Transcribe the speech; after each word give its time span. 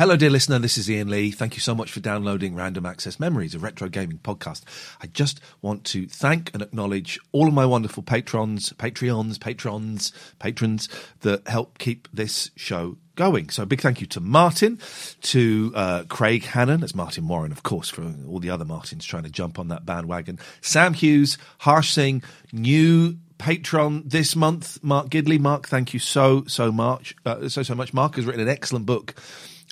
Hello, 0.00 0.16
dear 0.16 0.30
listener. 0.30 0.58
This 0.58 0.78
is 0.78 0.88
Iain 0.88 1.10
Lee. 1.10 1.30
Thank 1.30 1.56
you 1.56 1.60
so 1.60 1.74
much 1.74 1.92
for 1.92 2.00
downloading 2.00 2.54
Random 2.54 2.86
Access 2.86 3.20
Memories, 3.20 3.54
a 3.54 3.58
retro 3.58 3.90
gaming 3.90 4.16
podcast. 4.16 4.62
I 5.02 5.08
just 5.08 5.42
want 5.60 5.84
to 5.88 6.06
thank 6.06 6.50
and 6.54 6.62
acknowledge 6.62 7.20
all 7.32 7.48
of 7.48 7.52
my 7.52 7.66
wonderful 7.66 8.02
patrons, 8.02 8.72
Patreons, 8.78 9.38
patrons, 9.38 10.10
patrons 10.38 10.88
that 11.20 11.46
help 11.46 11.76
keep 11.76 12.08
this 12.14 12.50
show 12.56 12.96
going. 13.14 13.50
So 13.50 13.64
a 13.64 13.66
big 13.66 13.82
thank 13.82 14.00
you 14.00 14.06
to 14.06 14.20
Martin, 14.20 14.78
to 15.20 15.70
uh, 15.74 16.04
Craig 16.08 16.44
Hannon, 16.44 16.80
that's 16.80 16.94
Martin 16.94 17.28
Warren, 17.28 17.52
of 17.52 17.62
course, 17.62 17.90
for 17.90 18.02
all 18.26 18.38
the 18.38 18.48
other 18.48 18.64
Martins 18.64 19.04
trying 19.04 19.24
to 19.24 19.30
jump 19.30 19.58
on 19.58 19.68
that 19.68 19.84
bandwagon. 19.84 20.38
Sam 20.62 20.94
Hughes, 20.94 21.36
Harsh 21.58 21.90
Singh, 21.90 22.22
new 22.54 23.18
patron 23.36 24.04
this 24.06 24.34
month, 24.34 24.82
Mark 24.82 25.10
Gidley. 25.10 25.38
Mark, 25.38 25.68
thank 25.68 25.92
you 25.92 26.00
so 26.00 26.44
so 26.46 26.72
much, 26.72 27.14
uh, 27.26 27.50
so 27.50 27.62
so 27.62 27.74
much. 27.74 27.92
Mark 27.92 28.16
has 28.16 28.24
written 28.24 28.40
an 28.40 28.48
excellent 28.48 28.86
book 28.86 29.14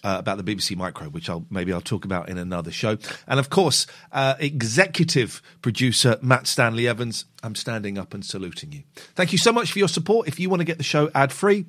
uh, 0.05 0.17
about 0.19 0.43
the 0.43 0.45
BBC 0.45 0.77
Micro, 0.77 1.09
which 1.09 1.29
I'll 1.29 1.47
maybe 1.51 1.73
I'll 1.73 1.81
talk 1.81 2.05
about 2.05 2.29
in 2.29 2.39
another 2.39 2.71
show. 2.71 2.99
And 3.27 3.41
of 3.41 3.51
course, 3.51 3.87
uh, 4.13 4.35
executive 4.39 5.43
producer 5.63 6.19
Matt 6.23 6.47
Stanley 6.47 6.87
Evans. 6.87 7.25
I'm 7.43 7.55
standing 7.55 7.99
up 7.99 8.15
and 8.15 8.25
saluting 8.25 8.73
you. 8.73 8.83
Thank 9.15 9.33
you 9.33 9.39
so 9.39 9.53
much 9.53 9.73
for 9.73 9.79
your 9.79 9.89
support. 9.89 10.29
If 10.29 10.41
you 10.41 10.51
want 10.51 10.61
to 10.61 10.65
get 10.65 10.79
the 10.79 10.85
show 10.85 11.11
ad 11.15 11.33
free. 11.33 11.67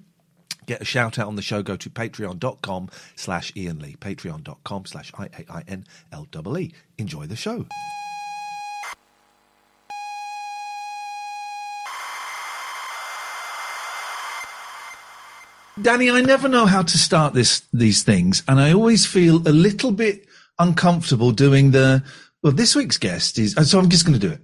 Get 0.65 0.81
a 0.81 0.85
shout 0.85 1.17
out 1.17 1.25
on 1.25 1.35
the 1.35 1.41
show. 1.41 1.63
Go 1.63 1.75
to 1.77 1.89
patreon.com 1.89 2.89
slash 3.15 3.51
Iain 3.57 3.79
Lee. 3.79 3.95
Patreon.com 3.95 4.85
slash 4.85 5.11
I 5.17 5.25
A 5.25 5.51
I 5.51 5.63
N 5.67 5.83
L 6.11 6.27
E 6.31 6.61
E. 6.61 6.73
Enjoy 6.99 7.25
the 7.25 7.35
show. 7.35 7.65
Danny, 15.81 16.09
I 16.09 16.21
never 16.21 16.47
know 16.47 16.65
how 16.65 16.81
to 16.81 16.97
start 16.97 17.33
this 17.33 17.61
these 17.73 18.03
things, 18.03 18.43
and 18.47 18.59
I 18.59 18.73
always 18.73 19.05
feel 19.05 19.47
a 19.47 19.51
little 19.51 19.91
bit 19.91 20.25
uncomfortable 20.57 21.31
doing 21.31 21.71
the. 21.71 22.03
Well, 22.43 22.53
this 22.53 22.75
week's 22.75 22.97
guest 22.97 23.37
is. 23.39 23.53
So 23.69 23.79
I'm 23.79 23.89
just 23.89 24.05
going 24.05 24.19
to 24.19 24.27
do 24.27 24.33
it. 24.33 24.41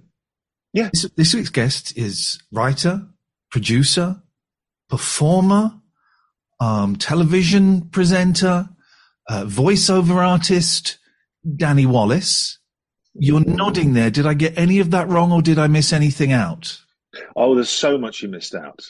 Yeah. 0.72 0.90
This, 0.92 1.10
this 1.16 1.34
week's 1.34 1.50
guest 1.50 1.96
is 1.96 2.38
writer, 2.52 3.06
producer, 3.50 4.22
performer, 4.88 5.72
um, 6.60 6.96
television 6.96 7.88
presenter, 7.88 8.68
uh, 9.28 9.44
voiceover 9.44 10.16
artist, 10.16 10.98
Danny 11.56 11.86
Wallace. 11.86 12.58
You're 13.14 13.44
nodding 13.44 13.94
there. 13.94 14.10
Did 14.10 14.26
I 14.26 14.34
get 14.34 14.58
any 14.58 14.78
of 14.78 14.90
that 14.90 15.08
wrong, 15.08 15.32
or 15.32 15.40
did 15.40 15.58
I 15.58 15.68
miss 15.68 15.92
anything 15.92 16.32
out? 16.32 16.78
Oh, 17.34 17.54
there's 17.54 17.70
so 17.70 17.96
much 17.96 18.22
you 18.22 18.28
missed 18.28 18.54
out. 18.54 18.80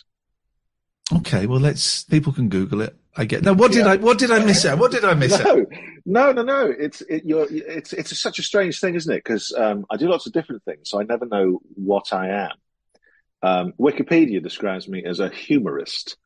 Okay, 1.15 1.47
well, 1.47 1.61
let's. 1.61 2.03
People 2.05 2.33
can 2.33 2.49
Google 2.49 2.81
it. 2.81 2.97
I 3.17 3.25
get. 3.25 3.43
Now, 3.45 3.53
what 3.53 3.71
did 3.73 3.85
Yeah. 3.87 3.93
I? 3.93 3.97
What 3.97 4.19
did 4.19 4.31
I 4.31 4.45
miss 4.45 4.65
out? 4.65 4.79
What 4.79 4.91
did 4.91 5.05
I 5.05 5.15
miss 5.15 5.33
out? 5.41 5.59
No, 6.05 6.33
no, 6.33 6.33
no, 6.33 6.43
no. 6.43 6.75
It's 6.79 7.01
it, 7.03 7.25
you're, 7.25 7.47
it's 7.51 7.93
it's 7.93 8.19
such 8.21 8.39
a 8.39 8.43
strange 8.43 8.81
thing, 8.81 8.95
isn't 8.97 9.13
it? 9.13 9.23
Because 9.23 9.55
um, 9.57 9.87
I 9.91 9.97
do 9.97 10.09
lots 10.09 10.27
of 10.27 10.33
different 10.33 10.65
things, 10.65 10.91
so 10.91 11.01
I 11.01 11.05
never 11.05 11.25
know 11.27 11.61
what 11.75 12.13
I 12.13 12.29
am. 12.47 12.51
Um, 13.43 13.73
Wikipedia 13.79 14.43
describes 14.43 14.89
me 14.89 15.05
as 15.05 15.21
a 15.21 15.29
humorist, 15.29 16.17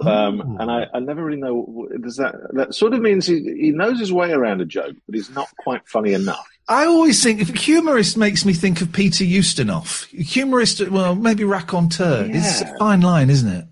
um, 0.00 0.40
Oh. 0.40 0.56
and 0.60 0.70
I, 0.70 0.86
I 0.94 1.00
never 1.00 1.24
really 1.24 1.40
know. 1.40 1.88
Does 2.00 2.16
that 2.16 2.34
that 2.52 2.74
sort 2.74 2.94
of 2.94 3.00
means 3.00 3.26
he, 3.26 3.40
he 3.60 3.70
knows 3.72 3.98
his 3.98 4.12
way 4.12 4.30
around 4.30 4.60
a 4.60 4.64
joke, 4.66 4.94
but 5.06 5.14
he's 5.16 5.30
not 5.30 5.48
quite 5.58 5.86
funny 5.88 6.12
enough. 6.12 6.46
I 6.68 6.86
always 6.86 7.20
think 7.20 7.40
if 7.40 7.48
humorist 7.48 8.16
makes 8.16 8.44
me 8.44 8.52
think 8.52 8.80
of 8.80 8.92
Peter 8.92 9.24
Ustinov. 9.24 10.06
Humorist, 10.10 10.88
well, 10.88 11.16
maybe 11.16 11.42
raconteur. 11.42 12.28
It's 12.30 12.60
a 12.60 12.76
fine 12.78 13.00
line, 13.00 13.28
isn't 13.28 13.48
it? 13.50 13.64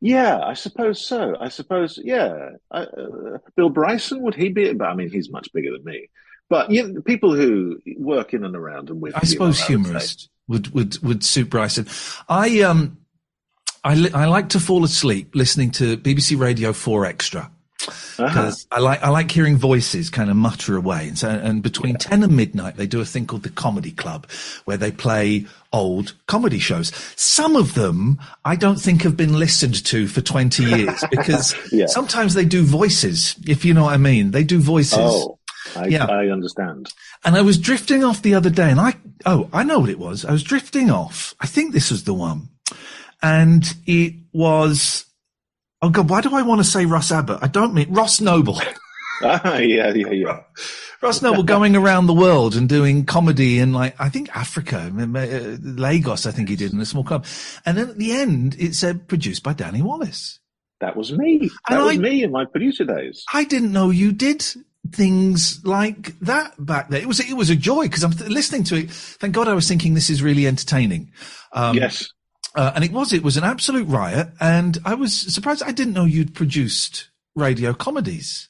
Yeah, 0.00 0.38
I 0.38 0.54
suppose 0.54 1.04
so. 1.04 1.36
I 1.40 1.48
suppose, 1.48 1.98
yeah. 2.02 2.50
I, 2.70 2.82
uh, 2.82 3.38
Bill 3.56 3.68
Bryson, 3.68 4.22
would 4.22 4.34
he 4.34 4.48
be? 4.48 4.72
But 4.72 4.88
I 4.88 4.94
mean, 4.94 5.10
he's 5.10 5.30
much 5.30 5.52
bigger 5.52 5.72
than 5.72 5.84
me. 5.84 6.08
But 6.48 6.70
you 6.70 6.86
know, 6.86 7.00
people 7.02 7.34
who 7.34 7.80
work 7.96 8.32
in 8.32 8.44
and 8.44 8.56
around 8.56 8.90
and 8.90 9.00
with 9.00 9.16
I 9.16 9.20
suppose 9.20 9.60
humor, 9.60 9.92
would 9.92 10.12
would, 10.48 10.68
would, 10.74 11.02
would 11.02 11.24
suit 11.24 11.50
Bryson. 11.50 11.86
I, 12.28 12.62
um, 12.62 12.98
I, 13.84 13.94
li- 13.94 14.12
I 14.12 14.26
like 14.26 14.50
to 14.50 14.60
fall 14.60 14.84
asleep 14.84 15.34
listening 15.34 15.70
to 15.72 15.96
BBC 15.98 16.38
Radio 16.38 16.72
4 16.72 17.04
Extra. 17.04 17.50
Uh-huh. 18.18 18.28
because 18.28 18.66
I 18.72 18.80
like 18.80 19.02
I 19.02 19.10
like 19.10 19.30
hearing 19.30 19.56
voices 19.56 20.10
kind 20.10 20.28
of 20.30 20.36
mutter 20.36 20.76
away. 20.76 21.08
And 21.08 21.18
so, 21.18 21.28
and 21.28 21.62
between 21.62 21.96
ten 21.96 22.22
and 22.22 22.34
midnight, 22.36 22.76
they 22.76 22.86
do 22.86 23.00
a 23.00 23.04
thing 23.04 23.26
called 23.26 23.44
the 23.44 23.50
Comedy 23.50 23.92
Club, 23.92 24.28
where 24.64 24.76
they 24.76 24.90
play 24.90 25.46
old 25.72 26.14
comedy 26.26 26.58
shows. 26.58 26.92
Some 27.16 27.54
of 27.56 27.74
them 27.74 28.18
I 28.44 28.56
don't 28.56 28.80
think 28.80 29.02
have 29.02 29.16
been 29.16 29.38
listened 29.38 29.84
to 29.86 30.08
for 30.08 30.20
twenty 30.20 30.64
years 30.64 31.04
because 31.10 31.54
Yeah. 31.72 31.86
sometimes 31.86 32.34
they 32.34 32.44
do 32.44 32.62
voices, 32.64 33.36
if 33.46 33.64
you 33.64 33.72
know 33.74 33.84
what 33.84 33.94
I 33.94 33.98
mean. 33.98 34.32
They 34.32 34.44
do 34.44 34.58
voices. 34.58 34.98
Oh, 35.00 35.38
I, 35.76 35.86
Yeah. 35.86 36.06
I 36.06 36.28
understand. 36.28 36.88
And 37.24 37.36
I 37.36 37.42
was 37.42 37.58
drifting 37.58 38.02
off 38.02 38.22
the 38.22 38.34
other 38.34 38.50
day, 38.50 38.70
and 38.70 38.80
I 38.80 38.94
oh 39.26 39.48
I 39.52 39.62
know 39.64 39.78
what 39.80 39.90
it 39.90 39.98
was. 39.98 40.24
I 40.24 40.32
was 40.32 40.42
drifting 40.42 40.90
off. 40.90 41.34
I 41.40 41.46
think 41.46 41.72
this 41.72 41.90
was 41.90 42.04
the 42.04 42.14
one, 42.14 42.48
and 43.22 43.64
it 43.86 44.14
was. 44.32 45.04
Oh 45.80 45.90
God, 45.90 46.10
why 46.10 46.20
do 46.20 46.34
I 46.34 46.42
want 46.42 46.60
to 46.60 46.64
say 46.64 46.86
Russ 46.86 47.12
Abbott? 47.12 47.38
I 47.42 47.46
don't 47.46 47.74
mean 47.74 47.92
Ross 47.92 48.20
Noble. 48.20 48.60
Ah, 49.20 49.56
yeah, 49.58 49.92
yeah, 49.94 50.12
yeah. 50.12 50.40
Ross 51.02 51.20
Noble 51.22 51.42
going 51.42 51.74
around 51.74 52.06
the 52.06 52.14
world 52.14 52.54
and 52.54 52.68
doing 52.68 53.04
comedy 53.04 53.58
in 53.58 53.72
like 53.72 54.00
I 54.00 54.08
think 54.10 54.30
Africa, 54.36 54.92
uh, 54.96 55.56
Lagos. 55.60 56.24
I 56.24 56.30
think 56.30 56.48
he 56.48 56.54
did 56.54 56.72
in 56.72 56.80
a 56.80 56.84
small 56.84 57.02
club, 57.02 57.26
and 57.66 57.76
then 57.76 57.88
at 57.90 57.98
the 57.98 58.12
end 58.12 58.54
it 58.60 58.76
said 58.76 59.08
produced 59.08 59.42
by 59.42 59.54
Danny 59.54 59.82
Wallace. 59.82 60.38
That 60.80 60.94
was 60.96 61.10
me. 61.10 61.50
That 61.68 61.78
And 61.78 61.84
was 61.84 61.96
I- 61.96 61.98
me 62.00 62.22
in 62.22 62.30
my 62.30 62.44
producer 62.44 62.84
days. 62.84 63.24
I 63.34 63.42
didn't 63.42 63.72
know 63.72 63.90
you 63.90 64.12
did 64.12 64.46
things 64.92 65.62
like 65.64 66.16
that 66.20 66.54
back 66.64 66.88
then. 66.90 67.02
It 67.02 67.08
was 67.08 67.18
it 67.18 67.34
was 67.36 67.50
a 67.50 67.56
joy 67.56 67.86
because 67.86 68.04
I'm 68.04 68.12
th- 68.12 68.30
listening 68.30 68.62
to 68.64 68.76
it. 68.76 68.90
Thank 68.92 69.34
God 69.34 69.48
I 69.48 69.54
was 69.54 69.66
thinking 69.66 69.94
this 69.94 70.10
is 70.10 70.22
really 70.22 70.46
entertaining. 70.46 71.10
Um, 71.52 71.74
yes. 71.76 72.08
Uh, 72.58 72.72
and 72.74 72.82
it 72.82 72.90
was 72.90 73.12
it 73.12 73.22
was 73.22 73.36
an 73.36 73.44
absolute 73.44 73.86
riot, 73.86 74.30
and 74.40 74.78
I 74.84 74.94
was 74.94 75.16
surprised. 75.16 75.62
I 75.62 75.70
didn't 75.70 75.94
know 75.94 76.04
you'd 76.04 76.34
produced 76.34 77.08
radio 77.36 77.72
comedies. 77.72 78.48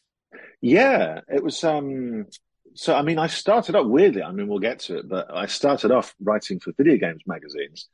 Yeah, 0.63 1.21
it 1.29 1.45
was. 1.45 1.63
Um, 1.63 2.25
so, 2.75 2.95
I 2.95 3.03
mean, 3.03 3.19
I 3.19 3.27
started 3.27 3.75
off 3.75 3.87
weirdly. 3.87 4.23
I 4.23 4.33
mean, 4.33 4.49
we'll 4.49 4.61
get 4.61 4.79
to 4.81 4.97
it, 4.97 5.09
but 5.11 5.31
I 5.31 5.45
started 5.45 5.91
off 5.91 6.15
writing 6.23 6.59
for 6.59 6.73
video 6.73 6.97
games 6.97 7.21
magazines, 7.27 7.87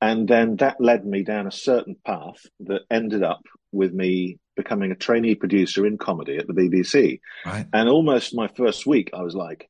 and 0.00 0.26
then 0.26 0.56
that 0.56 0.80
led 0.80 1.04
me 1.04 1.22
down 1.22 1.46
a 1.46 1.52
certain 1.52 1.96
path 2.02 2.46
that 2.60 2.82
ended 2.90 3.22
up 3.22 3.42
with 3.70 3.92
me 3.92 4.38
becoming 4.56 4.90
a 4.90 4.96
trainee 4.96 5.34
producer 5.34 5.84
in 5.84 5.98
comedy 5.98 6.38
at 6.38 6.46
the 6.46 6.54
BBC. 6.54 7.20
Right. 7.44 7.66
And 7.74 7.90
almost 7.90 8.34
my 8.34 8.48
first 8.48 8.86
week, 8.86 9.10
I 9.12 9.20
was 9.20 9.34
like, 9.34 9.68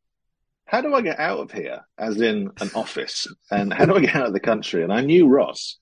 "How 0.64 0.80
do 0.80 0.94
I 0.94 1.00
get 1.00 1.18
out 1.18 1.40
of 1.40 1.50
here?" 1.50 1.80
As 1.98 2.20
in 2.20 2.52
an 2.60 2.70
office, 2.76 3.26
and 3.50 3.72
how 3.72 3.84
do 3.84 3.96
I 3.96 4.00
get 4.00 4.14
out 4.14 4.28
of 4.28 4.32
the 4.32 4.38
country? 4.38 4.84
And 4.84 4.92
I 4.92 5.00
knew 5.00 5.26
Ross, 5.26 5.76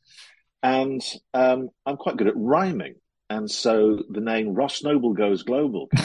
and 0.63 1.03
um, 1.35 1.69
I'm 1.85 1.97
quite 1.97 2.17
good 2.17 2.29
at 2.29 2.37
rhyming. 2.37 2.97
and 3.29 3.51
so 3.51 4.03
the 4.09 4.21
name 4.21 4.55
Ross 4.55 4.83
Noble 4.83 5.13
Goes 5.13 5.43
Global. 5.43 5.89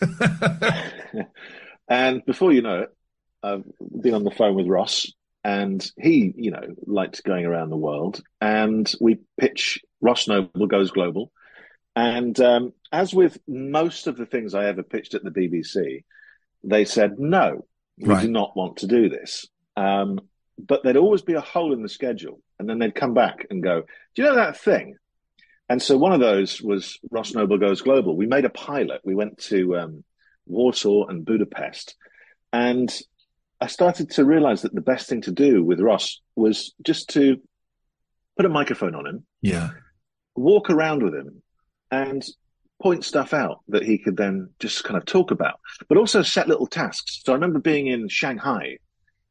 and 1.88 2.24
before 2.24 2.52
you 2.52 2.62
know 2.62 2.80
it, 2.80 2.90
I've 3.42 3.64
been 3.78 4.14
on 4.14 4.24
the 4.24 4.30
phone 4.30 4.54
with 4.54 4.66
Ross, 4.66 5.06
and 5.44 5.84
he, 5.96 6.32
you 6.36 6.50
know, 6.50 6.74
liked 6.86 7.24
going 7.24 7.46
around 7.46 7.70
the 7.70 7.76
world. 7.76 8.20
And 8.40 8.90
we 9.00 9.18
pitch 9.40 9.80
Ross 10.00 10.28
Noble 10.28 10.66
Goes 10.66 10.90
Global. 10.90 11.30
And 11.94 12.38
um, 12.40 12.72
as 12.92 13.14
with 13.14 13.38
most 13.46 14.06
of 14.06 14.16
the 14.16 14.26
things 14.26 14.54
I 14.54 14.66
ever 14.66 14.82
pitched 14.82 15.14
at 15.14 15.24
the 15.24 15.30
BBC, 15.30 16.04
they 16.64 16.84
said, 16.84 17.18
no, 17.18 17.66
we 17.98 18.08
right. 18.08 18.22
do 18.22 18.30
not 18.30 18.56
want 18.56 18.78
to 18.78 18.86
do 18.86 19.08
this. 19.08 19.46
Um, 19.76 20.20
but 20.58 20.82
there'd 20.82 20.96
always 20.96 21.22
be 21.22 21.34
a 21.34 21.40
hole 21.40 21.72
in 21.72 21.82
the 21.82 21.88
schedule. 21.88 22.40
And 22.58 22.68
then 22.68 22.78
they'd 22.78 22.94
come 22.94 23.14
back 23.14 23.46
and 23.50 23.62
go, 23.62 23.82
do 24.14 24.22
you 24.22 24.28
know 24.28 24.34
that 24.34 24.58
thing? 24.58 24.96
And 25.68 25.82
so 25.82 25.98
one 25.98 26.12
of 26.12 26.20
those 26.20 26.62
was 26.62 26.98
Ross 27.10 27.34
Noble 27.34 27.58
Goes 27.58 27.82
Global. 27.82 28.16
We 28.16 28.26
made 28.26 28.44
a 28.44 28.50
pilot. 28.50 29.02
We 29.04 29.14
went 29.14 29.38
to 29.44 29.76
um, 29.76 30.04
Warsaw 30.46 31.06
and 31.06 31.24
Budapest. 31.24 31.94
And 32.52 32.92
I 33.60 33.66
started 33.66 34.10
to 34.12 34.24
realize 34.24 34.62
that 34.62 34.74
the 34.74 34.80
best 34.80 35.08
thing 35.08 35.20
to 35.22 35.30
do 35.30 35.62
with 35.62 35.80
Ross 35.80 36.20
was 36.36 36.74
just 36.82 37.10
to 37.10 37.40
put 38.36 38.46
a 38.46 38.48
microphone 38.48 38.94
on 38.94 39.06
him. 39.06 39.26
Yeah. 39.42 39.70
Walk 40.34 40.70
around 40.70 41.02
with 41.02 41.14
him 41.14 41.42
and 41.90 42.24
point 42.80 43.04
stuff 43.04 43.34
out 43.34 43.60
that 43.68 43.82
he 43.82 43.98
could 43.98 44.16
then 44.16 44.50
just 44.60 44.84
kind 44.84 44.96
of 44.96 45.04
talk 45.04 45.32
about, 45.32 45.60
but 45.88 45.98
also 45.98 46.22
set 46.22 46.48
little 46.48 46.66
tasks. 46.66 47.20
So 47.24 47.32
I 47.32 47.34
remember 47.34 47.58
being 47.58 47.88
in 47.88 48.08
Shanghai 48.08 48.78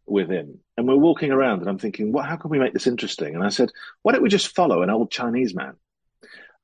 with 0.07 0.29
him 0.29 0.59
and 0.75 0.87
we're 0.87 0.95
walking 0.95 1.31
around 1.31 1.59
and 1.59 1.69
I'm 1.69 1.77
thinking, 1.77 2.11
well, 2.11 2.23
how 2.23 2.37
can 2.37 2.49
we 2.49 2.59
make 2.59 2.73
this 2.73 2.87
interesting? 2.87 3.35
And 3.35 3.43
I 3.43 3.49
said, 3.49 3.71
why 4.01 4.13
don't 4.13 4.23
we 4.23 4.29
just 4.29 4.55
follow 4.55 4.81
an 4.81 4.89
old 4.89 5.11
Chinese 5.11 5.53
man? 5.53 5.75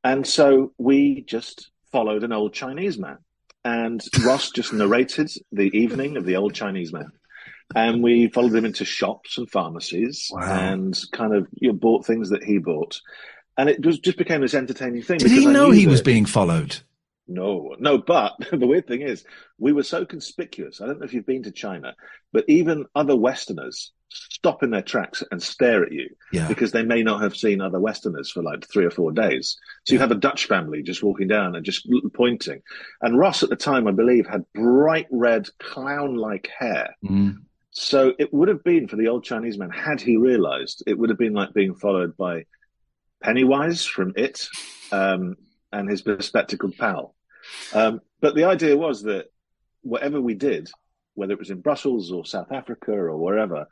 And 0.04 0.25
so 0.25 0.74
we 0.78 1.22
just 1.22 1.69
followed 1.92 2.24
an 2.24 2.34
old 2.34 2.54
Chinese 2.54 2.98
man 2.98 3.18
and 3.63 4.01
Ross 4.25 4.51
just 4.51 4.74
narrated 4.74 5.31
the 5.51 5.75
evening 5.78 6.18
of 6.18 6.25
the 6.25 6.36
old 6.36 6.54
Chinese 6.54 6.92
man. 6.92 7.12
And 7.75 8.04
we 8.04 8.28
followed 8.28 8.56
him 8.56 8.66
into 8.66 8.86
shops 8.86 9.38
and 9.38 9.50
pharmacies 9.50 10.30
wow. 10.31 10.42
and 10.42 10.98
kind 11.12 11.34
of 11.34 11.48
you 11.54 11.69
know, 11.69 11.74
bought 11.74 12.06
things 12.06 12.30
that 12.30 12.44
he 12.44 12.57
bought 12.57 13.00
and 13.57 13.69
it 13.69 13.81
just 13.81 14.04
just 14.04 14.18
became 14.18 14.42
this 14.42 14.54
entertaining 14.54 15.01
thing. 15.01 15.19
Did 15.19 15.31
he 15.31 15.46
know 15.46 15.72
he 15.72 15.88
was 15.88 16.01
being 16.01 16.25
followed? 16.25 16.78
No, 17.28 17.75
no. 17.80 17.98
But 17.98 18.34
the 18.52 18.68
weird 18.68 18.88
thing 18.88 19.02
is, 19.02 19.24
we 19.58 19.74
were 19.74 19.84
so 19.84 20.06
conspicuous. 20.06 20.81
I 20.81 20.86
don't 20.86 21.00
know 21.00 21.06
if 21.06 21.14
you've 21.14 21.25
been 21.25 21.44
to 21.44 21.52
China, 21.52 21.96
but 22.31 22.46
even 22.48 22.86
other 22.96 23.16
Westerners 23.16 23.92
stop 24.10 24.62
in 24.62 24.70
their 24.70 24.81
tracks 24.81 25.24
and 25.31 25.42
stare 25.42 25.84
at 25.84 25.92
you 25.92 26.08
yeah. 26.31 26.48
because 26.48 26.72
they 26.72 26.84
may 26.84 27.02
not 27.02 27.22
have 27.22 27.36
seen 27.36 27.62
other 27.62 27.80
Westerners 27.80 28.30
for 28.30 28.44
like 28.44 28.68
three 28.68 28.86
or 28.86 28.92
four 28.92 29.12
days. 29.12 29.58
So 29.86 29.94
yeah. 29.94 29.96
you 29.96 30.00
have 30.02 30.12
a 30.12 30.16
Dutch 30.16 30.46
family 30.46 30.84
just 30.84 31.04
walking 31.04 31.28
down 31.28 31.56
and 31.56 31.66
just 31.66 31.90
pointing. 32.14 32.62
And 33.02 33.18
Ross 33.18 33.42
at 33.44 33.50
the 33.50 33.56
time, 33.56 33.88
I 33.88 33.92
believe, 33.92 34.28
had 34.28 34.46
bright 34.54 35.08
red 35.12 35.48
clown-like 35.60 36.50
hair. 36.60 36.96
Mm. 37.04 37.38
So 37.72 38.14
it 38.20 38.31
would 38.31 38.50
have 38.50 38.64
been 38.64 38.88
for 38.88 38.98
the 38.98 39.08
old 39.08 39.24
Chinese 39.24 39.58
man, 39.58 39.72
had 39.72 40.00
he 40.00 40.18
realized, 40.18 40.84
it 40.86 40.98
would 40.98 41.10
have 41.10 41.18
been 41.18 41.34
like 41.34 41.54
being 41.54 41.74
followed 41.74 42.16
by 42.16 42.46
Pennywise 43.24 43.86
from 43.86 44.14
It 44.16 44.48
um, 44.92 45.38
and 45.74 45.90
his 45.90 46.02
bespectacled 46.02 46.78
pal. 46.78 47.16
Um, 47.74 48.02
but 48.22 48.36
the 48.36 48.46
idea 48.46 48.78
was 48.78 49.04
that 49.04 49.25
whatever 49.81 50.22
we 50.22 50.34
did, 50.34 50.70
whether 51.16 51.34
it 51.34 51.40
was 51.40 51.50
in 51.50 51.62
Brussels 51.62 52.12
or 52.12 52.25
South 52.25 52.52
Africa 52.52 52.92
or 52.92 53.18
wherever, 53.18 53.68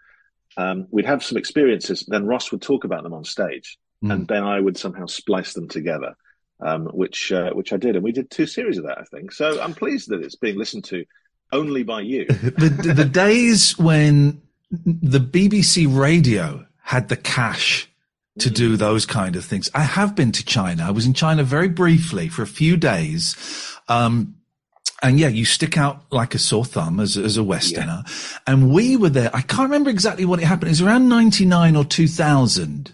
um, 0.57 0.88
we'd 0.92 1.06
have 1.06 1.24
some 1.24 1.38
experiences. 1.38 2.06
Then 2.07 2.25
Ross 2.25 2.51
would 2.51 2.62
talk 2.62 2.83
about 2.83 3.03
them 3.03 3.13
on 3.13 3.24
stage, 3.24 3.77
mm. 4.03 4.12
and 4.12 4.27
then 4.27 4.44
I 4.44 4.59
would 4.59 4.77
somehow 4.77 5.06
splice 5.06 5.53
them 5.53 5.69
together, 5.69 6.15
um, 6.59 6.88
which 6.88 7.31
uh, 7.31 7.51
which 7.51 7.71
I 7.71 7.77
did, 7.77 7.95
and 7.95 8.03
we 8.03 8.12
did 8.12 8.30
two 8.30 8.45
series 8.45 8.77
of 8.77 8.86
that, 8.86 8.98
I 8.98 9.03
think. 9.06 9.31
So 9.31 9.62
I'm 9.62 9.74
pleased 9.74 10.09
that 10.09 10.21
it's 10.21 10.36
being 10.36 10.57
listened 10.57 10.83
to 10.86 11.06
only 11.53 11.83
by 11.83 12.01
you. 12.01 12.25
the, 12.27 12.94
the 12.95 13.06
days 13.06 13.77
when 13.77 14.42
the 14.69 15.19
BBC 15.19 15.88
radio 15.88 16.65
had 16.81 17.09
the 17.09 17.18
cash 17.18 17.90
to 18.41 18.49
do 18.49 18.77
those 18.77 19.05
kind 19.05 19.35
of 19.35 19.45
things. 19.45 19.69
I 19.73 19.81
have 19.81 20.15
been 20.15 20.31
to 20.33 20.45
China. 20.45 20.83
I 20.83 20.91
was 20.91 21.05
in 21.05 21.13
China 21.13 21.43
very 21.43 21.69
briefly 21.69 22.27
for 22.27 22.41
a 22.41 22.47
few 22.47 22.77
days. 22.77 23.35
Um, 23.88 24.35
and 25.03 25.19
yeah, 25.19 25.29
you 25.29 25.45
stick 25.45 25.77
out 25.77 26.03
like 26.11 26.35
a 26.35 26.39
sore 26.39 26.65
thumb 26.65 26.99
as, 26.99 27.17
as 27.17 27.38
a 27.38 27.43
Westerner. 27.43 28.03
Yeah. 28.05 28.38
And 28.47 28.71
we 28.71 28.97
were 28.97 29.09
there. 29.09 29.31
I 29.33 29.41
can't 29.41 29.69
remember 29.69 29.89
exactly 29.89 30.25
what 30.25 30.39
it 30.39 30.45
happened. 30.45 30.67
It 30.67 30.71
was 30.71 30.81
around 30.81 31.09
99 31.09 31.75
or 31.75 31.83
2000. 31.83 32.93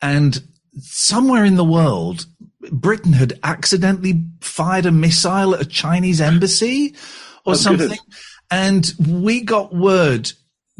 And 0.00 0.42
somewhere 0.78 1.44
in 1.44 1.56
the 1.56 1.64
world, 1.64 2.26
Britain 2.70 3.12
had 3.12 3.38
accidentally 3.42 4.24
fired 4.40 4.86
a 4.86 4.92
missile 4.92 5.54
at 5.54 5.60
a 5.60 5.64
Chinese 5.64 6.20
embassy 6.20 6.94
or 7.44 7.52
oh, 7.52 7.56
something. 7.56 7.88
Good. 7.88 7.98
And 8.52 8.92
we 8.98 9.42
got 9.42 9.74
word 9.74 10.32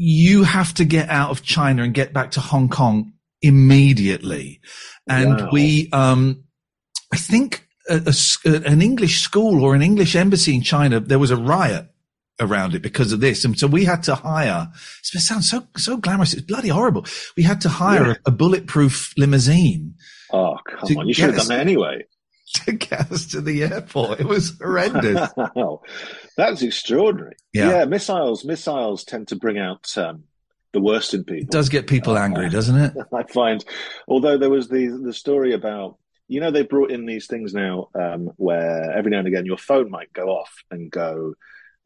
you 0.03 0.45
have 0.45 0.73
to 0.73 0.87
get 0.87 1.11
out 1.11 1.29
of 1.29 1.43
China 1.43 1.83
and 1.83 1.93
get 1.93 2.15
back 2.15 2.31
to 2.31 2.41
Hong 2.41 2.71
Kong 2.71 3.13
immediately. 3.43 4.61
And 5.09 5.41
wow. 5.41 5.49
we, 5.53 5.89
um, 5.93 6.45
I 7.13 7.17
think 7.17 7.67
a, 7.89 8.15
a, 8.45 8.55
an 8.67 8.83
English 8.83 9.21
school 9.21 9.65
or 9.65 9.75
an 9.75 9.83
English 9.83 10.15
embassy 10.15 10.55
in 10.55 10.63
China, 10.63 11.01
there 11.01 11.19
was 11.19 11.31
a 11.31 11.37
riot 11.37 11.87
around 12.41 12.75
it 12.75 12.83
because 12.83 13.13
of 13.13 13.21
this. 13.21 13.45
And 13.45 13.59
so 13.59 13.67
we 13.67 13.85
had 13.85 14.03
to 14.05 14.15
hire, 14.15 14.69
it 15.15 15.21
sounds 15.21 15.51
so, 15.51 15.67
so 15.77 15.97
glamorous. 15.97 16.33
It's 16.33 16.43
bloody 16.43 16.69
horrible. 16.69 17.05
We 17.37 17.43
had 17.43 17.61
to 17.63 17.69
hire 17.69 18.07
yeah. 18.07 18.15
a, 18.27 18.29
a, 18.29 18.31
bulletproof 18.31 19.13
limousine. 19.17 19.95
Oh, 20.33 20.57
come 20.67 20.99
on. 20.99 21.09
You 21.09 21.15
should 21.15 21.27
have 21.31 21.37
done 21.37 21.49
that 21.49 21.61
anyway. 21.61 22.05
To 22.65 22.73
get 22.73 23.13
us 23.13 23.27
to 23.27 23.41
the 23.41 23.63
airport. 23.63 24.19
It 24.19 24.27
was 24.27 24.59
horrendous. 24.59 25.31
That's 26.37 26.63
extraordinary. 26.63 27.37
Yeah. 27.53 27.71
yeah. 27.71 27.85
Missiles, 27.85 28.45
missiles 28.45 29.05
tend 29.05 29.29
to 29.29 29.37
bring 29.37 29.57
out, 29.57 29.87
um, 29.97 30.25
the 30.73 30.81
worst 30.81 31.15
in 31.15 31.25
people. 31.25 31.45
It 31.45 31.51
does 31.51 31.69
get 31.69 31.87
people 31.87 32.17
uh, 32.17 32.21
angry, 32.21 32.49
doesn't 32.49 32.77
it? 32.77 32.97
I 33.13 33.23
find, 33.25 33.65
although 34.09 34.39
there 34.39 34.51
was 34.51 34.69
the 34.69 34.89
the 35.03 35.13
story 35.13 35.53
about 35.55 35.99
you 36.29 36.41
know 36.41 36.51
they 36.51 36.63
brought 36.63 36.91
in 36.91 37.07
these 37.07 37.27
things 37.27 37.55
now 37.55 37.89
um, 37.95 38.31
where 38.37 38.93
every 38.93 39.11
now 39.11 39.19
and 39.19 39.29
again 39.29 39.47
your 39.47 39.59
phone 39.59 39.91
might 39.91 40.13
go 40.13 40.29
off 40.29 40.53
and 40.71 40.91
go. 40.91 41.35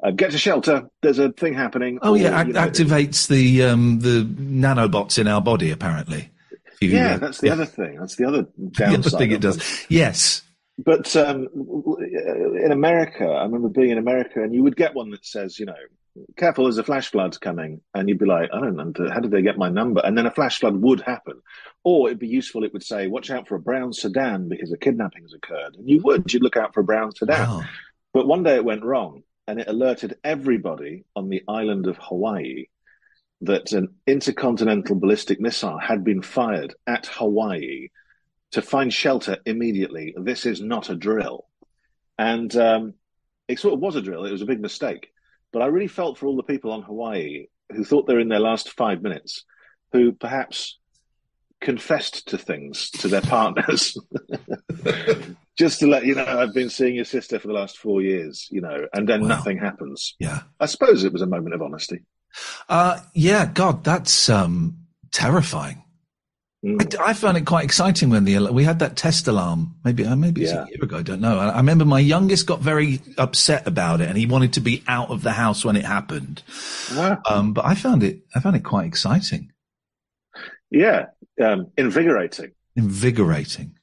Uh, 0.03 0.11
get 0.11 0.33
to 0.33 0.39
shelter. 0.39 0.91
There's 1.03 1.21
a 1.21 1.31
thing 1.33 1.55
happening. 1.55 2.01
Oh 2.03 2.11
or, 2.11 2.19
yeah, 2.19 2.37
Act- 2.37 2.51
know, 2.51 2.61
activates 2.61 3.29
the 3.29 3.63
um, 3.63 4.01
the 4.01 4.25
nanobots 4.25 5.19
in 5.19 5.29
our 5.29 5.41
body. 5.41 5.71
Apparently. 5.71 6.31
You, 6.81 6.91
yeah, 6.91 7.17
that's 7.17 7.39
the 7.39 7.47
yeah. 7.47 7.53
other 7.55 7.65
thing. 7.65 7.97
That's 7.99 8.17
the 8.17 8.27
other 8.27 8.43
downside. 8.43 9.03
the 9.03 9.09
other 9.09 9.19
thing 9.19 9.31
it 9.31 9.41
does. 9.41 9.87
Yes. 9.89 10.43
But 10.77 11.15
um, 11.17 11.49
in 12.63 12.73
America, 12.73 13.25
I 13.25 13.45
remember 13.45 13.69
being 13.69 13.91
in 13.91 13.99
America, 13.99 14.43
and 14.43 14.53
you 14.53 14.65
would 14.65 14.77
get 14.77 14.95
one 14.95 15.11
that 15.11 15.25
says, 15.25 15.59
you 15.59 15.67
know, 15.67 15.75
careful, 16.37 16.65
there's 16.65 16.79
a 16.79 16.85
flash 16.85 17.11
flood 17.11 17.41
coming. 17.41 17.81
And 17.95 18.09
you'd 18.09 18.19
be 18.19 18.27
like, 18.27 18.51
I 18.53 18.61
don't 18.61 18.77
know, 18.77 19.11
how 19.11 19.21
did 19.21 19.31
they 19.31 19.43
get 19.43 19.59
my 19.59 19.69
number? 19.69 20.01
And 20.05 20.17
then 20.17 20.27
a 20.27 20.31
flash 20.31 20.59
flood 20.59 20.77
would 20.77 21.01
happen. 21.01 21.41
Or 21.83 22.09
it'd 22.09 22.19
be 22.19 22.29
useful, 22.29 22.65
it 22.65 22.73
would 22.73 22.83
say, 22.83 23.07
watch 23.07 23.31
out 23.31 23.49
for 23.49 23.57
a 23.57 23.61
brown 23.61 23.93
sedan 23.93 24.49
because 24.49 24.73
a 24.73 24.79
kidnapping 24.79 25.23
has 25.23 25.35
occurred. 25.35 25.77
And 25.77 25.89
you 25.89 26.01
would, 26.03 26.33
you'd 26.33 26.43
look 26.43 26.57
out 26.57 26.75
for 26.75 26.81
a 26.81 26.85
brown 26.85 27.15
sedan. 27.15 27.49
Wow. 27.49 27.63
But 28.13 28.27
one 28.27 28.43
day 28.43 28.57
it 28.57 28.65
went 28.65 28.85
wrong 28.85 29.23
and 29.47 29.61
it 29.61 29.69
alerted 29.69 30.17
everybody 30.25 31.05
on 31.15 31.29
the 31.29 31.43
island 31.49 31.87
of 31.87 31.99
Hawaii 31.99 32.67
that 33.43 33.73
an 33.73 33.95
intercontinental 34.07 34.97
ballistic 34.97 35.41
missile 35.41 35.79
had 35.79 36.05
been 36.05 36.23
fired 36.23 36.75
at 36.87 37.07
Hawaii 37.07 37.89
to 38.53 38.63
find 38.63 38.93
shelter 38.93 39.39
immediately. 39.45 40.15
This 40.17 40.47
is 40.47 40.61
not 40.61 40.89
a 40.89 40.95
drill. 40.95 41.47
And 42.17 42.55
um, 42.57 42.95
it 43.49 43.59
sort 43.59 43.75
of 43.75 43.81
was 43.81 43.97
a 43.97 44.01
drill. 44.01 44.25
It 44.25 44.33
was 44.33 44.43
a 44.43 44.47
big 44.47 44.61
mistake 44.61 45.11
but 45.55 45.63
I 45.63 45.67
really 45.67 45.87
felt 45.87 46.19
for 46.19 46.27
all 46.27 46.37
the 46.37 46.43
people 46.43 46.73
on 46.73 46.83
Hawaii 46.83 47.47
who 47.71 47.85
thought 47.85 48.09
they're 48.09 48.19
in 48.19 48.29
their 48.29 48.41
last 48.41 48.71
five 48.71 49.03
minutes, 49.03 49.45
who 49.93 50.13
perhaps 50.13 50.81
confessed 51.61 52.29
to 52.29 52.37
things 52.37 52.91
to 52.91 53.07
their 53.07 53.21
partners. 53.23 53.97
Just 55.57 55.79
to 55.79 55.87
let 55.87 56.05
you 56.05 56.17
know, 56.17 56.25
I've 56.25 56.53
been 56.53 56.71
seeing 56.71 56.97
your 56.97 57.05
sister 57.05 57.39
for 57.39 57.47
the 57.47 57.55
last 57.55 57.79
four 57.79 58.03
years, 58.03 58.49
you 58.51 58.61
know, 58.61 58.89
and 58.93 59.09
then 59.09 59.23
wow. 59.23 59.29
nothing 59.29 59.59
happens. 59.59 60.17
Yeah. 60.19 60.43
I 60.59 60.67
suppose 60.67 61.05
it 61.05 61.13
was 61.13 61.23
a 61.23 61.27
moment 61.27 61.55
of 61.55 61.63
honesty. 61.63 62.01
Uh, 62.69 62.99
yeah, 63.15 63.47
God, 63.47 63.85
that's 63.85 64.29
um, 64.29 64.79
terrifying. 65.13 65.84
Mm. 66.65 66.99
I, 66.99 67.11
I, 67.11 67.13
found 67.13 67.37
it 67.37 67.45
quite 67.45 67.65
exciting 67.65 68.09
when 68.09 68.25
the 68.25 68.51
we 68.51 68.65
had 68.65 68.79
that 68.79 68.97
test 68.97 69.29
alarm. 69.29 69.75
Maybe 69.85 70.07
uh, 70.07 70.17
maybe 70.17 70.45
it's 70.45 70.53
yeah. 70.53 70.65
a 70.65 70.69
year 70.69 70.79
ago. 70.83 70.97
I 70.97 71.03
don't 71.03 71.21
know. 71.21 71.39
I, 71.39 71.49
I, 71.49 71.57
remember 71.59 71.85
my 71.85 72.01
youngest 72.01 72.47
got 72.47 72.61
very 72.61 73.01
upset 73.19 73.67
about 73.67 74.01
it, 74.01 74.09
and 74.09 74.17
he 74.17 74.25
wanted 74.25 74.55
to 74.55 74.61
be 74.61 74.83
out 74.89 75.11
of 75.11 75.23
the 75.23 75.33
house 75.33 75.63
when 75.63 75.77
it 75.77 75.85
happened. 75.85 76.43
Ah. 76.93 77.21
Um, 77.27 77.53
but 77.53 77.67
I 77.67 77.75
found 77.75 78.03
it 78.03 78.21
I 78.35 78.41
found 78.41 78.57
it 78.57 78.65
quite 78.65 78.87
exciting. 78.87 79.53
Yeah, 80.71 81.07
um, 81.43 81.71
invigorating. 81.77 82.53
Invigorating. 82.77 83.77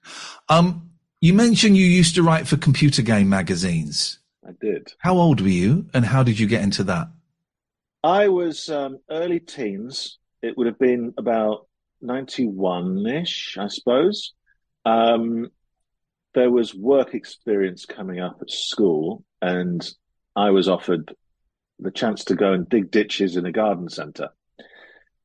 Um, 0.50 0.90
you 1.20 1.36
mentioned 1.36 1.78
you 1.78 1.86
used 1.86 2.16
to 2.16 2.24
write 2.24 2.48
for 2.48 2.58
computer 2.58 3.04
game 3.04 3.30
magazines. 3.30 4.18
I 4.44 4.54
did. 4.60 4.92
How 4.98 5.18
old 5.18 5.40
were 5.40 5.48
you, 5.48 5.86
and 5.94 6.04
how 6.04 6.24
did 6.24 6.40
you 6.40 6.48
get 6.48 6.64
into 6.64 6.84
that? 6.86 7.10
I 8.04 8.30
was 8.30 8.70
um, 8.70 8.98
early 9.12 9.40
teens. 9.40 10.18
It 10.42 10.58
would 10.58 10.66
have 10.66 10.80
been 10.80 11.14
about 11.20 11.68
91 12.02 13.06
ish, 13.08 13.58
I 13.60 13.68
suppose. 13.68 14.34
Um, 14.86 15.50
there 16.34 16.50
was 16.50 16.74
work 16.74 17.14
experience 17.14 17.86
coming 17.86 18.20
up 18.20 18.38
at 18.42 18.50
school, 18.50 19.24
and 19.42 19.88
I 20.36 20.52
was 20.52 20.70
offered 20.70 21.14
the 21.80 21.92
chance 21.92 22.26
to 22.26 22.36
go 22.36 22.54
and 22.54 22.70
dig 22.70 22.92
ditches 22.92 23.36
in 23.36 23.46
a 23.46 23.52
garden 23.52 23.90
centre. 23.90 24.30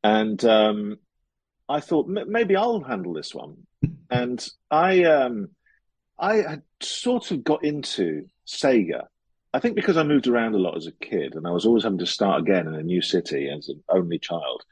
And 0.03 0.43
um, 0.45 0.97
I 1.69 1.81
thought 1.81 2.09
maybe 2.09 2.57
I'll 2.57 2.83
handle 2.83 3.13
this 3.13 3.35
one. 3.35 3.67
And 4.09 4.47
I, 4.71 5.03
um, 5.03 5.49
I 6.17 6.37
had 6.37 6.63
sort 6.81 7.33
of 7.33 7.43
got 7.43 7.65
into 7.65 8.29
Sega. 8.47 9.07
I 9.53 9.59
think 9.59 9.75
because 9.75 9.97
I 9.97 10.05
moved 10.05 10.29
around 10.29 10.55
a 10.55 10.59
lot 10.59 10.77
as 10.77 10.87
a 10.87 10.93
kid, 10.93 11.35
and 11.35 11.45
I 11.45 11.51
was 11.51 11.67
always 11.67 11.83
having 11.83 11.99
to 11.99 12.07
start 12.07 12.41
again 12.41 12.69
in 12.69 12.75
a 12.75 12.85
new 12.85 13.03
city 13.03 13.51
as 13.51 13.69
an 13.69 13.83
only 13.89 14.21
child. 14.21 14.63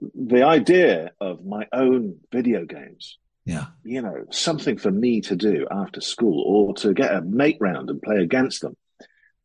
The 0.00 0.44
idea 0.44 1.12
of 1.20 1.44
my 1.44 1.66
own 1.72 2.18
video 2.30 2.64
games 2.64 3.18
yeah. 3.48 3.64
You 3.82 4.02
know, 4.02 4.26
something 4.30 4.76
for 4.76 4.90
me 4.90 5.22
to 5.22 5.34
do 5.34 5.66
after 5.70 6.02
school 6.02 6.42
or 6.46 6.74
to 6.74 6.92
get 6.92 7.14
a 7.14 7.22
mate 7.22 7.56
round 7.60 7.88
and 7.88 8.02
play 8.02 8.16
against 8.16 8.60
them. 8.60 8.76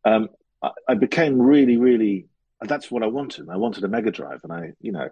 Um, 0.04 0.28
I, 0.62 0.72
I, 0.90 0.96
became 0.96 1.42
really, 1.42 1.78
really, 1.78 2.26
that's 2.62 2.92
what 2.92 3.02
I 3.02 3.08
wanted. 3.08 3.48
I 3.48 3.56
wanted 3.56 3.86
a 3.86 3.88
Mega 3.88 4.12
Drive 4.12 4.42
and 4.44 4.52
I, 4.52 4.74
you 4.82 4.92
know, 4.92 5.08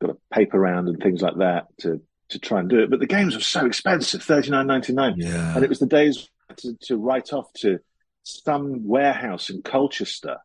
got 0.00 0.12
a 0.12 0.34
paper 0.34 0.58
round 0.58 0.88
and 0.88 0.98
things 0.98 1.20
like 1.20 1.36
that 1.40 1.66
to, 1.80 2.00
to 2.30 2.38
try 2.38 2.60
and 2.60 2.70
do 2.70 2.78
it. 2.84 2.88
But 2.88 3.00
the 3.00 3.06
games 3.06 3.34
were 3.34 3.42
so 3.42 3.66
expensive, 3.66 4.22
thirty 4.22 4.48
nine 4.48 4.66
ninety 4.66 4.94
nine, 4.94 5.16
Yeah. 5.18 5.54
And 5.54 5.62
it 5.62 5.68
was 5.68 5.78
the 5.78 5.86
days 5.86 6.26
to, 6.56 6.74
to 6.84 6.96
write 6.96 7.34
off 7.34 7.52
to 7.58 7.80
some 8.22 8.88
warehouse 8.88 9.50
in 9.50 9.60
Colchester 9.60 10.38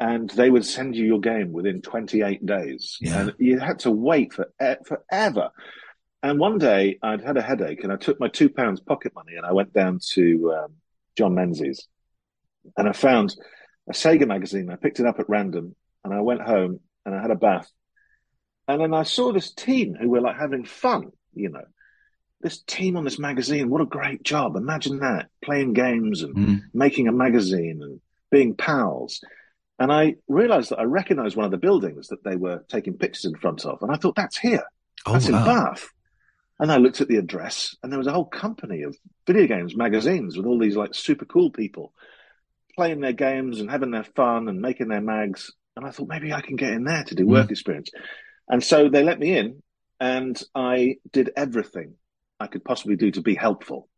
and 0.00 0.30
they 0.30 0.48
would 0.50 0.64
send 0.64 0.94
you 0.96 1.04
your 1.04 1.20
game 1.20 1.52
within 1.52 1.82
28 1.82 2.44
days. 2.46 2.96
Yeah. 3.00 3.20
And 3.20 3.34
you 3.38 3.58
had 3.58 3.80
to 3.80 3.90
wait 3.90 4.32
for 4.32 4.48
forever. 4.86 5.50
And 6.22 6.38
one 6.38 6.58
day 6.58 6.98
I'd 7.02 7.22
had 7.22 7.36
a 7.36 7.42
headache 7.42 7.84
and 7.84 7.92
I 7.92 7.96
took 7.96 8.18
my 8.20 8.28
two 8.28 8.48
pounds 8.48 8.80
pocket 8.80 9.12
money 9.14 9.34
and 9.36 9.44
I 9.46 9.52
went 9.52 9.72
down 9.72 10.00
to 10.14 10.52
um, 10.56 10.72
John 11.16 11.34
Menzies 11.34 11.86
and 12.76 12.88
I 12.88 12.92
found 12.92 13.34
a 13.88 13.92
Sega 13.92 14.26
magazine. 14.26 14.70
I 14.70 14.76
picked 14.76 15.00
it 15.00 15.06
up 15.06 15.18
at 15.20 15.28
random 15.28 15.74
and 16.04 16.12
I 16.14 16.20
went 16.20 16.42
home 16.42 16.80
and 17.04 17.14
I 17.14 17.22
had 17.22 17.30
a 17.30 17.36
bath. 17.36 17.70
And 18.66 18.80
then 18.80 18.92
I 18.94 19.02
saw 19.04 19.32
this 19.32 19.52
team 19.52 19.94
who 19.94 20.10
were 20.10 20.20
like 20.20 20.36
having 20.38 20.64
fun, 20.64 21.10
you 21.34 21.48
know. 21.50 21.64
This 22.40 22.60
team 22.62 22.96
on 22.96 23.02
this 23.04 23.18
magazine, 23.18 23.68
what 23.68 23.80
a 23.80 23.86
great 23.86 24.22
job. 24.22 24.54
Imagine 24.54 25.00
that, 25.00 25.28
playing 25.42 25.72
games 25.72 26.22
and 26.22 26.36
Mm. 26.36 26.60
making 26.72 27.08
a 27.08 27.12
magazine 27.12 27.80
and 27.82 28.00
being 28.30 28.54
pals. 28.54 29.24
And 29.78 29.92
I 29.92 30.16
realized 30.26 30.70
that 30.70 30.80
I 30.80 30.84
recognized 30.84 31.36
one 31.36 31.44
of 31.44 31.50
the 31.52 31.56
buildings 31.56 32.08
that 32.08 32.24
they 32.24 32.36
were 32.36 32.64
taking 32.68 32.94
pictures 32.98 33.24
in 33.26 33.36
front 33.36 33.64
of. 33.64 33.80
And 33.82 33.92
I 33.92 33.96
thought, 33.96 34.16
that's 34.16 34.38
here. 34.38 34.64
Oh, 35.06 35.12
That's 35.12 35.26
in. 35.26 35.32
Bath. 35.32 35.88
And 36.60 36.72
I 36.72 36.78
looked 36.78 37.00
at 37.00 37.06
the 37.06 37.16
address, 37.16 37.76
and 37.82 37.92
there 37.92 37.98
was 37.98 38.08
a 38.08 38.12
whole 38.12 38.24
company 38.24 38.82
of 38.82 38.96
video 39.28 39.46
games 39.46 39.76
magazines 39.76 40.36
with 40.36 40.44
all 40.44 40.58
these 40.58 40.74
like 40.76 40.92
super 40.92 41.24
cool 41.24 41.50
people 41.52 41.92
playing 42.74 43.00
their 43.00 43.12
games 43.12 43.60
and 43.60 43.70
having 43.70 43.92
their 43.92 44.02
fun 44.04 44.48
and 44.48 44.60
making 44.60 44.88
their 44.88 45.00
mags. 45.00 45.52
And 45.76 45.86
I 45.86 45.90
thought 45.92 46.08
maybe 46.08 46.32
I 46.32 46.40
can 46.40 46.56
get 46.56 46.72
in 46.72 46.82
there 46.82 47.04
to 47.04 47.14
do 47.14 47.24
Hmm. 47.24 47.30
work 47.30 47.50
experience. 47.52 47.90
And 48.48 48.62
so 48.64 48.88
they 48.88 49.04
let 49.04 49.20
me 49.20 49.36
in, 49.38 49.62
and 50.00 50.40
I 50.52 50.96
did 51.12 51.30
everything 51.36 51.94
I 52.40 52.48
could 52.48 52.64
possibly 52.64 52.96
do 52.96 53.12
to 53.12 53.20
be 53.20 53.36
helpful. 53.36 53.88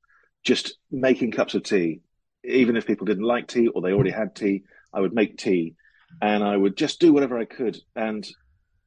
Just 0.45 0.77
making 0.91 1.33
cups 1.33 1.55
of 1.55 1.63
tea, 1.63 2.01
even 2.45 2.77
if 2.77 2.87
people 2.87 3.07
didn't 3.07 3.25
like 3.25 3.49
tea 3.49 3.69
or 3.69 3.81
they 3.81 3.93
already 3.93 4.11
had 4.11 4.35
tea, 4.35 4.65
I 4.93 5.01
would 5.01 5.15
make 5.15 5.39
tea, 5.39 5.75
and 6.21 6.43
I 6.43 6.57
would 6.57 6.77
just 6.77 7.01
do 7.01 7.13
whatever 7.13 7.39
I 7.39 7.45
could. 7.45 7.79
And 7.95 8.27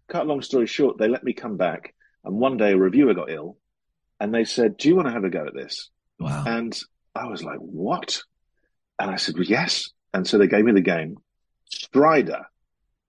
cut 0.07 0.25
a 0.25 0.29
long 0.29 0.41
story 0.41 0.67
short, 0.67 0.97
they 0.97 1.07
let 1.07 1.23
me 1.23 1.33
come 1.33 1.57
back. 1.57 1.93
And 2.23 2.35
one 2.35 2.57
day 2.57 2.73
a 2.73 2.77
reviewer 2.77 3.13
got 3.13 3.31
ill 3.31 3.57
and 4.19 4.33
they 4.33 4.45
said, 4.45 4.77
Do 4.77 4.87
you 4.87 4.95
want 4.95 5.07
to 5.07 5.13
have 5.13 5.23
a 5.23 5.29
go 5.29 5.45
at 5.45 5.53
this? 5.53 5.89
Wow. 6.19 6.43
And 6.47 6.77
I 7.15 7.27
was 7.27 7.43
like, 7.43 7.59
What? 7.59 8.21
And 8.99 9.11
I 9.11 9.17
said, 9.17 9.35
well, 9.35 9.43
Yes. 9.43 9.89
And 10.13 10.27
so 10.27 10.37
they 10.37 10.47
gave 10.47 10.63
me 10.63 10.71
the 10.71 10.81
game 10.81 11.17
Strider, 11.65 12.45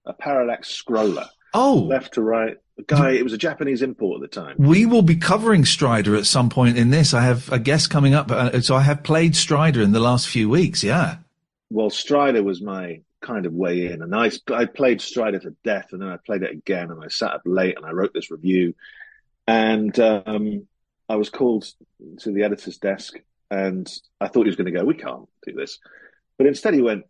a 0.06 0.12
parallax 0.14 0.82
scroller, 0.82 1.28
oh, 1.52 1.86
left 1.88 2.14
to 2.14 2.22
right. 2.22 2.56
The 2.76 2.82
guy, 2.82 3.10
it 3.12 3.22
was 3.22 3.32
a 3.32 3.38
Japanese 3.38 3.82
import 3.82 4.20
at 4.20 4.28
the 4.28 4.40
time. 4.40 4.56
we 4.58 4.84
will 4.84 5.02
be 5.02 5.14
covering 5.14 5.64
Strider 5.64 6.16
at 6.16 6.26
some 6.26 6.48
point 6.48 6.76
in 6.76 6.90
this. 6.90 7.14
I 7.14 7.20
have 7.20 7.52
a 7.52 7.58
guest 7.60 7.88
coming 7.88 8.14
up. 8.14 8.32
Uh, 8.32 8.60
so 8.62 8.74
I 8.74 8.80
have 8.80 9.04
played 9.04 9.36
Strider 9.36 9.80
in 9.80 9.92
the 9.92 10.00
last 10.00 10.26
few 10.26 10.48
weeks. 10.48 10.82
Yeah. 10.82 11.18
Well, 11.70 11.90
Strider 11.90 12.42
was 12.42 12.62
my 12.62 13.00
kind 13.20 13.46
of 13.46 13.52
way 13.52 13.86
in. 13.86 14.02
And 14.02 14.14
I, 14.14 14.30
I 14.52 14.66
played 14.66 15.00
Strider 15.00 15.38
to 15.40 15.56
death 15.64 15.88
and 15.92 16.02
then 16.02 16.08
I 16.08 16.18
played 16.24 16.42
it 16.42 16.52
again 16.52 16.90
and 16.90 17.02
I 17.02 17.08
sat 17.08 17.32
up 17.32 17.42
late 17.44 17.76
and 17.76 17.86
I 17.86 17.90
wrote 17.90 18.12
this 18.14 18.30
review. 18.30 18.74
And 19.46 19.98
um, 19.98 20.66
I 21.08 21.16
was 21.16 21.30
called 21.30 21.66
to 22.20 22.32
the 22.32 22.44
editor's 22.44 22.78
desk 22.78 23.16
and 23.50 23.90
I 24.20 24.28
thought 24.28 24.44
he 24.44 24.48
was 24.48 24.56
going 24.56 24.72
to 24.72 24.78
go, 24.78 24.84
We 24.84 24.94
can't 24.94 25.28
do 25.46 25.52
this. 25.52 25.78
But 26.38 26.46
instead 26.46 26.74
he 26.74 26.82
went, 26.82 27.04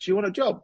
Do 0.00 0.10
you 0.10 0.14
want 0.14 0.26
a 0.26 0.32
job? 0.32 0.62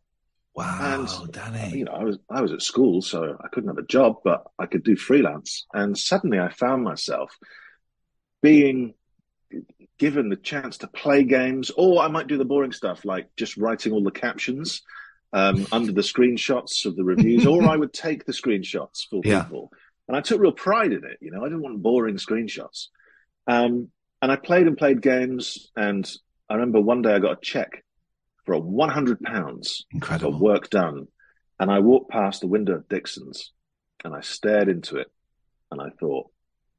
Wow, 0.54 1.06
And, 1.22 1.32
Danny. 1.32 1.78
You 1.78 1.84
know, 1.86 1.92
I 1.92 2.04
was 2.04 2.18
I 2.28 2.42
was 2.42 2.52
at 2.52 2.60
school, 2.60 3.00
so 3.00 3.38
I 3.42 3.48
couldn't 3.48 3.70
have 3.70 3.78
a 3.78 3.86
job, 3.86 4.16
but 4.22 4.44
I 4.58 4.66
could 4.66 4.84
do 4.84 4.96
freelance. 4.96 5.66
And 5.72 5.96
suddenly 5.96 6.38
I 6.38 6.50
found 6.50 6.84
myself 6.84 7.36
being 8.42 8.94
given 10.02 10.28
the 10.28 10.34
chance 10.36 10.78
to 10.78 10.88
play 10.88 11.22
games, 11.22 11.70
or 11.76 12.02
I 12.02 12.08
might 12.08 12.26
do 12.26 12.36
the 12.36 12.44
boring 12.44 12.72
stuff 12.72 13.04
like 13.04 13.28
just 13.36 13.56
writing 13.56 13.92
all 13.92 14.02
the 14.02 14.10
captions 14.10 14.82
um, 15.32 15.64
under 15.72 15.92
the 15.92 16.00
screenshots 16.00 16.84
of 16.86 16.96
the 16.96 17.04
reviews, 17.04 17.46
or 17.46 17.68
I 17.68 17.76
would 17.76 17.92
take 17.92 18.24
the 18.24 18.32
screenshots 18.32 19.06
for 19.08 19.20
Yeah. 19.24 19.44
people. 19.44 19.70
And 20.08 20.16
I 20.16 20.20
took 20.20 20.40
real 20.40 20.50
pride 20.50 20.90
in 20.92 21.04
it. 21.04 21.18
You 21.20 21.30
know, 21.30 21.42
I 21.42 21.44
didn't 21.44 21.62
want 21.62 21.80
boring 21.82 22.16
screenshots. 22.16 22.88
Um, 23.46 23.90
and 24.20 24.32
I 24.32 24.34
played 24.34 24.66
and 24.66 24.76
played 24.76 25.00
games. 25.02 25.70
And 25.76 26.04
I 26.50 26.54
remember 26.54 26.80
one 26.80 27.02
day 27.02 27.12
I 27.14 27.20
got 27.20 27.38
a 27.38 27.40
check 27.40 27.84
for 28.44 28.54
a 28.54 28.58
100 28.58 29.20
pounds 29.20 29.86
Incredible. 29.92 30.34
of 30.34 30.40
work 30.40 30.68
done. 30.68 31.06
And 31.60 31.70
I 31.70 31.78
walked 31.78 32.10
past 32.10 32.40
the 32.40 32.48
window 32.48 32.74
of 32.74 32.88
Dixon's 32.88 33.52
and 34.04 34.12
I 34.16 34.20
stared 34.20 34.68
into 34.68 34.96
it 34.96 35.06
and 35.70 35.80
I 35.80 35.90
thought, 36.00 36.26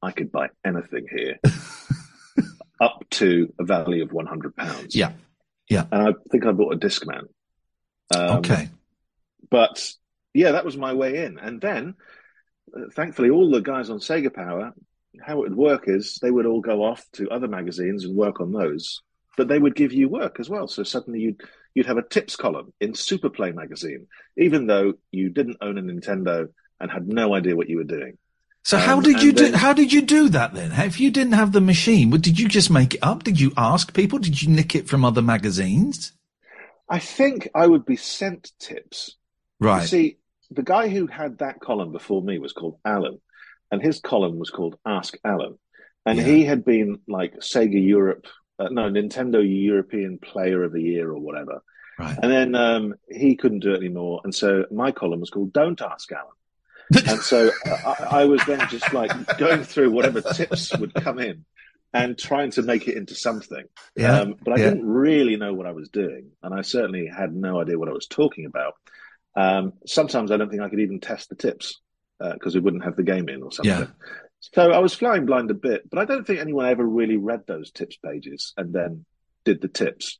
I 0.02 0.12
could 0.12 0.30
buy 0.34 0.50
anything 0.66 1.06
here 1.10 1.38
up 2.84 3.06
to 3.10 3.54
a 3.60 3.64
value 3.64 4.04
of 4.04 4.12
100 4.12 4.56
pounds. 4.56 4.96
Yeah. 4.96 5.14
Yeah. 5.70 5.86
And 5.92 6.10
I 6.10 6.14
think 6.32 6.46
I 6.46 6.52
bought 6.52 6.74
a 6.74 6.78
Discman. 6.78 7.28
Um, 8.14 8.40
okay. 8.40 8.70
But 9.50 9.94
yeah, 10.34 10.52
that 10.52 10.66
was 10.66 10.76
my 10.76 10.94
way 10.94 11.24
in. 11.26 11.40
And 11.40 11.62
then, 11.62 11.96
uh, 12.76 12.90
thankfully, 12.94 13.30
all 13.30 13.50
the 13.50 13.62
guys 13.62 13.90
on 13.90 14.00
Sega 14.00 14.34
Power, 14.34 14.74
how 15.22 15.44
it 15.44 15.50
would 15.50 15.56
work 15.56 15.84
is 15.88 16.20
they 16.22 16.32
would 16.32 16.46
all 16.46 16.62
go 16.62 16.84
off 16.84 17.06
to 17.14 17.30
other 17.30 17.48
magazines 17.48 18.04
and 18.04 18.16
work 18.16 18.42
on 18.42 18.52
those, 18.52 19.02
but 19.38 19.48
they 19.48 19.60
would 19.60 19.76
give 19.76 19.94
you 19.94 20.10
work 20.10 20.40
as 20.40 20.50
well. 20.50 20.68
So 20.68 20.84
suddenly 20.84 21.22
you'd 21.22 21.42
you'd 21.74 21.86
have 21.88 21.98
a 21.98 22.08
tips 22.08 22.36
column 22.36 22.74
in 22.80 22.94
Superplay 22.94 23.54
magazine, 23.54 24.08
even 24.38 24.68
though 24.68 24.94
you 25.12 25.30
didn't 25.30 25.58
own 25.62 25.78
a 25.78 25.82
Nintendo 25.82 26.48
and 26.80 26.92
had 26.92 27.08
no 27.08 27.34
idea 27.34 27.56
what 27.56 27.70
you 27.70 27.78
were 27.78 27.84
doing. 27.84 28.18
So 28.64 28.78
how 28.78 28.98
Um, 28.98 29.04
did 29.04 29.22
you 29.22 29.34
do? 29.34 29.44
then- 29.44 29.54
How 29.54 29.74
did 29.74 29.92
you 29.92 30.02
do 30.02 30.30
that 30.30 30.54
then? 30.54 30.72
If 30.72 31.00
you 31.00 31.12
didn't 31.12 31.34
have 31.34 31.52
the 31.52 31.60
machine, 31.62 32.10
did 32.12 32.40
you 32.40 32.48
just 32.48 32.72
make 32.72 32.94
it 32.96 33.00
up? 33.04 33.24
Did 33.24 33.40
you 33.40 33.52
ask 33.58 33.94
people? 33.94 34.20
Did 34.20 34.42
you 34.42 34.50
nick 34.50 34.74
it 34.74 34.88
from 34.88 35.04
other 35.04 35.22
magazines? 35.22 36.14
I 36.90 37.00
think 37.00 37.50
I 37.54 37.68
would 37.68 37.86
be 37.86 37.98
sent 37.98 38.52
tips. 38.60 39.16
You 39.60 39.68
Right. 39.68 39.88
see, 39.88 40.18
the 40.50 40.64
guy 40.64 40.88
who 40.88 41.08
had 41.08 41.40
that 41.40 41.60
column 41.60 41.92
before 41.92 42.22
me 42.22 42.40
was 42.40 42.54
called 42.54 42.78
Alan, 42.86 43.20
and 43.72 43.82
his 43.82 44.00
column 44.00 44.38
was 44.40 44.50
called 44.50 44.78
Ask 44.86 45.18
Alan. 45.26 45.58
And 46.06 46.18
Yeah. 46.20 46.26
he 46.26 46.44
had 46.46 46.64
been 46.64 47.00
like 47.08 47.36
Sega 47.40 47.82
Europe, 47.86 48.28
uh, 48.60 48.70
no, 48.70 48.90
Nintendo 48.90 49.42
European 49.44 50.20
Player 50.20 50.64
of 50.64 50.72
the 50.74 50.82
Year 50.82 51.10
or 51.12 51.20
whatever. 51.20 51.64
Right. 52.00 52.18
And 52.22 52.32
then 52.32 52.56
um, 52.56 52.96
he 53.10 53.36
couldn't 53.36 53.60
do 53.60 53.74
it 53.74 53.78
anymore. 53.78 54.22
And 54.24 54.34
so 54.34 54.66
my 54.72 54.92
column 54.92 55.20
was 55.20 55.30
called 55.30 55.52
Don't 55.54 55.82
Ask 55.82 56.12
Alan. 56.12 56.32
And 56.92 57.22
so 57.22 57.52
I, 57.66 58.08
I 58.10 58.26
was 58.26 58.44
then 58.46 58.68
just 58.70 58.94
like 58.94 59.38
going 59.38 59.64
through 59.64 59.92
whatever 59.92 60.22
tips 60.22 60.76
would 60.78 60.94
come 60.94 61.20
in 61.20 61.46
and 61.94 62.18
trying 62.18 62.52
to 62.52 62.64
make 62.64 62.88
it 62.88 62.98
into 62.98 63.16
something. 63.16 63.64
Yeah, 63.96 64.22
Um, 64.22 64.36
but 64.44 64.54
I 64.54 64.58
yeah. 64.58 64.70
didn't 64.70 64.88
really 64.88 65.38
know 65.38 65.54
what 65.54 65.68
I 65.68 65.72
was 65.72 65.90
doing. 65.90 66.32
And 66.42 66.54
I 66.54 66.62
certainly 66.62 67.08
had 67.08 67.36
no 67.36 67.62
idea 67.62 67.78
what 67.78 67.90
I 67.90 67.94
was 67.94 68.08
talking 68.08 68.46
about. 68.46 68.74
Um, 69.36 69.74
sometimes 69.86 70.32
I 70.32 70.38
don't 70.38 70.50
think 70.50 70.62
I 70.62 70.70
could 70.70 70.80
even 70.80 71.00
test 71.00 71.30
the 71.30 71.36
tips 71.36 71.80
because 72.20 72.56
we 72.56 72.62
wouldn't 72.62 72.86
have 72.86 72.96
the 72.96 73.04
game 73.04 73.28
in 73.30 73.44
or 73.44 73.52
something. 73.52 73.72
Yeah. 73.72 73.88
So 74.40 74.72
I 74.72 74.80
was 74.80 74.94
flying 74.94 75.26
blind 75.26 75.52
a 75.52 75.56
bit, 75.56 75.90
but 75.90 76.00
I 76.00 76.06
don't 76.06 76.26
think 76.26 76.40
anyone 76.40 76.66
ever 76.66 76.86
really 76.86 77.18
read 77.18 77.44
those 77.48 77.72
tips 77.72 77.98
pages 77.98 78.54
and 78.58 78.74
then 78.74 79.06
did 79.46 79.62
the 79.62 79.68
tips. 79.68 80.20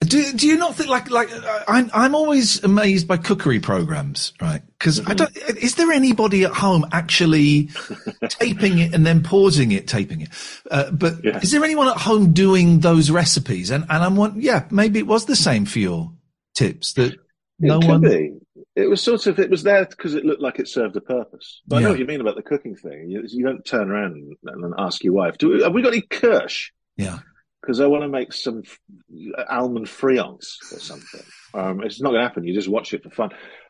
Do, 0.00 0.32
do 0.32 0.46
you 0.46 0.56
not 0.56 0.76
think 0.76 0.88
like 0.88 1.10
like 1.10 1.28
uh, 1.32 1.64
I'm 1.66 1.90
I'm 1.92 2.14
always 2.14 2.62
amazed 2.62 3.08
by 3.08 3.16
cookery 3.16 3.58
programs, 3.58 4.32
right? 4.40 4.62
Because 4.78 5.04
I 5.04 5.12
don't. 5.14 5.36
Is 5.60 5.74
there 5.74 5.90
anybody 5.90 6.44
at 6.44 6.52
home 6.52 6.86
actually 6.92 7.70
taping 8.28 8.78
it 8.78 8.94
and 8.94 9.04
then 9.04 9.24
pausing 9.24 9.72
it, 9.72 9.88
taping 9.88 10.20
it? 10.20 10.28
Uh, 10.70 10.92
but 10.92 11.14
Yeah. 11.24 11.40
is 11.40 11.50
there 11.50 11.64
anyone 11.64 11.88
at 11.88 11.96
home 11.96 12.32
doing 12.32 12.78
those 12.78 13.10
recipes? 13.10 13.70
And 13.70 13.86
and 13.90 14.04
I'm 14.04 14.14
one. 14.14 14.40
Yeah, 14.40 14.66
maybe 14.70 15.00
it 15.00 15.06
was 15.08 15.26
the 15.26 15.34
same 15.34 15.64
for 15.64 15.80
your 15.80 16.12
tips 16.54 16.92
that 16.92 17.16
no 17.58 17.78
it 17.78 17.80
could 17.80 17.88
one. 17.88 18.00
be. 18.02 18.34
it 18.76 18.88
was 18.88 19.02
sort 19.02 19.26
of 19.26 19.40
it 19.40 19.50
was 19.50 19.64
there 19.64 19.84
because 19.84 20.14
it 20.14 20.24
looked 20.24 20.40
like 20.40 20.60
it 20.60 20.68
served 20.68 20.94
a 20.96 21.00
purpose. 21.00 21.60
But 21.66 21.76
I 21.78 21.80
know 21.82 21.90
what 21.90 21.98
you 21.98 22.06
mean 22.06 22.20
about 22.20 22.36
the 22.36 22.42
cooking 22.42 22.76
thing. 22.76 23.10
You, 23.10 23.24
you 23.26 23.44
don't 23.44 23.64
turn 23.64 23.90
around 23.90 24.12
and, 24.12 24.36
and 24.64 24.74
ask 24.78 25.02
your 25.02 25.12
wife, 25.14 25.38
"Do 25.38 25.48
we, 25.50 25.62
have 25.64 25.72
we 25.74 25.82
got 25.82 25.92
any 25.92 26.02
kirsch?" 26.02 26.70
Yeah. 26.96 27.18
Because 27.68 27.80
I 27.80 27.86
want 27.86 28.02
to 28.02 28.08
make 28.08 28.32
some 28.32 28.62
f- 28.64 28.78
almond 29.50 29.90
friands 29.90 30.56
or 30.72 30.78
something. 30.78 31.20
Um, 31.52 31.82
it's 31.82 32.00
not 32.00 32.12
going 32.12 32.22
to 32.22 32.26
happen. 32.26 32.44
You 32.44 32.54
just 32.54 32.66
watch 32.66 32.94
it 32.94 33.02
for 33.02 33.10
fun. 33.10 33.28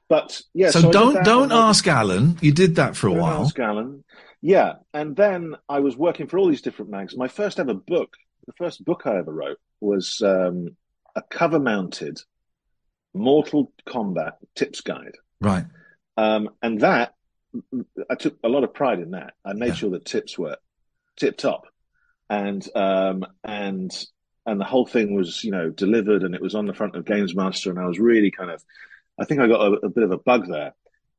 But 0.09 0.40
yeah, 0.55 0.71
so 0.71 0.83
did 0.83 0.93
don't 0.93 1.25
don't 1.25 1.43
and 1.50 1.52
I- 1.52 1.69
ask 1.69 1.85
Alan. 1.88 2.38
You 2.40 2.52
did 2.52 2.76
that 2.76 2.95
for 2.97 3.09
a 3.09 3.11
Don't 3.11 3.21
while. 3.23 3.43
ask 3.43 3.59
Alan. 3.59 4.05
Yeah, 4.40 4.75
and 4.95 5.17
then 5.17 5.57
I 5.69 5.81
was 5.81 5.97
working 5.97 6.28
for 6.28 6.38
all 6.38 6.47
these 6.49 6.62
different 6.62 6.93
mags. 6.93 7.17
My 7.17 7.26
first 7.26 7.59
ever 7.59 7.75
book, 7.75 8.14
the 8.47 8.52
first 8.52 8.85
book 8.85 9.02
I 9.05 9.19
ever 9.19 9.33
wrote, 9.33 9.59
was 9.81 10.23
um, 10.25 10.76
a 11.17 11.23
cover-mounted 11.23 12.21
Mortal 13.14 13.73
Kombat 13.85 14.35
tips 14.55 14.81
guide. 14.81 15.17
Right. 15.40 15.64
Um, 16.17 16.50
and 16.62 16.81
that, 16.83 17.14
I 18.09 18.14
took 18.14 18.38
a 18.45 18.49
lot 18.49 18.62
of 18.62 18.73
pride 18.73 19.00
in 19.00 19.11
that. 19.11 19.33
I 19.45 19.55
made 19.55 19.69
Yeah. 19.71 19.75
sure 19.75 19.90
that 19.90 20.05
tips 20.05 20.38
were 20.38 20.57
tip 21.17 21.37
top, 21.37 21.64
and 22.31 22.67
um, 22.77 23.27
and 23.45 23.91
and 24.47 24.61
the 24.61 24.65
whole 24.65 24.87
thing 24.87 25.15
was, 25.15 25.45
you 25.45 25.51
know, 25.51 25.71
delivered, 25.71 26.23
and 26.23 26.35
it 26.35 26.41
was 26.41 26.55
on 26.55 26.67
the 26.67 26.75
front 26.75 26.97
of 26.97 27.05
Games 27.05 27.35
Master, 27.35 27.71
and 27.71 27.79
I 27.79 27.87
was 27.87 27.99
really 27.99 28.31
kind 28.31 28.51
of, 28.51 28.63
I 29.21 29.25
think 29.25 29.41
I 29.41 29.47
got 29.47 29.61
a, 29.61 29.87
a 29.87 29.89
bit 29.91 30.05
of 30.05 30.11
a 30.11 30.19
bug 30.19 30.49
there. 30.49 30.75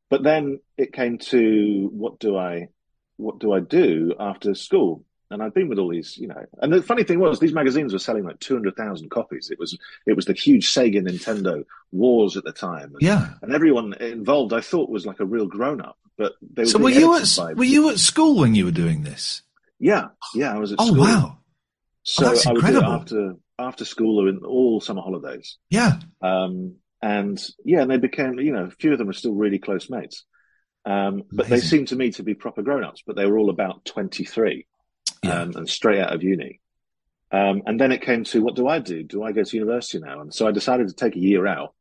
But 0.10 0.24
then 0.24 0.60
it 0.78 0.94
came 0.94 1.20
to 1.20 1.89
what 1.94 2.18
do 2.18 2.36
I, 2.36 2.70
what 3.18 3.39
do 3.39 3.54
I 3.54 3.60
do 3.60 4.16
after 4.20 4.56
school? 4.56 5.06
And 5.30 5.44
I'd 5.44 5.54
been 5.54 5.70
with 5.70 5.78
all 5.78 5.89
these, 5.89 6.18
you 6.18 6.28
know, 6.28 6.44
and 6.60 6.74
the 6.74 6.82
funny 6.82 7.04
thing 7.04 7.20
was 7.20 7.39
these 7.39 7.54
magazines 7.54 7.94
were 7.94 8.00
selling 8.00 8.24
like 8.24 8.39
two 8.39 8.56
hundred 8.56 8.75
thousand 8.75 9.12
copies. 9.12 9.51
It 9.51 9.60
was 9.60 9.78
it 10.08 10.16
was 10.16 10.25
the 10.25 10.34
huge 10.34 10.68
Sega 10.74 11.08
Nintendo 11.08 11.66
wars 11.92 12.36
at 12.36 12.44
the 12.46 12.51
time. 12.51 12.94
And, 12.96 13.01
Yeah. 13.04 13.34
and 13.44 13.54
everyone 13.54 13.94
involved 13.94 14.54
I 14.54 14.62
thought 14.62 14.89
was 14.89 15.06
like 15.06 15.20
a 15.20 15.25
real 15.25 15.46
grown 15.46 15.82
up, 15.82 16.00
but 16.18 16.34
they 16.42 16.63
were. 16.63 16.70
So 16.70 16.80
were 16.80 16.89
you 16.89 17.16
at 17.16 17.56
were 17.56 17.63
you 17.63 17.92
at 17.92 18.00
school 18.00 18.39
when 18.39 18.56
you 18.56 18.66
were 18.66 18.72
doing 18.72 19.04
this? 19.04 19.44
Yeah, 19.79 20.07
yeah, 20.36 20.53
I 20.53 20.57
was 20.59 20.71
at 20.74 20.79
Oh 20.79 20.88
school. 20.88 21.00
wow. 21.01 21.38
So 22.03 22.25
that's 22.25 22.45
I 22.48 22.53
would 22.53 22.65
do 22.65 22.77
it 22.77 22.83
after 22.83 23.33
after 23.57 23.86
school 23.86 24.21
or 24.25 24.29
in 24.29 24.39
all 24.45 24.79
summer 24.81 25.01
holidays. 25.01 25.57
Yeah. 25.69 26.00
Um, 26.21 26.75
and 27.01 27.41
yeah, 27.65 27.81
and 27.81 27.91
they 27.91 27.98
became, 27.98 28.39
you 28.39 28.51
know, 28.53 28.65
a 28.65 28.71
few 28.71 28.91
of 28.93 28.98
them 28.98 29.09
are 29.09 29.13
still 29.13 29.33
really 29.33 29.59
close 29.59 29.89
mates. 29.89 30.25
Um, 30.86 31.24
but 31.31 31.48
they 31.48 31.59
seemed 31.59 31.89
to 31.89 31.95
me 31.95 32.12
to 32.12 32.24
be 32.24 32.33
proper 32.33 32.62
grown 32.62 32.83
ups, 32.83 33.03
but 33.05 33.15
they 33.15 33.25
were 33.25 33.38
all 33.38 33.50
about 33.50 33.83
23 33.86 34.65
Yeah. 35.24 35.41
um, 35.41 35.51
and 35.55 35.69
straight 35.69 36.00
out 36.00 36.13
of 36.13 36.24
uni. 36.24 36.62
Um, 37.31 37.62
and 37.65 37.79
then 37.79 37.91
it 37.91 38.01
came 38.01 38.24
to 38.25 38.41
what 38.41 38.55
do 38.55 38.67
I 38.67 38.79
do? 38.79 39.03
Do 39.03 39.24
I 39.24 39.33
go 39.33 39.43
to 39.43 39.57
university 39.57 40.00
now? 40.00 40.21
And 40.21 40.33
so 40.33 40.48
I 40.48 40.51
decided 40.51 40.88
to 40.88 40.95
take 40.95 41.15
a 41.15 41.19
year 41.19 41.45
out 41.45 41.75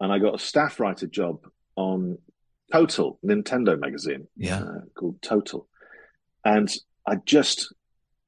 and 0.00 0.12
I 0.12 0.18
got 0.18 0.34
a 0.34 0.38
staff 0.38 0.78
writer 0.78 1.06
job 1.06 1.46
on 1.76 2.18
Total, 2.70 3.18
Nintendo 3.24 3.78
magazine 3.78 4.26
Yeah. 4.36 4.60
uh, 4.62 4.80
called 4.94 5.22
Total. 5.22 5.66
And 6.44 6.68
I 7.08 7.16
just, 7.24 7.72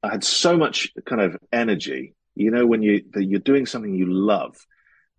I 0.03 0.13
had 0.13 0.25
so 0.25 0.57
much 0.57 0.91
kind 1.05 1.21
of 1.21 1.37
energy, 1.53 2.15
you 2.35 2.51
know, 2.51 2.67
when 2.67 2.83
you, 2.83 3.05
you're 3.15 3.41
doing 3.41 3.67
something 3.67 3.95
you 3.95 4.11
love 4.11 4.57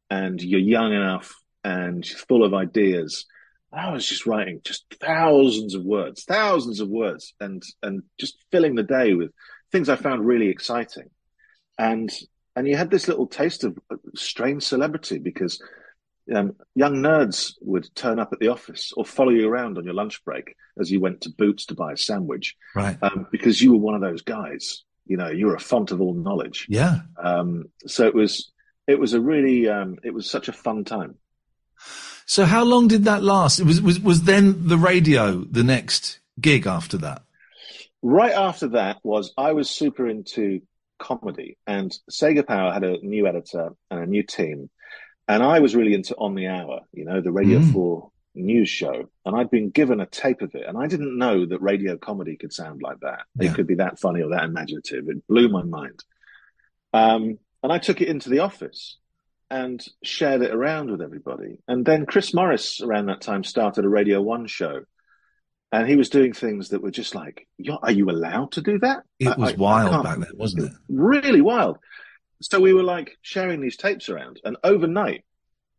and 0.10 0.42
you're 0.42 0.60
young 0.60 0.94
enough 0.94 1.36
and 1.64 2.04
full 2.06 2.44
of 2.44 2.56
ideas. 2.56 3.28
I 3.72 3.92
was 3.92 4.08
just 4.08 4.26
writing 4.26 4.62
just 4.64 4.86
thousands 5.00 5.76
of 5.76 5.84
words, 5.84 6.24
thousands 6.24 6.80
of 6.80 6.90
words 6.90 7.36
and, 7.40 7.62
and 7.84 8.02
just 8.20 8.36
filling 8.52 8.74
the 8.74 8.84
day 8.84 9.14
with 9.14 9.30
things 9.72 9.90
I 9.90 9.96
found 9.96 10.26
really 10.26 10.50
exciting. 10.50 11.10
And, 11.78 12.12
and 12.56 12.68
you 12.68 12.76
had 12.76 12.90
this 12.90 13.08
little 13.08 13.28
taste 13.28 13.64
of 13.64 13.78
strange 14.16 14.64
celebrity 14.64 15.20
because 15.20 15.62
um, 16.34 16.56
young 16.76 16.96
nerds 16.96 17.54
would 17.62 17.94
turn 17.96 18.20
up 18.20 18.32
at 18.34 18.40
the 18.40 18.48
office 18.50 18.92
or 18.96 19.06
follow 19.06 19.32
you 19.32 19.48
around 19.50 19.78
on 19.78 19.86
your 19.86 19.94
lunch 19.94 20.24
break 20.24 20.56
as 20.80 20.92
you 20.92 21.00
went 21.00 21.22
to 21.22 21.30
Boots 21.30 21.66
to 21.68 21.76
buy 21.76 21.94
a 21.94 21.98
sandwich 21.98 22.56
Right. 22.76 22.98
um, 23.02 23.28
because 23.32 23.62
you 23.62 23.72
were 23.72 23.80
one 23.80 23.96
of 23.96 24.02
those 24.02 24.22
guys. 24.22 24.84
You 25.06 25.18
know, 25.18 25.30
you 25.30 25.48
were 25.48 25.56
a 25.56 25.60
font 25.60 25.92
of 25.92 26.00
all 26.02 26.14
knowledge. 26.14 26.68
Yeah. 26.70 27.00
Um, 27.22 27.66
so 27.88 28.08
it 28.08 28.16
was, 28.16 28.52
it 28.88 29.00
was 29.00 29.14
a 29.14 29.20
really, 29.22 29.68
um, 29.68 29.98
it 30.04 30.14
was 30.14 30.30
such 30.30 30.48
a 30.48 30.54
fun 30.54 30.84
time. 30.86 31.16
So 32.26 32.46
how 32.46 32.64
long 32.64 32.88
did 32.88 33.06
that 33.06 33.24
last? 33.24 33.60
It 33.60 33.66
was 33.66 33.82
was 33.82 34.00
was 34.00 34.24
then 34.24 34.68
the 34.68 34.78
radio 34.78 35.44
the 35.44 35.64
next 35.64 36.20
gig 36.40 36.66
after 36.66 36.98
that? 37.00 37.24
Right 38.02 38.32
after 38.32 38.70
that 38.70 38.98
was 39.04 39.34
I 39.38 39.52
was 39.52 39.70
super 39.70 40.08
into 40.08 40.62
comedy, 41.00 41.58
and 41.68 41.92
Sega 42.10 42.46
Power 42.46 42.72
had 42.72 42.84
a 42.84 43.04
new 43.06 43.28
editor 43.28 43.72
and 43.90 44.00
a 44.00 44.06
new 44.06 44.24
team, 44.24 44.70
and 45.28 45.44
I 45.44 45.60
was 45.60 45.76
really 45.76 45.94
into 45.94 46.16
On 46.18 46.36
the 46.36 46.48
Hour, 46.48 46.82
you 46.94 47.06
know, 47.06 47.22
the 47.22 47.32
Radio 47.32 47.60
Mm. 47.60 47.74
Four 47.74 48.12
news 48.34 48.70
show, 48.70 49.10
and 49.26 49.36
I'd 49.36 49.50
been 49.52 49.70
given 49.72 50.00
a 50.00 50.06
tape 50.06 50.42
of 50.42 50.56
it, 50.56 50.66
and 50.66 50.78
I 50.78 50.88
didn't 50.88 51.18
know 51.18 51.46
that 51.46 51.62
radio 51.62 51.98
comedy 51.98 52.38
could 52.38 52.54
sound 52.54 52.82
like 52.82 53.00
that. 53.02 53.24
Yeah. 53.40 53.52
It 53.52 53.56
could 53.56 53.68
be 53.68 53.76
that 53.76 54.00
funny 54.00 54.22
or 54.22 54.30
that 54.30 54.46
imaginative. 54.46 55.10
It 55.10 55.28
blew 55.28 55.50
my 55.50 55.64
mind. 55.64 56.04
Um, 56.94 57.38
and 57.64 57.72
I 57.72 57.78
took 57.78 58.02
it 58.02 58.08
into 58.08 58.30
the 58.30 58.40
office 58.40 58.98
and 59.50 59.86
shared 60.04 60.42
it 60.42 60.52
around 60.54 60.90
with 60.92 61.02
everybody. 61.02 61.58
And 61.68 61.86
then 61.86 62.06
Chris 62.06 62.34
Morris 62.34 62.82
around 62.82 63.08
that 63.08 63.20
time 63.22 63.44
started 63.44 63.84
a 63.86 63.90
Radio 63.90 64.22
One 64.22 64.48
show. 64.48 64.82
And 65.74 65.88
he 65.88 65.96
was 65.96 66.10
doing 66.10 66.34
things 66.34 66.70
that 66.70 66.82
were 66.82 66.92
just 66.92 67.16
like, 67.16 67.48
"You're- 67.58 67.94
you 67.94 68.10
allowed 68.10 68.54
to 68.54 68.62
do 68.62 68.80
that? 68.80 69.04
It 69.20 69.38
was 69.38 69.52
I- 69.52 69.54
I 69.54 69.56
wild 69.58 69.92
can't- 69.92 70.04
back 70.04 70.20
then, 70.20 70.38
wasn't 70.38 70.64
it? 70.66 70.72
Really 70.90 71.40
wild. 71.42 71.78
So 72.42 72.60
we 72.60 72.74
were 72.74 72.84
like 72.84 73.18
sharing 73.22 73.62
these 73.62 73.78
tapes 73.78 74.10
around, 74.10 74.40
and 74.44 74.58
overnight, 74.64 75.24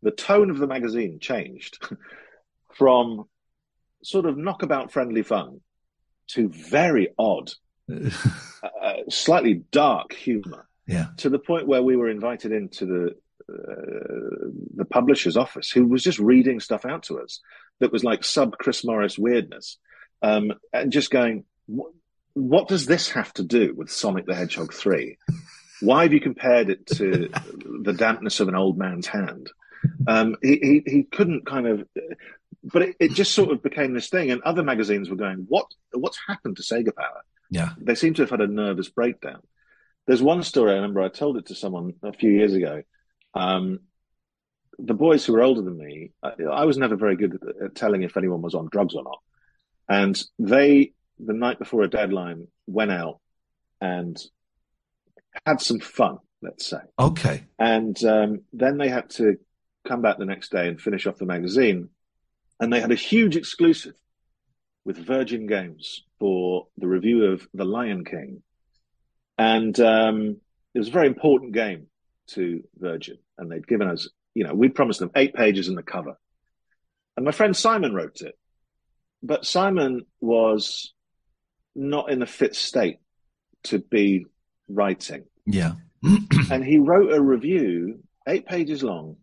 the 0.02 0.10
tone 0.10 0.50
of 0.50 0.58
the 0.58 0.66
magazine 0.66 1.18
changed 1.20 1.78
from 2.74 3.24
sort 4.02 4.26
of 4.26 4.36
knockabout 4.36 4.92
friendly 4.92 5.22
fun 5.22 5.60
to 6.28 6.48
very 6.48 7.08
odd, 7.18 7.52
uh, 7.92 8.94
slightly 9.08 9.62
dark 9.70 10.12
humor 10.12 10.68
yeah. 10.86 11.06
to 11.18 11.28
the 11.28 11.38
point 11.38 11.66
where 11.66 11.82
we 11.82 11.96
were 11.96 12.08
invited 12.08 12.52
into 12.52 12.86
the 12.86 13.16
uh, 13.52 14.48
the 14.76 14.84
publisher's 14.84 15.36
office, 15.36 15.70
who 15.70 15.86
was 15.86 16.02
just 16.02 16.18
reading 16.18 16.60
stuff 16.60 16.86
out 16.86 17.02
to 17.02 17.20
us 17.20 17.40
that 17.80 17.92
was 17.92 18.04
like 18.04 18.24
sub 18.24 18.56
Chris 18.56 18.84
Morris 18.84 19.18
weirdness, 19.18 19.78
um, 20.22 20.52
and 20.72 20.92
just 20.92 21.10
going, 21.10 21.44
what, 21.66 21.92
"What 22.34 22.68
does 22.68 22.86
this 22.86 23.10
have 23.10 23.32
to 23.34 23.42
do 23.42 23.74
with 23.74 23.90
Sonic 23.90 24.26
the 24.26 24.34
Hedgehog 24.34 24.72
three? 24.72 25.18
Why 25.82 26.04
have 26.04 26.12
you 26.12 26.20
compared 26.20 26.70
it 26.70 26.86
to 26.86 27.28
the 27.82 27.92
dampness 27.92 28.40
of 28.40 28.48
an 28.48 28.54
old 28.54 28.78
man's 28.78 29.06
hand?" 29.06 29.50
Um, 30.06 30.36
he, 30.42 30.82
he 30.84 30.90
he 30.90 31.02
couldn't 31.02 31.44
kind 31.44 31.66
of, 31.66 31.86
but 32.64 32.82
it, 32.82 32.96
it 33.00 33.12
just 33.12 33.32
sort 33.32 33.50
of 33.50 33.62
became 33.62 33.92
this 33.92 34.08
thing, 34.08 34.30
and 34.30 34.42
other 34.42 34.62
magazines 34.62 35.10
were 35.10 35.16
going, 35.16 35.46
"What 35.48 35.66
what's 35.92 36.18
happened 36.26 36.56
to 36.56 36.62
Sega 36.62 36.94
Power?" 36.94 37.22
Yeah. 37.50 37.70
they 37.76 37.94
seem 37.94 38.14
to 38.14 38.22
have 38.22 38.30
had 38.30 38.40
a 38.40 38.46
nervous 38.46 38.88
breakdown. 38.88 39.42
There's 40.06 40.22
one 40.22 40.42
story 40.42 40.72
I 40.72 40.76
remember 40.76 41.02
I 41.02 41.08
told 41.08 41.36
it 41.36 41.46
to 41.46 41.54
someone 41.54 41.92
a 42.02 42.12
few 42.14 42.30
years 42.30 42.54
ago. 42.54 42.82
Um, 43.34 43.80
the 44.78 44.94
boys 44.94 45.24
who 45.24 45.34
were 45.34 45.42
older 45.42 45.60
than 45.60 45.76
me, 45.76 46.12
I, 46.22 46.32
I 46.50 46.64
was 46.64 46.78
never 46.78 46.96
very 46.96 47.14
good 47.14 47.34
at, 47.34 47.64
at 47.64 47.74
telling 47.74 48.02
if 48.02 48.16
anyone 48.16 48.40
was 48.40 48.54
on 48.54 48.68
drugs 48.72 48.94
or 48.94 49.04
not. 49.04 49.18
And 49.86 50.20
they, 50.38 50.94
the 51.18 51.34
night 51.34 51.58
before 51.58 51.82
a 51.82 51.90
deadline, 51.90 52.48
went 52.66 52.90
out 52.90 53.20
and 53.82 54.16
had 55.46 55.60
some 55.60 55.80
fun, 55.80 56.18
let's 56.40 56.66
say. 56.66 56.78
Okay. 56.98 57.44
And 57.58 58.02
um, 58.04 58.42
then 58.52 58.78
they 58.78 58.88
had 58.88 59.10
to 59.10 59.38
come 59.86 60.02
back 60.02 60.18
the 60.18 60.24
next 60.24 60.50
day 60.52 60.68
and 60.68 60.80
finish 60.80 61.06
off 61.06 61.18
the 61.18 61.26
magazine. 61.26 61.88
And 62.60 62.72
they 62.72 62.80
had 62.80 62.92
a 62.92 62.96
huge 62.96 63.36
exclusive 63.36 63.94
with 64.84 64.96
Virgin 64.96 65.46
Games 65.46 66.04
for 66.18 66.68
the 66.76 66.86
review 66.86 67.24
of 67.26 67.46
The 67.54 67.64
Lion 67.64 68.04
King. 68.04 68.42
And 69.38 69.78
um, 69.80 70.36
it 70.74 70.78
was 70.78 70.88
a 70.88 70.92
very 70.92 71.08
important 71.08 71.52
game 71.52 71.86
to 72.28 72.62
Virgin. 72.78 73.18
And 73.38 73.50
they'd 73.50 73.66
given 73.66 73.88
us, 73.88 74.08
you 74.34 74.44
know, 74.44 74.54
we'd 74.54 74.74
promised 74.74 75.00
them 75.00 75.10
eight 75.16 75.34
pages 75.34 75.68
in 75.68 75.74
the 75.74 75.82
cover. 75.82 76.16
And 77.16 77.24
my 77.26 77.32
friend 77.32 77.56
Simon 77.56 77.94
wrote 77.94 78.20
it. 78.20 78.38
But 79.22 79.46
Simon 79.46 80.02
was 80.20 80.92
not 81.74 82.10
in 82.10 82.22
a 82.22 82.26
fit 82.26 82.54
state 82.54 82.98
to 83.64 83.78
be 83.78 84.26
writing 84.68 85.24
Yeah. 85.46 85.72
and 86.50 86.64
he 86.64 86.78
wrote 86.78 87.12
a 87.12 87.20
review, 87.20 88.02
eight 88.26 88.46
pages 88.46 88.82
long, 88.82 89.16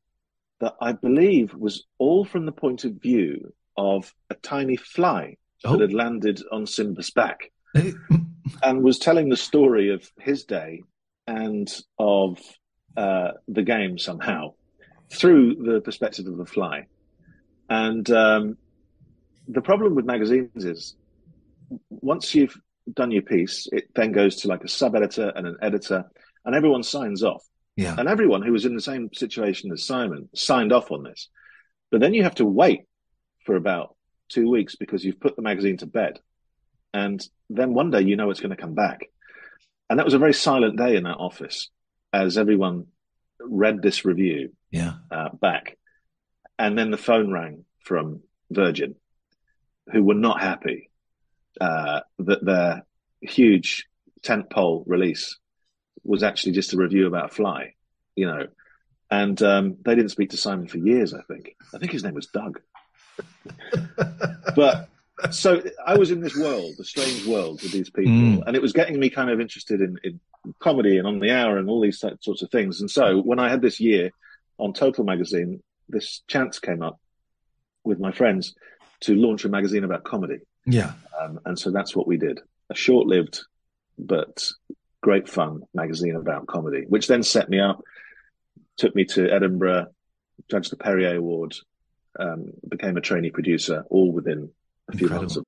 that 0.60 0.76
I 0.82 0.92
believe 0.94 1.54
was 1.54 1.86
all 1.98 2.26
from 2.26 2.46
the 2.46 2.52
point 2.52 2.84
of 2.86 2.94
view 3.02 3.54
of 3.78 4.14
a 4.30 4.36
tiny 4.36 4.76
fly 4.76 5.38
Oh. 5.66 5.74
that 5.74 5.82
had 5.82 5.94
landed 5.94 6.42
on 6.54 6.66
Simba's 6.66 7.12
back 7.12 7.52
and 8.64 8.82
was 8.82 8.98
telling 8.98 9.28
the 9.28 9.36
story 9.36 9.94
of 9.94 10.10
his 10.18 10.46
day 10.46 10.84
and 11.28 11.70
of 11.98 12.40
uh, 12.96 13.32
the 13.50 13.64
game 13.64 13.98
somehow 13.98 14.54
through 15.12 15.56
the 15.56 15.82
perspective 15.82 16.28
of 16.28 16.38
the 16.38 16.46
fly. 16.46 16.86
And 17.70 18.10
um, 18.10 18.58
the 19.50 19.62
problem 19.62 19.96
with 19.96 20.06
magazines 20.06 20.64
is 20.64 20.96
once 21.90 22.34
you've 22.34 22.58
done 22.94 23.12
your 23.12 23.22
piece, 23.22 23.68
it 23.72 23.90
then 23.96 24.12
goes 24.12 24.38
to 24.38 24.48
like 24.48 24.64
a 24.64 24.68
sub 24.70 24.96
editor 24.96 25.32
and 25.36 25.46
an 25.48 25.58
editor, 25.62 26.06
and 26.46 26.56
everyone 26.56 26.84
signs 26.84 27.24
off. 27.24 27.44
yeah. 27.76 27.96
And 27.98 28.08
everyone 28.10 28.42
who 28.42 28.52
was 28.52 28.66
in 28.66 28.76
the 28.76 28.82
same 28.82 29.10
situation 29.14 29.72
as 29.72 29.86
Simon 29.86 30.30
signed 30.36 30.72
off 30.74 30.92
on 30.92 31.04
this. 31.04 31.30
But 31.92 32.02
then 32.02 32.14
you 32.14 32.24
have 32.24 32.36
to 32.36 32.46
wait 32.46 32.82
for 33.46 33.56
about 33.56 33.96
two 34.30 34.50
weeks 34.50 34.76
because 34.76 35.04
you've 35.04 35.20
put 35.20 35.36
the 35.36 35.42
magazine 35.42 35.78
to 35.78 35.86
bed. 35.88 36.20
And 36.94 37.22
then 37.50 37.74
one 37.74 37.90
day 37.92 38.02
you 38.02 38.16
know 38.16 38.30
it's 38.30 38.40
going 38.42 38.56
to 38.56 38.62
come 38.62 38.76
back. 38.76 39.02
And 39.90 39.98
that 39.98 40.06
was 40.06 40.14
a 40.14 40.20
very 40.20 40.34
silent 40.34 40.78
day 40.78 40.96
in 40.96 41.04
that 41.04 41.18
office 41.18 41.70
as 42.14 42.38
everyone 42.38 42.88
read 43.40 43.82
this 43.82 44.06
review 44.06 44.54
Yeah. 44.72 44.94
uh, 45.12 45.30
back. 45.34 45.78
And 46.58 46.78
then 46.78 46.92
the 46.92 46.98
phone 46.98 47.32
rang 47.32 47.66
from 47.84 48.22
Virgin, 48.52 48.96
who 49.92 50.04
were 50.04 50.14
not 50.16 50.42
happy 50.42 50.89
uh, 51.60 52.02
that 52.20 52.44
their 52.44 52.86
huge 53.22 53.88
tentpole 54.22 54.84
release 54.88 55.38
was 56.04 56.24
actually 56.24 56.54
just 56.54 56.74
a 56.74 56.78
review 56.78 57.08
about 57.08 57.32
a 57.32 57.34
fly, 57.34 57.74
you 58.16 58.26
know. 58.26 58.48
And 59.12 59.42
um, 59.42 59.78
they 59.84 59.96
didn't 59.96 60.12
speak 60.12 60.30
to 60.32 60.38
Simon 60.38 60.68
for 60.68 60.78
years, 60.78 61.14
I 61.14 61.22
think. 61.24 61.56
I 61.74 61.80
think 61.80 61.92
his 61.92 62.04
name 62.04 62.14
was 62.14 62.28
Doug. 62.28 62.62
but 64.56 64.90
so 65.32 65.62
I 65.86 65.98
was 65.98 66.12
in 66.12 66.22
this 66.22 66.38
world, 66.38 66.76
the 66.78 66.86
strange 66.86 67.26
world 67.26 67.62
with 67.62 67.72
these 67.72 67.90
people, 67.90 68.12
Mm. 68.12 68.44
and 68.48 68.56
it 68.56 68.62
was 68.62 68.74
getting 68.74 69.00
me 69.00 69.10
kind 69.10 69.30
of 69.30 69.42
interested 69.42 69.82
in, 69.82 69.98
in 70.04 70.20
comedy 70.60 70.98
and 70.98 71.08
on 71.08 71.20
the 71.20 71.32
hour 71.32 71.58
and 71.58 71.70
all 71.70 71.82
these 71.82 72.00
sorts 72.00 72.42
of 72.42 72.50
things. 72.52 72.80
And 72.80 72.90
so 72.90 73.20
when 73.20 73.40
I 73.40 73.50
had 73.50 73.62
this 73.62 73.80
year 73.80 74.12
on 74.58 74.74
Total 74.74 75.04
Magazine, 75.04 75.62
this 75.90 76.22
chance 76.28 76.60
came 76.60 76.82
up 76.82 77.00
with 77.84 78.00
my 78.00 78.12
friends 78.12 78.56
to 79.02 79.16
launch 79.16 79.44
a 79.46 79.50
magazine 79.50 79.84
about 79.84 80.04
comedy. 80.04 80.40
Yeah. 80.72 80.94
Um, 81.20 81.40
and 81.46 81.60
so 81.60 81.72
that's 81.72 81.96
what 81.96 82.08
we 82.08 82.18
did 82.18 82.40
a 82.70 82.76
short 82.76 83.08
lived 83.08 83.42
but 84.00 84.48
great 85.02 85.28
fun 85.28 85.62
magazine 85.74 86.16
about 86.16 86.48
comedy, 86.48 86.86
which 86.88 87.08
then 87.08 87.24
set 87.24 87.50
me 87.50 87.60
up, 87.60 87.82
took 88.78 88.96
me 88.96 89.06
to 89.06 89.30
Edinburgh, 89.30 89.88
judged 90.50 90.72
the 90.72 90.78
Perrier 90.78 91.18
Award, 91.18 91.56
um, 92.18 92.52
became 92.68 92.98
a 92.98 93.02
trainee 93.02 93.30
producer, 93.30 93.84
all 93.90 94.12
within 94.12 94.50
a 94.88 94.98
few 94.98 95.10
months 95.10 95.36
of 95.36 95.46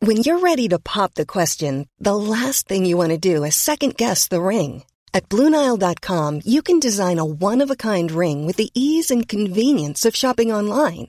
When 0.00 0.18
you're 0.18 0.38
ready 0.40 0.68
to 0.68 0.78
pop 0.78 1.14
the 1.14 1.26
question, 1.26 1.86
the 1.98 2.16
last 2.16 2.68
thing 2.68 2.84
you 2.84 2.96
want 2.96 3.10
to 3.10 3.18
do 3.18 3.44
is 3.44 3.54
second 3.54 3.96
guess 3.96 4.28
the 4.28 4.40
ring. 4.40 4.84
At 5.12 5.28
Bluenile.com, 5.28 6.42
you 6.44 6.62
can 6.62 6.78
design 6.78 7.18
a 7.18 7.24
one 7.24 7.60
of 7.60 7.70
a 7.70 7.76
kind 7.76 8.10
ring 8.12 8.46
with 8.46 8.56
the 8.56 8.70
ease 8.74 9.10
and 9.10 9.28
convenience 9.28 10.04
of 10.04 10.14
shopping 10.14 10.52
online. 10.52 11.08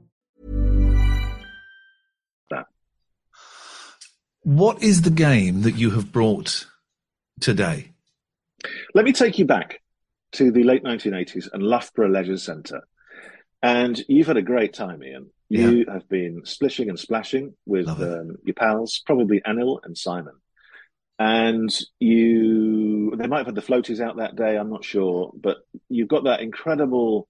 What 4.43 4.81
is 4.81 5.03
the 5.03 5.11
game 5.11 5.61
that 5.61 5.75
you 5.75 5.91
have 5.91 6.11
brought 6.11 6.65
today? 7.39 7.91
Let 8.95 9.05
me 9.05 9.13
take 9.13 9.37
you 9.37 9.45
back 9.45 9.81
to 10.33 10.51
the 10.51 10.63
late 10.63 10.83
1980s 10.83 11.47
and 11.53 11.61
Loughborough 11.61 12.09
Leisure 12.09 12.37
Centre. 12.37 12.81
And 13.61 14.01
you've 14.07 14.27
had 14.27 14.37
a 14.37 14.41
great 14.41 14.73
time, 14.73 15.01
Iain. 15.03 15.29
You 15.49 15.85
have 15.91 16.07
been 16.07 16.45
splishing 16.45 16.89
and 16.89 16.97
splashing 16.97 17.53
with 17.65 17.87
um, 17.87 18.37
your 18.43 18.53
pals, 18.55 19.03
probably 19.05 19.41
Anil 19.41 19.79
and 19.83 19.97
Simon. 19.97 20.35
And 21.19 21.69
you, 21.99 23.13
they 23.15 23.27
might 23.27 23.39
have 23.39 23.47
had 23.47 23.55
the 23.55 23.61
floaties 23.61 23.99
out 23.99 24.17
that 24.17 24.35
day, 24.35 24.57
I'm 24.57 24.71
not 24.71 24.85
sure, 24.85 25.31
but 25.35 25.57
you've 25.89 26.07
got 26.07 26.23
that 26.23 26.39
incredible 26.39 27.27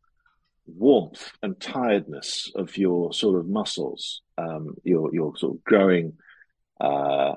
warmth 0.66 1.32
and 1.42 1.60
tiredness 1.60 2.52
of 2.56 2.78
your 2.78 3.12
sort 3.12 3.38
of 3.38 3.50
muscles, 3.50 4.22
um, 4.38 4.76
your, 4.84 5.14
your 5.14 5.36
sort 5.36 5.56
of 5.56 5.64
growing, 5.64 6.14
uh, 6.82 7.36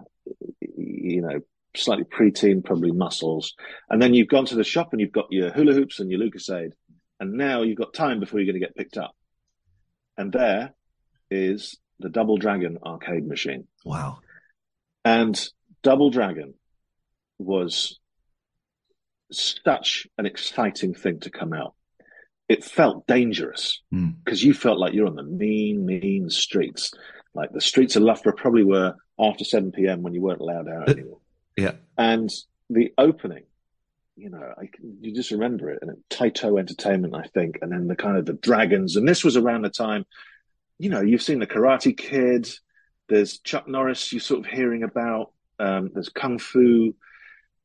you 0.76 1.20
know, 1.22 1.40
slightly 1.76 2.04
preteen, 2.04 2.64
probably 2.64 2.92
muscles. 2.92 3.54
And 3.90 4.00
then 4.00 4.14
you've 4.14 4.28
gone 4.28 4.46
to 4.46 4.54
the 4.54 4.64
shop 4.64 4.88
and 4.92 5.00
you've 5.00 5.12
got 5.12 5.26
your 5.30 5.50
hula 5.50 5.74
hoops 5.74 6.00
and 6.00 6.10
your 6.10 6.20
Lucozade. 6.20 6.72
And 7.20 7.34
now 7.34 7.62
you've 7.62 7.78
got 7.78 7.92
time 7.94 8.20
before 8.20 8.40
you're 8.40 8.52
going 8.52 8.60
to 8.60 8.66
get 8.66 8.76
picked 8.76 8.96
up. 8.96 9.14
And 10.16 10.32
there 10.32 10.72
is 11.30 11.78
the 12.00 12.08
Double 12.08 12.36
Dragon 12.36 12.78
arcade 12.84 13.26
machine. 13.26 13.66
Wow. 13.84 14.18
And 15.04 15.40
Double 15.82 16.10
Dragon 16.10 16.54
was 17.38 17.98
such 19.30 20.06
an 20.18 20.26
exciting 20.26 20.94
thing 20.94 21.20
to 21.20 21.30
come 21.30 21.52
out. 21.52 21.74
It 22.48 22.62
felt 22.62 23.06
dangerous 23.06 23.82
Hmm. 23.90 24.10
because 24.24 24.42
you 24.42 24.54
felt 24.54 24.78
like 24.78 24.92
you're 24.92 25.06
on 25.06 25.16
the 25.16 25.22
mean, 25.22 25.84
mean 25.84 26.30
streets. 26.30 26.92
Like 27.34 27.50
the 27.52 27.60
streets 27.60 27.96
of 27.96 28.02
Loughborough 28.02 28.34
probably 28.36 28.64
were 28.64 28.94
after 29.18 29.44
7 29.44 29.72
p.m. 29.72 30.02
when 30.02 30.14
you 30.14 30.20
weren't 30.20 30.40
allowed 30.40 30.68
out 30.68 30.88
Uh, 30.88 30.92
anymore. 30.92 31.18
Yeah. 31.56 31.72
And 31.96 32.30
the 32.70 32.92
opening, 32.98 33.44
you 34.16 34.30
know, 34.30 34.52
I, 34.58 34.70
you 35.00 35.14
just 35.14 35.30
remember 35.30 35.70
it. 35.70 35.78
And 35.82 35.90
it, 35.92 35.98
Taito 36.10 36.58
Entertainment, 36.58 37.14
I 37.14 37.22
think, 37.28 37.58
and 37.62 37.70
then 37.70 37.86
the 37.88 37.96
kind 37.96 38.16
of 38.16 38.26
the 38.26 38.32
dragons. 38.32 38.96
And 38.96 39.08
this 39.08 39.24
was 39.24 39.36
around 39.36 39.62
the 39.62 39.70
time, 39.70 40.04
you 40.78 40.90
know, 40.90 41.00
you've 41.00 41.22
seen 41.22 41.38
the 41.38 41.46
Karate 41.46 41.96
Kid. 41.96 42.48
There's 43.08 43.38
Chuck 43.38 43.68
Norris. 43.68 44.12
You're 44.12 44.20
sort 44.20 44.40
of 44.44 44.46
hearing 44.46 44.82
about. 44.82 45.32
Um, 45.58 45.90
there's 45.94 46.08
Kung 46.08 46.38
Fu, 46.38 46.96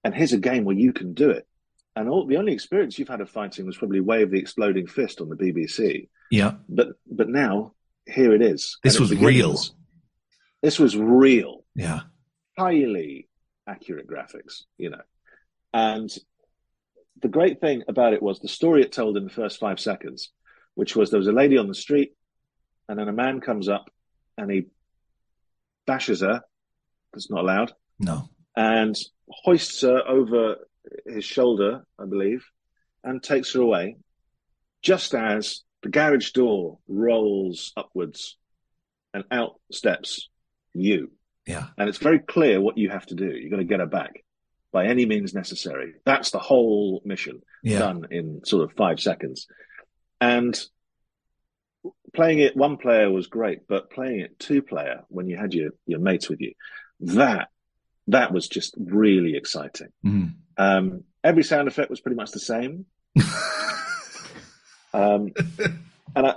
and 0.04 0.14
here's 0.14 0.34
a 0.34 0.38
game 0.38 0.64
where 0.66 0.76
you 0.76 0.94
can 0.94 1.14
do 1.14 1.32
it. 1.32 1.48
And 1.96 2.08
all 2.08 2.26
the 2.28 2.38
only 2.38 2.54
experience 2.54 3.00
you've 3.00 3.08
had 3.10 3.22
of 3.22 3.30
fighting 3.32 3.66
was 3.66 3.78
probably 3.78 4.00
of 4.00 4.30
the 4.32 4.38
Exploding 4.40 4.86
Fist 4.86 5.22
on 5.22 5.30
the 5.30 5.36
BBC. 5.36 6.08
Yeah. 6.30 6.54
But 6.70 6.90
but 7.10 7.30
now 7.30 7.74
here 8.06 8.34
it 8.36 8.42
is. 8.44 8.78
This 8.84 9.00
was 9.00 9.10
begins. 9.10 9.26
real. 9.26 9.58
This 10.62 10.80
was 10.80 10.98
real 10.98 11.66
Yeah. 11.76 12.02
highly 12.58 13.28
accurate 13.68 14.08
graphics, 14.08 14.64
you 14.78 14.90
know. 14.90 15.02
And 15.74 16.10
the 17.22 17.28
great 17.30 17.62
thing 17.62 17.84
about 17.88 18.14
it 18.14 18.22
was 18.22 18.40
the 18.40 18.48
story 18.48 18.82
it 18.82 18.92
told 18.92 19.16
in 19.18 19.24
the 19.24 19.30
first 19.30 19.60
five 19.60 19.80
seconds, 19.80 20.32
which 20.76 20.96
was 20.96 21.10
there 21.12 21.20
was 21.20 21.28
a 21.28 21.32
lady 21.34 21.58
on 21.58 21.68
the 21.68 21.76
street, 21.76 22.16
and 22.88 22.98
then 23.00 23.08
a 23.08 23.14
man 23.14 23.40
comes 23.40 23.70
up 23.70 23.90
and 24.38 24.50
he 24.52 24.68
bashes 25.86 26.22
her, 26.22 26.42
that's 27.14 27.30
not 27.30 27.42
allowed, 27.44 27.74
No. 28.00 28.30
and 28.56 28.96
hoists 29.30 29.82
her 29.82 30.02
over 30.08 30.68
his 31.06 31.24
shoulder, 31.24 31.86
I 31.98 32.06
believe, 32.06 32.46
and 33.04 33.22
takes 33.22 33.54
her 33.54 33.62
away, 33.62 33.98
just 34.82 35.14
as 35.14 35.64
the 35.84 35.90
garage 35.90 36.32
door 36.32 36.80
rolls 36.88 37.72
upwards 37.78 38.38
and 39.14 39.24
out 39.32 39.60
steps 39.72 40.29
you. 40.74 41.12
Yeah. 41.46 41.68
And 41.78 41.90
it's 41.90 41.98
very 41.98 42.20
clear 42.20 42.62
what 42.62 42.78
you 42.78 42.90
have 42.90 43.06
to 43.08 43.16
do. 43.16 43.26
You're 43.26 43.50
going 43.50 43.66
to 43.66 43.70
get 43.70 43.80
her 43.80 43.86
back 43.86 44.24
by 44.72 44.86
any 44.86 45.06
means 45.06 45.34
necessary. 45.34 45.96
That's 46.06 46.32
the 46.32 46.40
whole 46.40 47.02
mission 47.06 47.42
Yeah. 47.64 47.80
done 47.80 48.08
in 48.12 48.46
sort 48.46 48.64
of 48.64 48.76
five 48.78 49.00
seconds. 49.00 49.48
And 50.22 50.60
playing 52.14 52.40
it 52.40 52.56
one 52.58 52.78
player 52.78 53.10
was 53.12 53.28
great, 53.28 53.68
but 53.68 53.90
playing 53.90 54.20
it 54.20 54.38
two 54.38 54.62
player 54.62 55.04
when 55.08 55.28
you 55.28 55.38
had 55.38 55.54
your, 55.54 55.72
your 55.88 56.00
mates 56.00 56.30
with 56.30 56.42
you, 56.42 56.54
that 57.02 57.50
that 58.08 58.32
was 58.34 58.48
just 58.48 58.76
really 58.78 59.36
exciting. 59.36 59.90
Mm. 60.06 60.34
Um, 60.58 61.04
every 61.24 61.44
sound 61.44 61.68
effect 61.68 61.90
was 61.90 62.02
pretty 62.02 62.16
much 62.18 62.32
the 62.32 62.40
same. 62.40 62.86
Um, 64.92 65.34
and 66.16 66.26
I, 66.28 66.34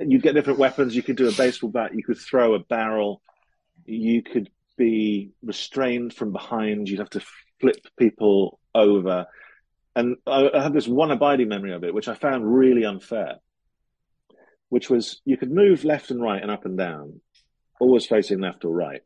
you'd 0.00 0.22
get 0.22 0.34
different 0.34 0.58
weapons. 0.58 0.96
You 0.96 1.02
could 1.02 1.16
do 1.16 1.28
a 1.28 1.32
baseball 1.32 1.70
bat. 1.70 1.94
You 1.94 2.02
could 2.02 2.18
throw 2.18 2.54
a 2.54 2.58
barrel. 2.58 3.22
You 3.84 4.22
could 4.22 4.50
be 4.76 5.32
restrained 5.42 6.14
from 6.14 6.32
behind. 6.32 6.88
You'd 6.88 7.00
have 7.00 7.10
to 7.10 7.22
flip 7.60 7.76
people 7.98 8.58
over. 8.74 9.26
And 9.94 10.16
I, 10.26 10.48
I 10.54 10.62
have 10.62 10.72
this 10.72 10.88
one 10.88 11.10
abiding 11.10 11.48
memory 11.48 11.72
of 11.72 11.84
it, 11.84 11.92
which 11.92 12.08
I 12.08 12.14
found 12.14 12.50
really 12.50 12.84
unfair, 12.84 13.36
which 14.68 14.88
was 14.88 15.20
you 15.24 15.36
could 15.36 15.50
move 15.50 15.84
left 15.84 16.10
and 16.10 16.22
right 16.22 16.40
and 16.40 16.50
up 16.50 16.64
and 16.64 16.78
down, 16.78 17.20
always 17.80 18.06
facing 18.06 18.40
left 18.40 18.64
or 18.64 18.72
right. 18.72 19.02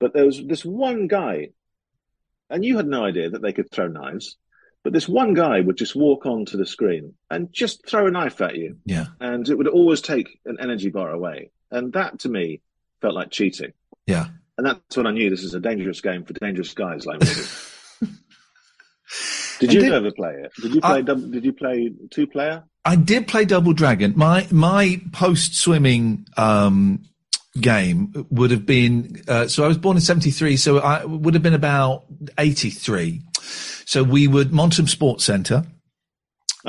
But 0.00 0.14
there 0.14 0.24
was 0.24 0.42
this 0.44 0.64
one 0.64 1.08
guy, 1.08 1.48
and 2.48 2.64
you 2.64 2.76
had 2.76 2.86
no 2.86 3.04
idea 3.04 3.30
that 3.30 3.42
they 3.42 3.52
could 3.52 3.70
throw 3.70 3.88
knives, 3.88 4.36
But 4.88 4.94
this 4.94 5.06
one 5.06 5.34
guy 5.34 5.60
would 5.60 5.76
just 5.76 5.94
walk 5.94 6.24
onto 6.24 6.56
the 6.56 6.64
screen 6.64 7.12
and 7.30 7.52
just 7.52 7.86
throw 7.86 8.06
a 8.06 8.10
knife 8.10 8.40
at 8.40 8.56
you, 8.56 8.78
Yeah. 8.86 9.08
and 9.20 9.46
it 9.46 9.54
would 9.58 9.68
always 9.68 10.00
take 10.00 10.38
an 10.46 10.56
energy 10.62 10.88
bar 10.88 11.10
away. 11.10 11.50
And 11.70 11.92
that 11.92 12.20
to 12.20 12.30
me 12.30 12.62
felt 13.02 13.12
like 13.12 13.30
cheating. 13.30 13.74
Yeah. 14.06 14.28
And 14.56 14.66
that's 14.66 14.96
when 14.96 15.06
I 15.06 15.10
knew 15.10 15.28
this 15.28 15.44
is 15.44 15.52
a 15.52 15.60
dangerous 15.60 16.00
game 16.00 16.24
for 16.24 16.32
dangerous 16.32 16.72
guys 16.72 17.04
like 17.04 17.20
me. 17.20 17.26
did 19.60 19.74
you 19.74 19.80
did- 19.82 19.92
ever 19.92 20.10
play 20.10 20.36
it? 20.42 20.52
Did 20.62 20.74
you 20.76 20.80
I- 20.82 21.02
play? 21.02 21.14
did 21.16 21.44
you 21.44 21.52
play 21.52 21.92
two 22.10 22.26
player? 22.26 22.64
I 22.86 22.96
did 22.96 23.28
play 23.28 23.44
Double 23.44 23.74
Dragon. 23.74 24.14
My 24.16 24.46
my 24.50 25.02
post 25.12 25.54
swimming 25.56 26.26
um, 26.38 27.02
game 27.60 28.26
would 28.30 28.50
have 28.52 28.64
been. 28.64 29.22
Uh, 29.28 29.48
so 29.48 29.64
I 29.64 29.68
was 29.68 29.76
born 29.76 29.98
in 29.98 30.00
'73, 30.00 30.56
so 30.56 30.78
I 30.78 31.04
would 31.04 31.34
have 31.34 31.42
been 31.42 31.52
about 31.52 32.04
'83. 32.38 33.20
So 33.88 34.02
we 34.04 34.28
would 34.28 34.50
Montem 34.50 34.86
Sports 34.86 35.24
Centre. 35.24 35.64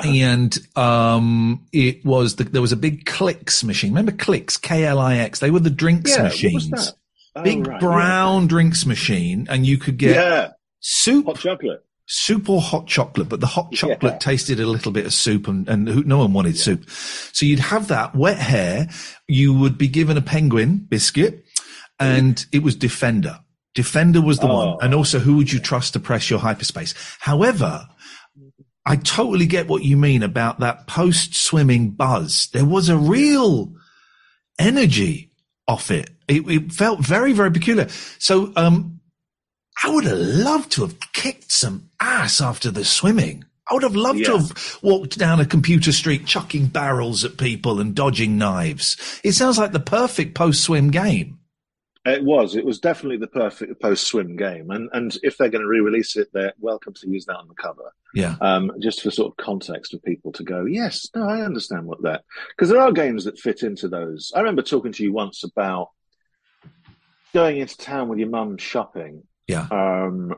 And 0.02 0.58
um, 0.78 1.66
it 1.74 2.06
was 2.06 2.38
the, 2.38 2.46
there 2.46 2.62
was 2.62 2.72
a 2.72 2.78
big 2.78 3.04
Klix 3.04 3.62
machine. 3.66 3.92
Remember 3.92 4.14
Klix, 4.14 4.62
K 4.62 4.86
L 4.86 5.00
I 5.00 5.18
X? 5.18 5.40
They 5.40 5.52
were 5.52 5.60
the 5.60 5.70
drinks 5.70 6.12
Yeah, 6.12 6.24
what 6.24 6.32
machines. 6.32 6.54
was 6.72 6.88
that? 6.88 6.94
Oh, 7.36 7.44
Big 7.44 7.68
right, 7.68 7.82
brown 7.82 8.48
drinks 8.48 8.86
machine, 8.86 9.48
and 9.50 9.66
you 9.66 9.78
could 9.78 9.98
get 9.98 10.16
yeah. 10.16 10.50
soup, 10.80 11.26
hot 11.26 11.40
chocolate. 11.40 11.84
soup 12.06 12.50
or 12.50 12.62
hot 12.62 12.88
chocolate, 12.88 13.28
but 13.28 13.42
the 13.42 13.48
hot 13.48 13.74
chocolate 13.74 14.14
Yeah. 14.14 14.18
tasted 14.20 14.62
a 14.62 14.66
little 14.66 14.94
bit 14.94 15.06
of 15.06 15.14
soup 15.14 15.50
and, 15.50 15.68
and 15.68 15.90
who, 15.90 16.04
no 16.06 16.20
one 16.20 16.32
wanted 16.32 16.58
soup. 16.58 16.90
So 16.90 17.46
you'd 17.46 17.60
have 17.60 17.90
that 17.90 18.16
wet 18.16 18.38
hair. 18.38 18.88
You 19.28 19.54
would 19.54 19.78
be 19.78 19.90
given 19.90 20.16
a 20.16 20.22
penguin 20.22 20.78
biscuit 20.88 21.44
and 22.00 22.46
it 22.54 22.64
was 22.64 22.78
Defender. 22.78 23.40
Defender 23.76 24.22
was 24.22 24.40
the 24.40 24.48
Oh. 24.48 24.76
one. 24.76 24.78
And 24.82 24.94
also 24.94 25.20
who 25.20 25.36
would 25.38 25.52
you 25.52 25.60
trust 25.60 25.94
to 25.94 26.00
press 26.00 26.30
your 26.30 26.40
hyperspace? 26.40 26.94
However, 27.20 27.88
I 28.86 28.96
totally 28.96 29.46
get 29.46 29.68
what 29.68 29.84
you 29.84 29.98
mean 29.98 30.24
about 30.24 30.60
that 30.62 30.88
post 30.88 31.36
swimming 31.36 31.92
buzz. 31.92 32.48
There 32.54 32.66
was 32.66 32.90
a 32.90 32.98
real 32.98 33.74
energy 34.58 35.32
off 35.68 35.92
it. 35.92 36.10
It, 36.28 36.48
it 36.50 36.72
felt 36.72 37.00
very, 37.00 37.34
very 37.34 37.52
peculiar. 37.52 37.88
So, 38.18 38.52
um, 38.56 39.00
I 39.84 39.90
would 39.90 40.04
have 40.06 40.18
loved 40.18 40.72
to 40.74 40.82
have 40.82 41.00
kicked 41.14 41.52
some 41.52 41.90
ass 42.02 42.42
after 42.42 42.70
the 42.70 42.84
swimming. 42.84 43.46
I 43.70 43.76
would 43.76 43.84
have 43.84 43.96
loved 43.96 44.26
to 44.26 44.38
have 44.38 44.80
walked 44.82 45.18
down 45.18 45.40
a 45.40 45.46
computer 45.46 45.92
street 45.92 46.26
chucking 46.26 46.68
barrels 46.68 47.24
at 47.24 47.38
people 47.38 47.80
and 47.80 47.96
dodging 47.96 48.38
knives. 48.38 48.98
It 49.24 49.34
sounds 49.34 49.58
like 49.58 49.72
the 49.72 49.80
perfect 49.80 50.34
post 50.36 50.64
swim 50.64 50.90
game. 50.92 51.39
It 52.06 52.24
was. 52.24 52.56
It 52.56 52.66
was 52.66 52.80
definitely 52.80 53.18
the 53.18 53.28
perfect 53.28 53.82
post 53.82 54.08
swim 54.08 54.36
game, 54.38 54.72
and 54.72 54.90
and 54.94 55.16
if 55.22 55.38
they're 55.38 55.50
going 55.50 55.62
to 55.64 55.68
re-release 55.68 56.16
it, 56.16 56.30
they're 56.34 56.54
welcome 56.60 56.94
to 56.94 57.10
use 57.10 57.26
that 57.26 57.36
on 57.38 57.48
the 57.48 57.54
cover. 57.56 57.94
Yeah. 58.16 58.36
um, 58.42 58.72
just 58.82 59.04
for 59.04 59.12
sort 59.12 59.32
of 59.32 59.38
context 59.38 59.92
for 59.92 60.00
people 60.00 60.32
to 60.32 60.44
go, 60.44 60.66
yes, 60.66 61.08
no, 61.16 61.28
I 61.28 61.42
understand 61.42 61.86
what 61.86 62.02
that 62.04 62.24
because 62.50 62.70
there 62.70 62.80
are 62.82 62.92
games 62.92 63.26
that 63.26 63.38
fit 63.38 63.62
into 63.64 63.88
those. 63.88 64.32
I 64.34 64.40
remember 64.40 64.62
talking 64.64 64.92
to 64.94 65.04
you 65.04 65.14
once 65.14 65.44
about 65.44 65.90
going 67.34 67.58
into 67.58 67.78
town 67.78 68.08
with 68.08 68.18
your 68.20 68.30
mum 68.30 68.58
shopping, 68.58 69.24
Yeah. 69.48 69.68
um, 69.70 70.34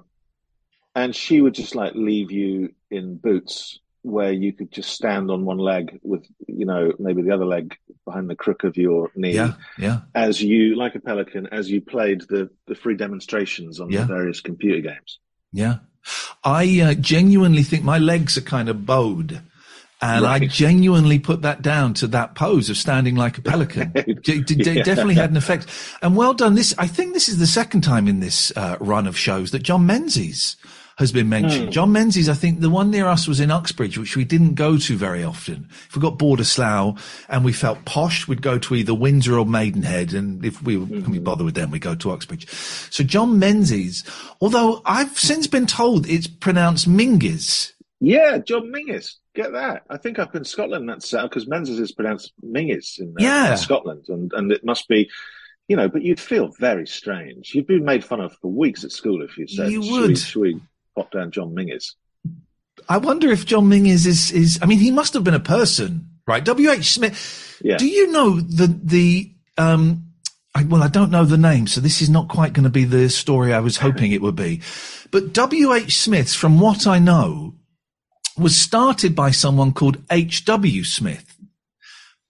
and 0.95 1.15
she 1.15 1.39
would 1.41 1.53
just 1.53 1.75
like 1.75 1.93
leave 1.95 2.31
you 2.31 2.73
in 2.89 3.15
boots 3.15 3.79
where 4.03 4.31
you 4.31 4.51
could 4.51 4.71
just 4.71 4.89
stand 4.91 5.29
on 5.29 5.45
one 5.45 5.57
leg 5.59 5.99
with, 6.01 6.25
you 6.47 6.65
know, 6.65 6.91
maybe 6.99 7.21
the 7.21 7.31
other 7.31 7.45
leg 7.45 7.75
behind 8.05 8.29
the 8.29 8.35
crook 8.35 8.63
of 8.63 8.75
your 8.77 9.11
knee 9.15 9.33
Yeah. 9.33 9.53
Yeah. 9.77 10.01
as 10.15 10.41
you, 10.41 10.75
like 10.75 10.95
a 10.95 10.99
pelican, 10.99 11.47
as 11.51 11.69
you 11.69 11.81
played 11.81 12.21
the 12.29 12.49
the 12.67 12.75
free 12.75 12.95
demonstrations 12.95 13.79
on 13.79 13.91
Yeah. 13.91 14.01
the 14.01 14.07
various 14.07 14.41
computer 14.41 14.81
games. 14.81 15.19
Yeah. 15.53 15.77
I 16.43 16.81
uh, 16.81 16.93
genuinely 16.95 17.61
think 17.63 17.83
my 17.83 17.99
legs 17.99 18.37
are 18.37 18.41
kind 18.41 18.69
of 18.69 18.85
bowed. 18.85 19.41
And 20.03 20.25
I 20.25 20.39
genuinely 20.39 21.19
put 21.19 21.43
that 21.43 21.61
down 21.61 21.93
to 21.95 22.07
that 22.07 22.33
pose 22.33 22.71
of 22.71 22.77
standing 22.77 23.15
like 23.15 23.37
a 23.37 23.41
pelican. 23.43 23.91
It, 23.95 24.27
it- 24.27 24.49
it 24.49 24.65
Yeah. 24.77 24.81
definitely 24.83 25.13
had 25.13 25.29
an 25.29 25.37
effect. 25.37 25.67
And 26.01 26.15
well 26.15 26.33
done. 26.33 26.55
This, 26.55 26.73
I 26.79 26.87
think 26.87 27.13
this 27.13 27.29
is 27.29 27.37
the 27.37 27.45
second 27.45 27.81
time 27.81 28.07
in 28.07 28.19
this 28.19 28.51
uh, 28.55 28.77
run 28.79 29.05
of 29.05 29.15
shows 29.15 29.51
that 29.51 29.61
John 29.61 29.85
Menzies 29.85 30.55
has 30.97 31.11
been 31.11 31.29
mentioned. 31.29 31.65
Hmm. 31.65 31.71
John 31.71 31.91
Menzies, 31.91 32.29
I 32.29 32.33
think 32.33 32.59
the 32.59 32.69
one 32.69 32.91
near 32.91 33.07
us 33.07 33.27
was 33.27 33.39
in 33.39 33.49
Uxbridge, 33.49 33.97
which 33.97 34.15
we 34.15 34.23
didn't 34.25 34.53
go 34.55 34.77
to 34.77 34.95
very 34.97 35.23
often. 35.23 35.67
If 35.87 35.95
we 35.95 36.01
got 36.01 36.17
bored 36.19 36.39
of 36.39 36.47
Slough 36.47 37.25
and 37.29 37.43
we 37.43 37.53
felt 37.53 37.85
posh, 37.85 38.27
we'd 38.27 38.41
go 38.41 38.57
to 38.59 38.75
either 38.75 38.93
Windsor 38.93 39.37
or 39.39 39.45
Maidenhead. 39.45 40.13
And 40.13 40.43
if 40.45 40.61
we 40.61 40.75
Hmm. 40.75 41.01
can 41.01 41.11
we 41.11 41.19
bother 41.19 41.43
with 41.43 41.55
them, 41.55 41.71
we 41.71 41.79
go 41.79 41.95
to 41.95 42.11
Uxbridge. 42.11 42.47
So 42.49 43.03
John 43.03 43.39
Menzies, 43.39 44.03
although 44.41 44.81
I've 44.85 45.17
since 45.17 45.47
been 45.47 45.65
told 45.67 46.07
it's 46.07 46.27
pronounced 46.27 46.87
Mingies. 46.89 47.71
Yeah, 47.99 48.37
John 48.39 48.71
Mingus. 48.71 49.13
Get 49.33 49.53
that. 49.53 49.83
I 49.89 49.97
think 49.97 50.19
up 50.19 50.35
in 50.35 50.43
Scotland 50.43 50.89
that's 50.89 51.11
because 51.11 51.47
Menzies 51.47 51.79
is 51.79 51.91
pronounced 51.93 52.33
Mingus 52.43 52.99
in, 52.99 53.09
uh, 53.09 53.23
Yeah. 53.23 53.51
in 53.51 53.57
Scotland, 53.57 54.05
and 54.09 54.31
and 54.33 54.51
it 54.51 54.65
must 54.65 54.87
be, 54.89 55.09
you 55.69 55.75
know. 55.77 55.87
But 55.87 56.01
you'd 56.01 56.19
feel 56.19 56.49
very 56.59 56.85
strange. 56.85 57.51
You'd 57.55 57.67
be 57.67 57.79
made 57.79 58.03
fun 58.03 58.19
of 58.19 58.33
for 58.41 58.51
weeks 58.51 58.83
at 58.83 58.91
school 58.91 59.21
if 59.23 59.37
you 59.37 59.47
said, 59.47 59.71
You 59.71 59.83
"Should 59.83 59.91
we- 59.93 59.99
would. 60.01 60.17
Should 60.17 60.41
we 60.41 60.59
pop 60.95 61.11
down 61.11 61.31
John 61.31 61.53
Mingus?" 61.55 61.93
I 62.89 62.97
wonder 62.97 63.29
if 63.31 63.45
John 63.45 63.65
Mingies 63.69 64.05
is, 64.05 64.31
is, 64.31 64.59
I 64.61 64.65
mean, 64.65 64.79
he 64.79 64.91
must 64.91 65.13
have 65.13 65.23
been 65.23 65.33
a 65.33 65.39
person, 65.39 66.09
right? 66.27 66.43
W.H. 66.43 66.91
Smith. 66.93 67.59
Yeah. 67.63 67.77
Do 67.77 67.85
you 67.85 68.11
know 68.11 68.39
the, 68.39 68.67
the, 68.67 69.33
um, 69.57 70.07
I, 70.55 70.63
well, 70.63 70.81
I 70.81 70.87
don't 70.87 71.11
know 71.11 71.23
the 71.25 71.37
name, 71.37 71.67
so 71.67 71.79
this 71.79 72.01
is 72.01 72.09
not 72.09 72.27
quite 72.27 72.53
going 72.53 72.63
to 72.63 72.69
be 72.69 72.85
the 72.85 73.09
story 73.09 73.53
I 73.53 73.59
was 73.59 73.77
hoping 73.77 74.11
it 74.11 74.21
would 74.21 74.35
be. 74.35 74.61
But 75.11 75.33
W.H. 75.33 75.95
Smith, 75.97 76.33
from 76.33 76.59
what 76.59 76.87
I 76.87 76.97
know, 76.97 77.55
was 78.37 78.55
started 78.57 79.15
by 79.15 79.31
someone 79.31 79.73
called 79.73 79.97
H.W. 80.09 80.83
Smith. 80.83 81.37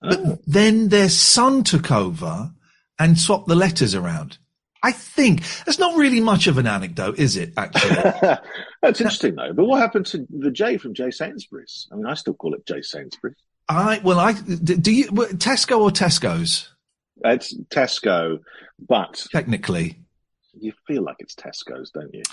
But 0.01 0.19
Oh. 0.19 0.39
then 0.47 0.89
their 0.89 1.09
son 1.09 1.63
took 1.63 1.91
over 1.91 2.51
and 2.99 3.19
swapped 3.19 3.47
the 3.47 3.55
letters 3.55 3.95
around. 3.95 4.37
I 4.83 4.91
think 4.91 5.43
that's 5.65 5.79
not 5.79 5.95
really 5.97 6.21
much 6.21 6.47
of 6.47 6.57
an 6.57 6.65
anecdote, 6.67 7.19
is 7.19 7.37
it? 7.37 7.53
Actually, 7.55 7.95
that's 8.81 8.99
interesting 8.99 9.35
though. 9.35 9.53
But 9.53 9.65
what 9.65 9.79
happened 9.79 10.07
to 10.07 10.25
the 10.29 10.51
J 10.51 10.77
from 10.77 10.93
J 10.93 11.11
Sainsbury's? 11.11 11.87
I 11.91 11.95
mean, 11.95 12.07
I 12.07 12.15
still 12.15 12.33
call 12.33 12.53
it 12.55 12.65
J 12.65 12.81
Sainsbury's. 12.81 13.35
I 13.69 14.01
well, 14.03 14.19
I 14.19 14.33
do 14.33 14.91
you 14.91 15.07
Tesco 15.07 15.79
or 15.79 15.91
Tesco's? 15.91 16.69
It's 17.23 17.55
Tesco, 17.69 18.39
but 18.87 19.25
Technically, 19.31 19.99
you 20.59 20.73
feel 20.87 21.03
like 21.03 21.17
it's 21.19 21.35
Tesco's, 21.35 21.91
don't 21.91 22.13
you? 22.13 22.23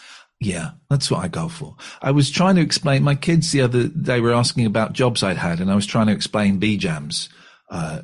yeah, 0.40 0.70
that's 0.88 1.10
what 1.10 1.22
I 1.22 1.28
go 1.28 1.48
for. 1.48 1.76
I 2.00 2.12
was 2.12 2.30
trying 2.30 2.56
to 2.56 2.62
explain. 2.62 3.02
My 3.02 3.14
kids 3.14 3.52
the 3.52 3.60
other 3.60 3.88
day 3.88 4.20
were 4.20 4.32
asking 4.32 4.64
about 4.64 4.94
jobs 4.94 5.22
I'd 5.22 5.36
had, 5.36 5.60
and 5.60 5.70
I 5.70 5.74
was 5.74 5.86
trying 5.86 6.06
to 6.06 6.12
explain 6.14 6.58
B 6.58 6.78
jams 6.78 7.28
uh, 7.70 8.02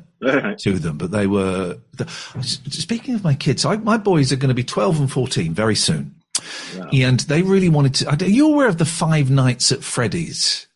to 0.59 0.79
them, 0.79 0.97
but 0.97 1.11
they 1.11 1.27
were. 1.27 1.77
The, 1.93 2.09
speaking 2.41 3.15
of 3.15 3.23
my 3.23 3.33
kids, 3.33 3.65
I, 3.65 3.77
my 3.77 3.97
boys 3.97 4.31
are 4.31 4.37
going 4.37 4.49
to 4.49 4.55
be 4.55 4.63
twelve 4.63 4.99
and 4.99 5.11
fourteen 5.11 5.53
very 5.53 5.75
soon, 5.75 6.15
and 6.91 7.19
they 7.21 7.41
really 7.41 7.69
wanted 7.69 7.95
to. 7.95 8.09
Are 8.09 8.29
you 8.29 8.51
aware 8.51 8.67
of 8.67 8.77
the 8.77 8.85
Five 8.85 9.29
Nights 9.29 9.71
at 9.71 9.83
Freddy's? 9.83 10.67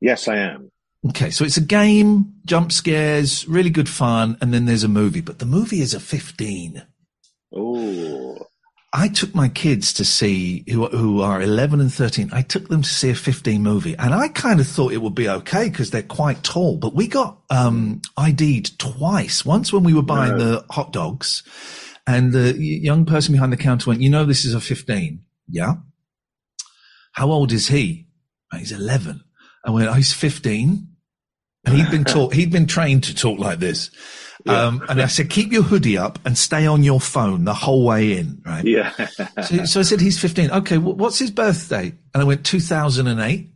Yes, 0.00 0.28
I 0.28 0.36
am. 0.36 0.70
Okay, 1.08 1.30
so 1.30 1.44
it's 1.44 1.58
a 1.58 1.62
game, 1.62 2.32
jump 2.46 2.72
scares, 2.72 3.46
really 3.46 3.68
good 3.68 3.88
fun, 3.88 4.38
and 4.40 4.54
then 4.54 4.64
there's 4.64 4.84
a 4.84 4.88
movie. 4.88 5.20
But 5.20 5.38
the 5.38 5.44
movie 5.44 5.80
is 5.80 5.92
a 5.92 6.00
15. 6.00 6.82
Oh, 7.54 8.46
I 8.96 9.08
took 9.08 9.34
my 9.34 9.48
kids 9.48 9.92
to 9.94 10.04
see 10.04 10.64
who 10.70 10.86
who 10.86 11.20
are 11.20 11.42
11 11.42 11.80
and 11.80 11.92
13. 11.92 12.30
I 12.32 12.42
took 12.42 12.68
them 12.68 12.82
to 12.82 12.88
see 12.88 13.10
a 13.10 13.14
15 13.16 13.60
movie, 13.60 13.96
and 13.98 14.14
I 14.14 14.28
kind 14.28 14.60
of 14.60 14.68
thought 14.68 14.92
it 14.92 15.02
would 15.02 15.16
be 15.16 15.28
okay 15.28 15.68
because 15.68 15.90
they're 15.90 16.02
quite 16.02 16.44
tall. 16.44 16.76
But 16.76 16.94
we 16.94 17.08
got 17.08 17.42
um, 17.50 18.02
ID'd 18.16 18.78
twice. 18.78 19.44
Once 19.44 19.72
when 19.72 19.82
we 19.82 19.94
were 19.94 20.02
buying 20.02 20.38
the 20.38 20.64
hot 20.70 20.92
dogs, 20.92 21.42
and 22.06 22.32
the 22.32 22.56
young 22.56 23.04
person 23.04 23.32
behind 23.32 23.52
the 23.52 23.56
counter 23.56 23.90
went, 23.90 24.00
"You 24.00 24.10
know, 24.10 24.24
this 24.24 24.44
is 24.44 24.54
a 24.54 24.60
15, 24.60 25.24
yeah? 25.48 25.74
How 27.12 27.32
old 27.32 27.50
is 27.50 27.66
he? 27.66 28.06
"Oh, 28.52 28.58
He's 28.58 28.70
11. 28.70 29.24
I 29.66 29.70
went, 29.72 29.88
"Oh, 29.88 29.94
he's 29.94 30.12
15." 30.12 30.86
And 31.66 31.74
he'd 31.74 31.90
been 31.90 32.04
taught, 32.14 32.34
he'd 32.34 32.52
been 32.52 32.66
trained 32.66 33.04
to 33.04 33.14
talk 33.14 33.40
like 33.40 33.58
this. 33.58 33.90
Um, 34.46 34.84
and 34.88 35.00
I 35.00 35.06
said, 35.06 35.30
keep 35.30 35.52
your 35.52 35.62
hoodie 35.62 35.96
up 35.96 36.18
and 36.26 36.36
stay 36.36 36.66
on 36.66 36.82
your 36.82 37.00
phone 37.00 37.44
the 37.44 37.54
whole 37.54 37.84
way 37.84 38.18
in, 38.18 38.42
right? 38.44 38.64
yeah. 38.64 38.90
So, 39.42 39.64
so 39.64 39.80
I 39.80 39.82
said, 39.82 40.00
he's 40.00 40.18
15. 40.20 40.50
Okay. 40.50 40.76
wh- 40.76 40.96
what's 40.98 41.18
his 41.18 41.30
birthday? 41.30 41.92
And 42.12 42.22
I 42.22 42.24
went, 42.24 42.44
2008. 42.44 43.50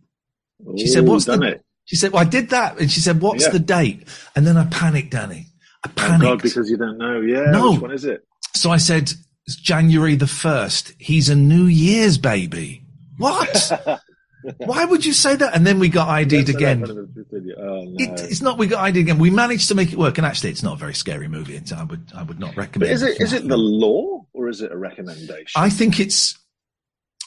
She 0.77 0.87
said, 0.87 1.07
what's 1.07 1.25
the, 1.27 1.41
it? 1.43 1.65
she 1.85 1.97
said, 1.97 2.13
well, 2.13 2.23
I 2.23 2.25
did 2.29 2.51
that. 2.51 2.79
And 2.81 2.91
she 2.91 3.01
said, 3.01 3.21
what's 3.21 3.45
Yeah. 3.45 3.51
the 3.51 3.59
date? 3.59 4.07
And 4.37 4.47
then 4.47 4.57
I 4.57 4.65
panicked, 4.67 5.11
Danny. 5.11 5.47
I 5.85 5.89
Oh 5.89 5.93
panicked. 5.95 6.23
God, 6.23 6.43
because 6.43 6.71
you 6.71 6.77
don't 6.77 6.99
know. 6.99 7.21
Yeah. 7.21 7.51
No. 7.51 7.73
Which 7.73 7.81
one 7.83 7.93
is 7.93 8.05
it? 8.05 8.25
so 8.55 8.71
I 8.71 8.77
said, 8.79 9.13
it's 9.47 9.57
January 9.57 10.15
the 10.17 10.27
1st. 10.27 10.95
He's 10.99 11.29
a 11.29 11.37
New 11.37 11.65
Year's 11.65 12.19
baby. 12.19 12.83
What? 13.19 13.73
Why 14.59 14.85
would 14.85 15.05
you 15.05 15.13
say 15.13 15.37
that? 15.37 15.55
And 15.55 15.67
then 15.67 15.79
we 15.79 15.89
got 15.89 16.09
ID'd 16.09 16.49
again. 16.49 16.85
Oh, 16.89 16.93
no. 16.93 17.95
It, 17.99 18.21
it's 18.21 18.41
not. 18.43 18.59
We 18.59 18.67
got 18.67 18.83
ID'd 18.85 18.99
again. 18.99 19.19
We 19.19 19.31
managed 19.31 19.69
to 19.69 19.75
make 19.75 19.93
it 19.93 19.99
work, 19.99 20.19
and 20.19 20.27
actually, 20.27 20.51
it's 20.51 20.63
not 20.63 20.75
a 20.75 20.77
very 20.79 20.95
scary 20.95 21.29
movie. 21.29 21.57
It's, 21.57 21.73
I 21.73 21.85
would, 21.85 22.13
I 22.15 22.23
would 22.23 22.39
not 22.39 22.57
recommend. 22.57 22.89
but 22.89 22.91
is 22.91 23.03
it 23.03 23.21
is 23.21 23.33
it 23.33 23.47
the 23.47 23.57
law 23.57 24.27
or 24.33 24.49
is 24.49 24.61
it 24.61 24.73
a 24.73 24.77
recommendation? 24.77 25.53
I 25.57 25.71
think 25.71 26.01
it's. 26.01 26.39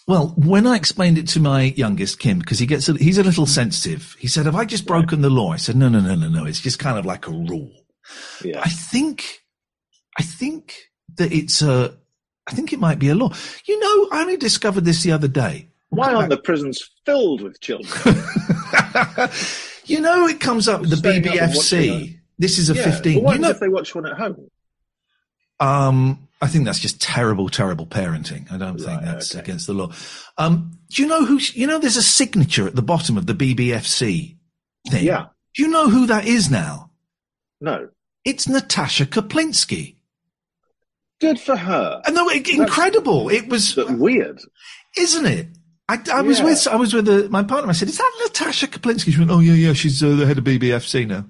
Well, 0.08 0.34
when 0.36 0.66
I 0.66 0.76
explained 0.76 1.20
it 1.20 1.28
to 1.30 1.40
my 1.40 1.74
youngest, 1.78 2.20
Kim, 2.20 2.40
because 2.40 2.58
he 2.60 2.66
gets, 2.66 2.90
a, 2.90 2.94
he's 2.94 3.20
a 3.20 3.24
little 3.24 3.46
sensitive. 3.46 4.16
He 4.20 4.28
said, 4.28 4.46
have 4.46 4.56
I 4.56 4.66
just 4.66 4.88
broken 4.88 5.22
the 5.22 5.30
law? 5.30 5.52
I 5.52 5.58
said, 5.58 5.76
no, 5.76 5.90
no, 5.90 6.02
no, 6.02 6.16
no, 6.16 6.28
no. 6.28 6.46
It's 6.46 6.60
just 6.60 6.80
kind 6.80 6.98
of 6.98 7.06
like 7.06 7.28
a 7.28 7.32
rule. 7.32 7.72
Yeah. 8.44 8.60
I 8.60 8.68
think, 8.68 9.44
I 10.18 10.24
think 10.24 10.90
that 11.16 11.32
it's 11.32 11.62
a, 11.62 11.96
I 12.48 12.54
think 12.54 12.74
it 12.74 12.80
might 12.80 12.98
be 13.00 13.10
a 13.10 13.16
law. 13.16 13.32
You 13.66 13.80
know, 13.80 14.10
I 14.12 14.22
only 14.22 14.38
discovered 14.38 14.86
this 14.86 15.04
the 15.04 15.12
other 15.12 15.28
day. 15.28 15.70
Why 15.92 16.14
aren't 16.14 16.30
the 16.30 16.38
prisons 16.38 16.82
filled 17.06 17.42
with 17.42 17.60
children? 17.62 17.88
You 19.86 20.00
know, 20.00 20.28
it 20.28 20.40
comes 20.40 20.68
up 20.68 20.82
with 20.82 20.90
the 20.92 20.96
Staying 20.96 21.28
up 21.28 21.34
and 21.36 21.54
watching 21.56 21.80
BBFC. 21.80 22.20
This 22.38 22.60
is 22.60 22.70
a 22.70 22.76
Yeah, 22.76 22.84
15. 22.92 23.16
But 23.16 23.24
what 23.24 23.36
You 23.36 23.42
know, 23.42 23.50
if 23.50 23.60
they 23.60 23.68
watch 23.68 23.94
one 23.94 24.06
at 24.06 24.18
home? 24.18 24.50
um, 25.60 26.28
I 26.42 26.48
think 26.48 26.66
that's 26.66 26.80
just 26.80 27.02
terrible, 27.02 27.50
terrible 27.50 27.86
parenting. 27.86 28.50
I 28.52 28.58
don't 28.58 28.78
think 28.80 29.02
that's 29.02 29.36
okay. 29.36 29.44
against 29.44 29.68
the 29.68 29.74
law. 29.74 29.92
Um, 30.38 30.80
do 30.90 31.02
you 31.02 31.08
know 31.08 31.26
who, 31.26 31.40
you 31.54 31.68
know, 31.68 31.78
there's 31.78 31.98
a 31.98 32.04
signature 32.04 32.66
at 32.68 32.76
the 32.76 32.82
bottom 32.82 33.18
of 33.18 33.26
the 33.26 33.34
BBFC 33.34 34.38
thing. 34.90 35.04
Yeah. 35.04 35.26
Do 35.56 35.64
you 35.64 35.70
know 35.70 35.90
who 35.90 36.06
that 36.08 36.26
is 36.26 36.50
now? 36.50 36.92
No. 37.60 37.90
It's 38.24 38.48
Natasha 38.48 39.06
Kaplinsky. 39.06 39.96
Good 41.20 41.40
for 41.40 41.58
her. 41.58 42.02
And 42.06 42.16
no, 42.16 42.30
it, 42.30 42.48
incredible. 42.48 43.30
It 43.30 43.50
was, 43.50 43.74
But 43.76 43.98
weird. 43.98 44.40
isn't 44.98 45.26
it? 45.26 45.48
I, 45.90 46.00
I 46.14 46.22
was 46.22 46.40
Yeah. 46.40 46.46
with 46.46 46.68
I 46.68 46.76
was 46.76 46.94
with 46.94 47.08
uh 47.10 47.28
my 47.30 47.44
partner. 47.44 47.70
I 47.70 47.74
said, 47.74 47.90
"Is 47.90 47.98
that 47.98 48.12
Natasha 48.24 48.68
Kaplinsky?" 48.68 49.12
She 49.12 49.20
went, 49.20 49.32
"Oh 49.32 49.40
yeah, 49.40 49.54
yeah. 49.54 49.74
She's 49.74 50.02
uh, 50.02 50.16
the 50.16 50.26
head 50.26 50.38
of 50.38 50.44
BBFC 50.44 51.08
now." 51.08 51.26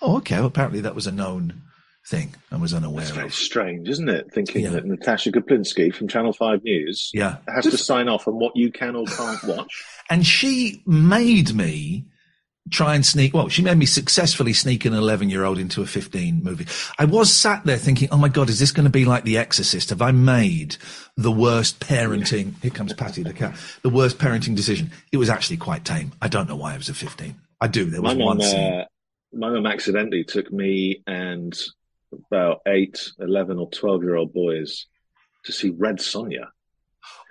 Oh, 0.00 0.16
okay. 0.16 0.36
Well, 0.36 0.46
apparently 0.46 0.80
that 0.80 0.94
was 0.94 1.06
a 1.06 1.12
known 1.12 1.62
thing. 2.08 2.34
I 2.50 2.56
was 2.56 2.74
unaware 2.74 3.02
of. 3.04 3.08
It's 3.08 3.14
very 3.16 3.26
of. 3.28 3.34
strange, 3.34 3.88
isn't 3.88 4.08
it? 4.08 4.32
Thinking 4.32 4.64
Yeah. 4.64 4.70
that 4.70 4.84
Natasha 4.86 5.30
Kaplinsky 5.30 5.94
from 5.94 6.08
Channel 6.08 6.32
5 6.32 6.64
News 6.64 7.10
Yeah, 7.14 7.36
has 7.46 7.64
to 7.66 7.78
sign 7.78 8.08
off 8.08 8.26
on 8.26 8.34
what 8.34 8.56
you 8.56 8.72
can 8.72 8.96
or 8.96 9.06
can't 9.06 9.44
watch. 9.44 9.84
and 10.10 10.26
she 10.26 10.82
made 10.84 11.54
me 11.54 12.04
try 12.72 12.94
and 12.94 13.04
sneak. 13.04 13.34
Well, 13.34 13.48
she 13.48 13.62
made 13.62 13.76
me 13.76 13.86
successfully 13.86 14.52
sneak 14.52 14.84
an 14.84 14.94
eleven-year-old 14.94 15.58
into 15.58 15.82
a 15.82 15.86
fifteen 15.86 16.42
movie. 16.42 16.66
I 16.98 17.04
was 17.04 17.32
sat 17.32 17.64
there 17.64 17.78
thinking, 17.78 18.08
"Oh 18.10 18.16
my 18.16 18.28
god, 18.28 18.48
is 18.48 18.58
this 18.58 18.72
going 18.72 18.84
to 18.84 18.90
be 18.90 19.04
like 19.04 19.24
The 19.24 19.38
Exorcist? 19.38 19.90
Have 19.90 20.02
I 20.02 20.10
made 20.10 20.76
the 21.16 21.30
worst 21.30 21.80
parenting?" 21.80 22.60
Here 22.62 22.70
comes 22.70 22.92
Patty 22.92 23.22
the 23.22 23.32
cat. 23.32 23.56
The 23.82 23.90
worst 23.90 24.18
parenting 24.18 24.56
decision. 24.56 24.90
It 25.12 25.18
was 25.18 25.30
actually 25.30 25.58
quite 25.58 25.84
tame. 25.84 26.12
I 26.20 26.28
don't 26.28 26.48
know 26.48 26.56
why 26.56 26.74
I 26.74 26.76
was 26.76 26.88
a 26.88 26.94
fifteen. 26.94 27.36
I 27.60 27.68
do. 27.68 27.84
There 27.84 28.02
was 28.02 28.16
mum, 28.16 28.26
one 28.26 28.40
scene. 28.40 28.72
uh, 28.72 28.84
my 29.32 29.50
mum 29.50 29.66
accidentally 29.66 30.24
took 30.24 30.50
me 30.52 31.02
and 31.06 31.56
about 32.30 32.60
eight, 32.66 33.10
11 33.20 33.58
or 33.58 33.70
12 33.70 34.02
year 34.02 34.16
old 34.16 34.34
boys 34.34 34.86
to 35.44 35.52
see 35.52 35.70
Red 35.70 35.98
Sonja. 35.98 36.48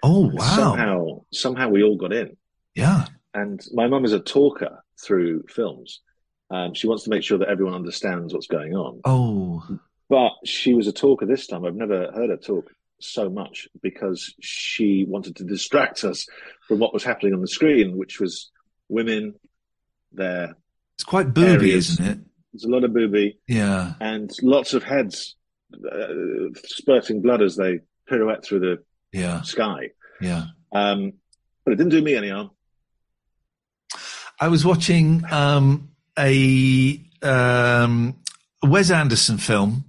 Oh 0.04 0.32
wow! 0.34 0.56
Somehow, 0.56 1.06
somehow 1.32 1.69
we 1.69 1.84
all 1.84 1.97
got 1.97 2.13
in. 2.13 2.36
Yeah. 2.75 3.06
And 3.34 3.62
my 3.73 3.88
mum 3.88 4.04
is 4.04 4.13
a 4.13 4.19
talker 4.19 4.84
through 5.06 5.44
films. 5.50 6.02
Um, 6.50 6.74
she 6.74 6.88
wants 6.88 7.04
to 7.06 7.10
make 7.10 7.24
sure 7.24 7.38
that 7.38 7.48
everyone 7.50 7.76
understands 7.76 8.34
what's 8.34 8.48
going 8.48 8.74
on. 8.74 9.02
Oh, 9.06 9.64
But 10.10 10.32
she 10.46 10.74
was 10.74 10.88
a 10.88 10.92
talker 10.94 11.26
this 11.26 11.48
time. 11.48 11.64
I've 11.66 11.76
never 11.76 12.12
heard 12.12 12.30
her 12.30 12.38
talk 12.38 12.70
so 13.00 13.30
much 13.30 13.68
because 13.82 14.34
she 14.42 15.06
wanted 15.08 15.38
to 15.38 15.44
distract 15.46 16.04
us 16.04 16.28
from 16.68 16.80
what 16.80 16.94
was 16.94 17.04
happening 17.04 17.34
on 17.34 17.42
the 17.42 17.48
screen, 17.48 17.98
which 17.98 18.20
was 18.20 18.52
women, 18.90 19.36
their 20.12 20.56
it's 20.96 21.04
quite 21.06 21.34
booby, 21.34 21.70
Areas. 21.72 21.90
isn't 21.92 22.06
it? 22.06 22.20
there's 22.54 22.66
a 22.66 22.70
lot 22.70 22.84
of 22.84 22.94
booby 22.94 23.40
Yeah. 23.48 23.94
and 24.02 24.30
lots 24.44 24.74
of 24.74 24.84
heads 24.84 25.36
uh, 25.74 26.08
spurting 26.66 27.22
blood 27.22 27.42
as 27.42 27.56
they 27.56 27.80
pirouette 28.10 28.44
through 28.44 28.60
the 28.60 28.78
Yeah. 29.18 29.42
sky. 29.44 29.92
Yeah. 30.20 30.48
Um, 30.74 31.14
but 31.64 31.72
it 31.72 31.78
didn't 31.78 31.92
do 31.94 32.02
me 32.02 32.16
any 32.16 32.30
harm. 32.30 32.50
I 34.41 34.47
was 34.47 34.65
watching 34.65 35.23
um, 35.32 35.91
a 36.17 36.99
um, 37.21 38.15
Wes 38.63 38.89
Anderson 38.89 39.38
film. 39.38 39.86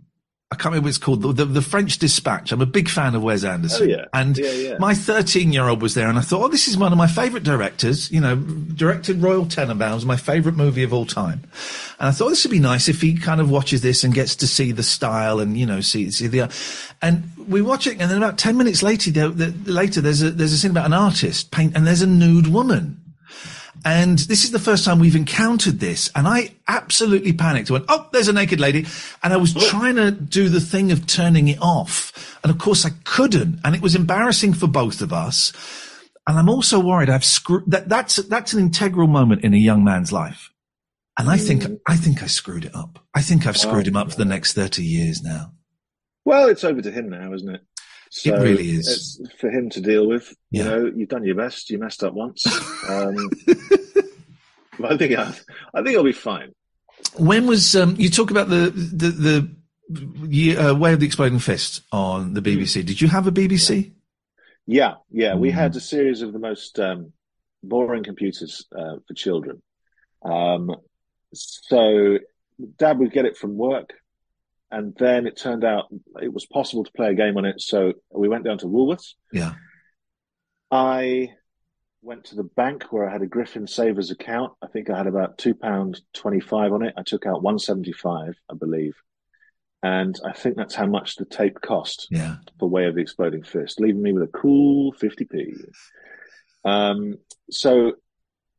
I 0.51 0.55
can't 0.55 0.67
remember 0.67 0.85
what 0.85 0.89
it's 0.91 0.99
called. 0.99 1.23
The, 1.23 1.33
the, 1.33 1.45
the 1.47 1.63
French 1.63 1.97
Dispatch. 1.97 2.53
I'm 2.53 2.61
a 2.61 2.67
big 2.67 2.91
fan 2.91 3.15
of 3.15 3.23
Wes 3.23 3.43
Anderson. 3.43 3.89
Oh, 3.89 3.91
yeah. 3.91 4.05
And 4.13 4.37
Yeah, 4.37 4.51
yeah. 4.51 4.79
my 4.79 4.93
13 4.93 5.51
year 5.51 5.67
old 5.67 5.81
was 5.81 5.95
there 5.95 6.11
and 6.11 6.19
I 6.19 6.21
thought, 6.21 6.45
oh, 6.45 6.49
this 6.49 6.69
is 6.69 6.77
one 6.77 6.93
of 6.93 6.99
my 6.99 7.07
favorite 7.07 7.43
directors. 7.43 8.13
You 8.13 8.21
know, 8.21 8.37
directed 8.37 9.23
Royal 9.23 9.47
Tenenbaums, 9.47 10.05
my 10.05 10.19
favorite 10.19 10.55
movie 10.55 10.83
of 10.83 10.93
all 10.93 11.07
time. 11.07 11.41
And 11.99 12.09
I 12.09 12.11
thought 12.11 12.29
this 12.29 12.45
would 12.45 12.51
be 12.51 12.59
nice 12.59 12.91
if 12.91 13.01
he 13.01 13.17
kind 13.17 13.41
of 13.41 13.51
watches 13.51 13.81
this 13.81 14.05
and 14.05 14.13
gets 14.13 14.37
to 14.37 14.47
see 14.47 14.73
the 14.73 14.83
style 14.83 15.41
and, 15.41 15.57
you 15.57 15.65
know, 15.65 15.81
see, 15.81 16.11
see 16.11 16.27
the, 16.27 16.53
and 17.01 17.25
we 17.49 17.63
watch 17.63 17.87
it 17.87 17.93
and 17.99 18.11
then 18.11 18.19
about 18.19 18.37
10 18.37 18.59
minutes 18.59 18.83
later, 18.83 19.11
there, 19.11 19.31
there, 19.31 19.55
later 19.65 20.03
there's 20.03 20.23
a, 20.23 20.31
there's 20.31 20.53
a 20.53 20.59
scene 20.59 20.73
about 20.73 20.85
an 20.85 20.93
artist 20.93 21.51
paint 21.51 21.75
and 21.75 21.87
there's 21.87 22.03
a 22.03 22.07
nude 22.07 22.49
woman. 22.49 23.02
And 23.85 24.19
this 24.19 24.45
is 24.45 24.51
the 24.51 24.59
first 24.59 24.85
time 24.85 24.99
we've 24.99 25.17
encountered 25.17 25.81
this. 25.81 26.11
And 26.15 26.29
I 26.29 26.55
absolutely 26.69 27.33
panicked. 27.33 27.71
I 27.71 27.75
went, 27.75 27.87
Oh, 27.89 28.09
there's 28.13 28.29
a 28.29 28.33
naked 28.33 28.61
lady. 28.61 28.87
And 29.23 29.33
I 29.33 29.37
was 29.37 29.57
oh. 29.57 29.61
trying 29.61 29.97
to 29.97 30.11
do 30.11 30.49
the 30.49 30.61
thing 30.61 30.93
of 30.93 31.07
turning 31.07 31.49
it 31.49 31.59
off. 31.61 32.39
And 32.43 32.51
of 32.51 32.59
course 32.59 32.85
I 32.85 32.91
couldn't. 33.05 33.61
And 33.65 33.75
it 33.75 33.83
was 33.83 33.95
embarrassing 33.95 34.55
for 34.55 34.67
both 34.67 35.01
of 35.01 35.13
us. 35.13 35.53
And 36.29 36.39
I'm 36.39 36.49
also 36.49 36.79
worried 36.79 37.11
I've 37.11 37.25
screwed 37.25 37.65
that. 37.69 37.89
That's, 37.89 38.17
that's 38.17 38.53
an 38.53 38.61
integral 38.61 39.09
moment 39.09 39.43
in 39.43 39.55
a 39.55 39.59
young 39.59 39.83
man's 39.83 40.13
life. 40.13 40.51
And 41.19 41.29
I 41.29 41.37
think, 41.37 41.63
mm. 41.63 41.79
I 41.87 41.97
think 41.97 42.23
I 42.23 42.27
screwed 42.27 42.65
it 42.65 42.75
up. 42.75 43.05
I 43.15 43.21
think 43.21 43.47
I've 43.47 43.57
screwed 43.57 43.87
him 43.87 43.97
up 43.97 44.11
for 44.11 44.17
the 44.17 44.25
next 44.25 44.55
30 44.55 44.83
years 44.83 45.23
now. 45.23 45.53
Well, 46.25 46.49
it's 46.49 46.65
over 46.65 46.81
to 46.81 46.91
him 46.91 47.11
now, 47.11 47.35
isn't 47.35 47.55
it? 47.55 47.61
So 48.15 48.37
really 48.43 48.69
is. 48.73 49.21
For 49.39 49.49
him 49.51 49.71
to 49.71 49.81
deal 49.81 50.07
with. 50.07 50.35
Yeah. 50.51 50.65
You 50.65 50.69
know, 50.71 50.93
you've 50.97 51.09
done 51.09 51.25
your 51.25 51.35
best. 51.35 51.71
You 51.71 51.79
messed 51.79 52.05
up 52.05 52.13
once. 52.13 52.45
Um, 52.89 53.17
but 54.79 54.93
I 54.93 54.97
think 54.99 55.19
I, 55.19 55.35
I 55.75 55.83
think 55.83 55.97
I'll 55.97 56.05
be 56.05 56.13
fine. 56.13 56.53
When 57.17 57.47
was, 57.47 57.75
um, 57.75 57.97
you 57.99 58.11
talk 58.11 58.31
about 58.31 58.49
the, 58.51 58.71
the, 58.71 59.09
the, 59.09 59.57
ye- 60.29 60.57
uh, 60.57 60.75
way 60.75 60.93
of 60.93 61.01
the 61.01 61.07
exploding 61.07 61.39
fist 61.39 61.83
on 61.91 62.35
the 62.35 62.43
BBC. 62.43 62.85
Did 62.85 63.01
you 63.01 63.09
have 63.09 63.27
a 63.27 63.33
BBC? 63.33 63.93
Yeah, 64.67 64.95
yeah. 65.11 65.35
We 65.35 65.51
Mm. 65.51 65.55
had 65.55 65.77
a 65.77 65.81
series 65.81 66.21
of 66.23 66.33
the 66.35 66.39
most 66.39 66.79
um, 66.79 67.13
boring 67.63 68.05
computers 68.05 68.67
uh, 68.77 68.97
for 69.09 69.15
children. 69.15 69.63
Um, 70.23 70.77
so 71.33 72.19
Dad 72.79 72.99
would 72.99 73.11
get 73.13 73.25
it 73.25 73.37
from 73.39 73.57
work, 73.57 73.95
and 74.73 74.95
then 74.99 75.27
it 75.27 75.37
turned 75.37 75.63
out 75.65 75.85
it 76.21 76.33
was 76.33 76.47
possible 76.47 76.83
to 76.83 76.91
play 76.93 77.11
a 77.11 77.15
game 77.15 77.37
on 77.37 77.45
it. 77.45 77.61
So 77.61 77.93
we 78.11 78.29
went 78.29 78.45
down 78.45 78.59
to 78.59 78.67
Woolworths. 78.67 79.15
Yeah. 79.33 79.55
I 80.71 81.31
went 82.01 82.25
to 82.25 82.35
the 82.35 82.43
bank 82.45 82.85
where 82.91 83.09
I 83.09 83.13
had 83.13 83.23
a 83.23 83.27
Griffin 83.27 83.67
Savers 83.67 84.11
account. 84.11 84.53
I 84.63 84.67
think 84.67 84.91
I 84.91 84.97
had 84.97 85.07
about 85.07 85.39
two 85.39 85.55
pound 85.55 86.01
twenty 86.13 86.41
five 86.41 86.73
on 86.73 86.83
it. 86.83 86.95
I 86.97 87.03
took 87.03 87.27
out 87.27 87.43
one 87.43 87.59
seventy 87.59 87.93
five, 87.93 88.35
I 88.51 88.55
believe, 88.55 88.95
and 89.83 90.19
I 90.25 90.33
think 90.33 90.57
that's 90.57 90.75
how 90.75 90.87
much 90.87 91.17
the 91.17 91.25
tape 91.27 91.61
cost 91.61 92.09
Yeah. 92.11 92.37
for 92.59 92.69
Way 92.69 92.87
of 92.87 92.95
the 92.95 93.03
Exploding 93.03 93.43
Fist, 93.45 93.81
leaving 93.81 94.03
me 94.03 94.13
with 94.13 94.23
a 94.25 94.27
cool 94.39 94.93
50p. 94.95 95.55
Um, 96.65 97.19
so 97.51 97.93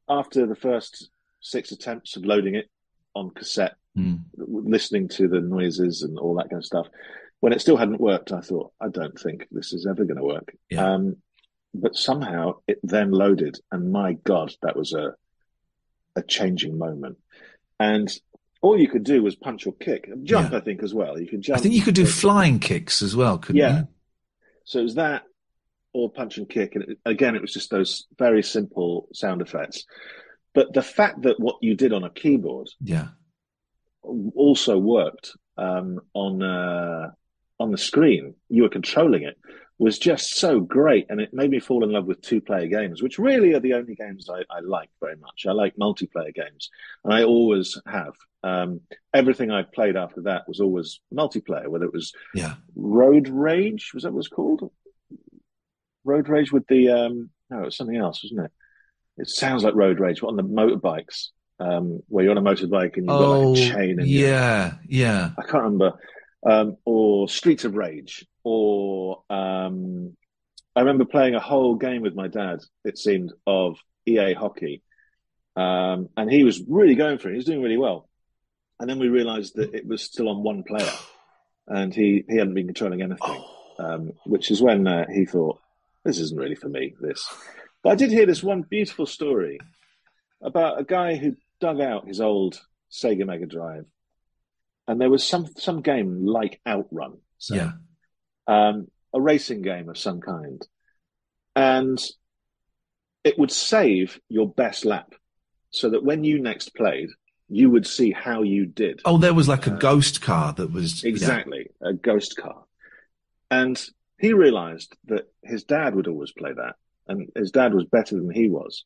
after 0.08 0.46
the 0.46 0.56
first 0.56 1.10
six 1.42 1.72
attempts 1.72 2.16
of 2.16 2.26
loading 2.26 2.56
it 2.56 2.70
on 3.16 3.32
cassette, 3.32 3.76
Mm. 3.98 4.22
listening 4.38 5.08
to 5.10 5.28
the 5.28 5.40
noises 5.40 6.02
and 6.02 6.18
all 6.18 6.36
that 6.36 6.50
kind 6.50 6.60
of 6.60 6.66
stuff, 6.66 6.88
when 7.42 7.54
it 7.54 7.62
still 7.62 7.78
hadn't 7.78 8.02
worked, 8.02 8.32
I 8.32 8.42
thought, 8.42 8.72
I 8.82 8.88
don't 8.88 9.20
think 9.20 9.48
this 9.52 9.72
is 9.74 9.86
ever 9.86 10.04
going 10.06 10.18
to 10.18 10.24
work. 10.24 10.56
Yeah. 10.70 10.94
Um, 10.94 11.18
but 11.76 11.96
somehow 11.96 12.56
it 12.68 12.80
then 12.84 13.12
loaded, 13.12 13.60
and 13.72 13.92
my 13.92 14.14
God, 14.14 14.52
that 14.64 14.76
was 14.76 14.94
a 14.94 15.14
a 16.16 16.22
changing 16.24 16.78
moment. 16.78 17.18
And 17.80 18.12
all 18.62 18.80
you 18.80 18.88
could 18.88 19.04
do 19.04 19.22
was 19.22 19.36
punch 19.36 19.68
or 19.68 19.74
kick, 19.74 20.10
jump. 20.24 20.52
Yeah. 20.52 20.58
I 20.58 20.62
think 20.62 20.82
as 20.84 20.94
well. 20.94 21.20
You 21.20 21.28
could 21.28 21.48
I 21.52 21.58
think 21.58 21.74
you 21.76 21.82
could 21.82 21.96
do 21.96 22.06
kick. 22.06 22.14
flying 22.14 22.60
kicks 22.60 23.02
as 23.02 23.16
well, 23.16 23.38
couldn't 23.40 23.58
Yeah. 23.60 23.80
you? 23.80 23.88
So 24.66 24.80
it 24.80 24.84
was 24.84 24.96
that 24.96 25.24
or 25.92 26.10
punch 26.12 26.38
and 26.38 26.48
kick. 26.50 26.76
And 26.76 26.84
it, 26.84 26.98
again, 27.06 27.36
it 27.36 27.42
was 27.42 27.52
just 27.54 27.70
those 27.70 28.06
very 28.18 28.42
simple 28.42 29.08
sound 29.14 29.42
effects. 29.42 29.86
But 30.54 30.74
the 30.74 30.82
fact 30.84 31.24
that 31.24 31.40
what 31.40 31.58
you 31.62 31.76
did 31.76 31.94
on 31.94 32.04
a 32.04 32.10
keyboard 32.10 32.70
Yeah. 32.82 33.10
Also 34.04 34.78
worked 34.78 35.32
um, 35.58 36.00
on 36.14 36.42
uh, 36.44 37.12
on 37.60 37.72
the 37.72 37.78
screen, 37.78 38.36
you 38.50 38.64
were 38.64 38.70
controlling 38.70 39.24
it, 39.24 39.38
was 39.78 39.98
just 40.00 40.36
so 40.36 40.60
great. 40.60 41.06
And 41.10 41.22
it 41.22 41.34
made 41.34 41.50
me 41.50 41.60
fall 41.60 41.84
in 41.84 41.92
love 41.92 42.06
with 42.06 42.22
two 42.22 42.42
player 42.42 42.68
games, 42.68 43.02
which 43.02 43.20
really 43.20 43.54
are 43.54 43.60
the 43.60 43.74
only 43.74 43.96
games 43.96 44.30
I, 44.30 44.44
I 44.50 44.60
like 44.62 44.90
very 45.00 45.16
much. 45.18 45.46
I 45.48 45.52
like 45.52 45.76
multiplayer 45.78 46.34
games, 46.34 46.70
and 47.04 47.14
I 47.14 47.24
always 47.24 47.80
have. 47.88 48.14
Um, 48.46 48.82
everything 49.14 49.52
I 49.52 49.64
played 49.64 49.96
after 49.96 50.22
that 50.24 50.48
was 50.50 50.60
always 50.60 51.00
multiplayer, 51.14 51.70
whether 51.70 51.86
it 51.86 51.94
was 51.94 52.12
Yeah. 52.36 52.56
Road 52.76 53.30
Rage. 53.30 53.92
Was 53.94 54.04
that 54.04 54.12
what 54.12 54.16
it 54.16 54.18
was 54.18 54.28
called? 54.28 54.70
Road 56.04 56.28
Rage 56.28 56.52
with 56.52 56.68
the 56.68 56.90
um 56.90 57.30
no, 57.50 57.62
it 57.62 57.66
was 57.66 57.78
something 57.78 57.96
else, 57.96 58.24
wasn't 58.24 58.46
it? 58.46 58.52
It 59.18 59.30
sounds 59.30 59.64
like 59.64 59.76
Road 59.76 60.00
Rage, 60.00 60.22
but 60.22 60.28
on 60.28 60.36
the 60.36 60.44
motorbikes, 60.44 61.30
um, 61.60 62.02
where 62.08 62.24
you're 62.26 62.38
on 62.38 62.46
a 62.46 62.50
motorbike 62.50 62.98
and 62.98 63.06
you've 63.06 63.08
got 63.08 63.22
Oh, 63.22 63.52
like 63.52 63.60
a 63.60 63.72
chain 63.74 64.00
and 64.00 64.08
yeah. 64.08 64.74
Yeah. 64.88 65.32
I 65.38 65.42
can't 65.44 65.64
remember. 65.64 65.94
Um, 66.46 66.78
or 66.84 67.30
Streets 67.30 67.64
of 67.64 67.76
Rage, 67.76 68.26
or 68.44 69.24
um, 69.30 70.18
I 70.76 70.82
remember 70.82 71.06
playing 71.06 71.36
a 71.36 71.40
whole 71.40 71.76
game 71.76 72.02
with 72.02 72.16
my 72.16 72.28
dad. 72.28 72.60
It 72.84 72.98
seemed 72.98 73.32
of 73.48 73.78
EA 74.06 74.34
Hockey, 74.34 74.82
um, 75.56 76.10
and 76.18 76.30
he 76.30 76.44
was 76.44 76.62
really 76.68 76.96
going 76.96 77.18
for 77.18 77.30
it. 77.30 77.32
He 77.32 77.38
was 77.38 77.46
doing 77.46 77.62
really 77.62 77.78
well, 77.78 78.10
and 78.78 78.90
then 78.90 79.00
we 79.00 79.08
realised 79.08 79.56
that 79.56 79.74
it 79.74 79.88
was 79.88 80.02
still 80.02 80.28
on 80.28 80.44
one 80.44 80.64
player, 80.64 80.92
and 81.66 81.96
he 81.96 82.26
he 82.28 82.36
hadn't 82.36 82.56
been 82.56 82.68
controlling 82.68 83.02
anything. 83.02 83.44
Um, 83.80 84.12
which 84.28 84.52
is 84.52 84.62
when 84.62 84.86
uh, 84.86 85.08
he 85.12 85.26
thought, 85.26 85.60
"This 86.04 86.20
isn't 86.20 86.40
really 86.40 86.54
for 86.54 86.70
me." 86.70 86.94
This, 87.02 87.28
but 87.82 87.90
I 87.92 87.96
did 87.96 88.12
hear 88.12 88.28
this 88.28 88.44
one 88.44 88.62
beautiful 88.62 89.08
story 89.08 89.60
about 90.44 90.80
a 90.80 90.84
guy 90.84 91.16
who 91.16 91.36
dug 91.60 91.80
out 91.82 92.08
his 92.08 92.22
old 92.22 92.62
Sega 92.92 93.26
Mega 93.26 93.46
Drive, 93.46 93.86
and 94.88 95.00
there 95.00 95.10
was 95.10 95.26
some 95.26 95.48
some 95.58 95.82
game 95.82 96.26
like 96.26 96.60
Outrun, 96.68 97.18
so, 97.38 97.56
Yeah. 97.56 97.72
um, 98.48 98.88
a 99.14 99.22
racing 99.22 99.62
game 99.62 99.90
of 99.90 99.98
some 99.98 100.22
kind, 100.22 100.66
and 101.56 102.00
it 103.24 103.40
would 103.40 103.52
save 103.52 104.20
your 104.30 104.50
best 104.50 104.86
lap, 104.86 105.14
so 105.70 105.90
that 105.92 106.04
when 106.04 106.24
you 106.24 106.42
next 106.42 106.76
played, 106.76 107.10
you 107.48 107.70
would 107.70 107.88
see 107.88 108.12
how 108.12 108.42
you 108.42 108.66
did. 108.66 109.02
Oh, 109.06 109.18
there 109.18 109.34
was 109.34 109.48
like 109.48 109.68
a 109.68 109.78
ghost 109.78 110.22
car 110.22 110.54
that 110.54 110.72
was 110.72 111.04
yeah. 111.04 111.10
Exactly, 111.10 111.70
a 111.82 111.94
ghost 111.94 112.36
car. 112.38 112.64
And 113.50 113.82
he 114.20 114.34
realized 114.34 114.96
that 115.06 115.32
his 115.44 115.64
dad 115.64 115.96
would 115.96 116.08
always 116.08 116.32
play 116.32 116.52
that, 116.54 116.76
and 117.08 117.30
his 117.36 117.52
dad 117.52 117.74
was 117.74 117.86
better 117.86 118.16
than 118.16 118.30
he 118.32 118.50
was. 118.50 118.86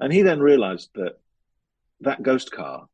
And 0.00 0.12
he 0.12 0.22
then 0.22 0.40
realized 0.40 0.90
that 0.94 1.14
that 2.00 2.22
ghost 2.22 2.50
car 2.50 2.86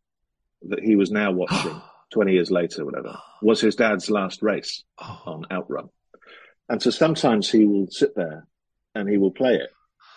that 0.68 0.80
he 0.80 0.96
was 0.96 1.11
now 1.11 1.32
watching 1.32 1.80
20 2.12 2.32
years 2.32 2.51
later, 2.51 2.84
whatever, 2.84 3.16
was 3.42 3.61
his 3.61 3.76
dad's 3.76 4.11
last 4.11 4.42
race 4.42 4.84
Oh. 5.01 5.22
on 5.26 5.46
Outrun. 5.51 5.88
And 6.68 6.80
so 6.82 6.90
sometimes 6.90 7.51
he 7.51 7.64
will 7.64 7.88
sit 7.90 8.14
there 8.14 8.46
and 8.94 9.09
he 9.09 9.16
will 9.16 9.30
play 9.30 9.55
it 9.57 9.70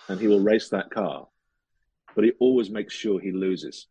and 0.09 0.19
he 0.19 0.27
will 0.27 0.39
race 0.41 0.69
that 0.69 0.91
car, 0.91 1.27
but 2.15 2.23
he 2.25 2.31
always 2.39 2.69
makes 2.69 2.93
sure 2.93 3.19
he 3.19 3.31
loses 3.31 3.88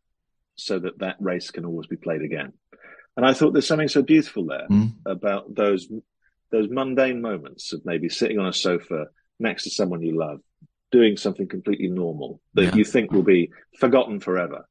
so 0.55 0.79
that 0.79 0.99
that 0.99 1.17
race 1.19 1.51
can 1.51 1.65
always 1.65 1.87
be 1.87 1.97
played 1.97 2.23
again. 2.23 2.53
And 3.17 3.25
I 3.27 3.33
thought 3.33 3.53
there's 3.53 3.67
something 3.67 3.89
so 3.89 4.03
beautiful 4.03 4.47
there 4.47 4.67
Mm. 4.71 4.93
about 5.07 5.55
those 5.55 5.89
those 6.51 6.69
mundane 6.69 7.23
moments 7.23 7.73
of 7.73 7.81
maybe 7.87 8.11
sitting 8.11 8.39
on 8.39 8.47
a 8.47 8.53
sofa 8.53 9.07
next 9.41 9.65
to 9.65 9.71
someone 9.71 10.03
you 10.03 10.17
love, 10.19 10.41
doing 10.93 11.17
something 11.17 11.49
completely 11.49 11.89
normal 11.89 12.41
that 12.55 12.65
Yeah. 12.67 12.75
you 12.77 12.85
think 12.85 13.11
will 13.11 13.23
be 13.25 13.51
forgotten 13.81 14.21
forever, 14.21 14.69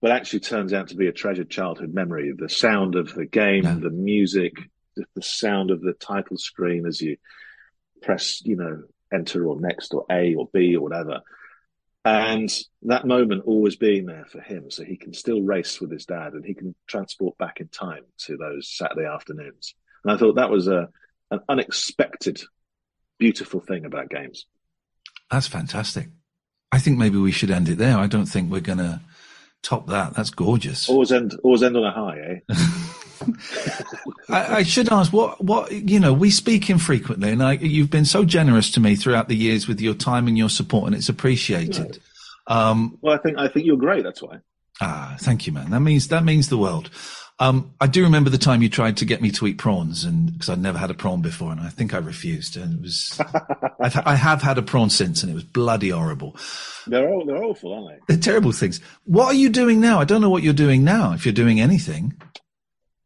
but 0.00 0.12
actually 0.12 0.40
turns 0.40 0.72
out 0.72 0.88
to 0.88 0.96
be 0.96 1.08
a 1.08 1.12
treasured 1.12 1.50
childhood 1.50 1.92
memory. 1.92 2.32
The 2.36 2.48
sound 2.48 2.94
of 2.94 3.12
the 3.14 3.24
game, 3.26 3.64
Yeah. 3.64 3.78
the 3.80 3.90
music, 3.90 4.52
the, 4.94 5.04
the 5.16 5.22
sound 5.22 5.70
of 5.72 5.80
the 5.80 5.94
title 5.94 6.36
screen 6.36 6.86
as 6.86 7.00
you 7.00 7.16
press, 8.02 8.40
you 8.44 8.56
know, 8.56 8.84
enter 9.12 9.46
or 9.46 9.58
next 9.60 9.94
or 9.94 10.04
A 10.10 10.34
or 10.34 10.48
B 10.52 10.76
or 10.76 10.82
whatever. 10.82 11.22
And 12.04 12.48
that 12.82 13.06
moment 13.06 13.42
always 13.46 13.76
being 13.76 14.06
there 14.06 14.24
for 14.26 14.40
him, 14.40 14.70
so 14.70 14.84
he 14.84 14.96
can 14.96 15.12
still 15.12 15.42
race 15.42 15.80
with 15.80 15.90
his 15.90 16.06
dad 16.06 16.34
and 16.34 16.44
he 16.44 16.54
can 16.54 16.74
transport 16.86 17.36
back 17.38 17.60
in 17.60 17.68
time 17.68 18.04
to 18.26 18.36
those 18.36 18.68
Saturday 18.74 19.04
afternoons. 19.06 19.74
And 20.04 20.12
I 20.12 20.16
thought 20.16 20.36
that 20.36 20.50
was 20.50 20.68
a 20.68 20.88
an 21.30 21.40
unexpected, 21.48 22.40
beautiful 23.18 23.60
thing 23.60 23.84
about 23.84 24.08
games. 24.08 24.46
That's 25.30 25.46
fantastic. 25.46 26.08
I 26.72 26.78
think 26.78 26.98
maybe 26.98 27.18
we 27.18 27.32
should 27.32 27.50
end 27.50 27.68
it 27.68 27.78
there. 27.78 27.96
I 27.98 28.06
don't 28.06 28.26
think 28.26 28.50
we're 28.50 28.60
going 28.60 28.78
to 28.78 29.00
top 29.62 29.86
that. 29.88 30.14
That's 30.14 30.30
gorgeous. 30.30 30.88
Always 30.88 31.12
end, 31.12 31.38
always 31.42 31.62
end 31.62 31.76
on 31.76 31.84
a 31.84 31.90
high, 31.92 32.18
eh? 32.50 32.54
I, 34.28 34.56
I 34.56 34.62
should 34.62 34.90
ask 34.92 35.12
what 35.12 35.42
what 35.42 35.72
you 35.72 35.98
know. 35.98 36.12
We 36.12 36.30
speak 36.30 36.70
infrequently, 36.70 37.30
and 37.30 37.42
I, 37.42 37.52
you've 37.54 37.90
been 37.90 38.04
so 38.04 38.24
generous 38.24 38.70
to 38.72 38.80
me 38.80 38.96
throughout 38.96 39.28
the 39.28 39.36
years 39.36 39.66
with 39.66 39.80
your 39.80 39.94
time 39.94 40.28
and 40.28 40.38
your 40.38 40.48
support, 40.48 40.86
and 40.86 40.94
it's 40.94 41.08
appreciated. 41.08 41.98
Um, 42.46 42.96
Well, 43.02 43.14
I 43.14 43.18
think 43.18 43.38
I 43.38 43.48
think 43.48 43.66
you're 43.66 43.76
great. 43.76 44.04
That's 44.04 44.22
why. 44.22 44.38
ah, 44.80 45.16
thank 45.20 45.46
you, 45.46 45.52
man. 45.52 45.70
That 45.70 45.80
means 45.80 46.08
that 46.08 46.24
means 46.24 46.48
the 46.48 46.58
world. 46.58 46.90
Um, 47.40 47.72
I 47.80 47.86
do 47.86 48.02
remember 48.02 48.30
the 48.30 48.38
time 48.38 48.62
you 48.62 48.68
tried 48.68 48.96
to 48.96 49.04
get 49.04 49.22
me 49.22 49.30
to 49.32 49.46
eat 49.46 49.58
prawns, 49.58 50.04
and 50.04 50.32
because 50.32 50.48
I'd 50.48 50.58
never 50.58 50.76
had 50.76 50.90
a 50.90 50.94
prawn 50.94 51.22
before, 51.22 51.52
and 51.52 51.60
I 51.60 51.68
think 51.68 51.94
I 51.94 51.98
refused. 51.98 52.56
And 52.56 52.74
it 52.74 52.82
was, 52.82 53.20
I've, 53.80 53.96
I 54.04 54.16
have 54.16 54.42
had 54.42 54.58
a 54.58 54.62
prawn 54.62 54.90
since, 54.90 55.22
and 55.22 55.30
it 55.30 55.34
was 55.34 55.44
bloody 55.44 55.90
horrible. 55.90 56.36
They're 56.88 57.08
all, 57.08 57.24
they're 57.24 57.42
awful, 57.42 57.72
aren't 57.72 57.88
they? 57.88 58.14
They're 58.14 58.22
terrible 58.22 58.50
things. 58.50 58.80
What 59.04 59.26
are 59.26 59.34
you 59.34 59.50
doing 59.50 59.80
now? 59.80 60.00
I 60.00 60.04
don't 60.04 60.20
know 60.20 60.30
what 60.30 60.42
you're 60.42 60.52
doing 60.52 60.82
now. 60.82 61.12
If 61.12 61.24
you're 61.24 61.32
doing 61.32 61.60
anything, 61.60 62.20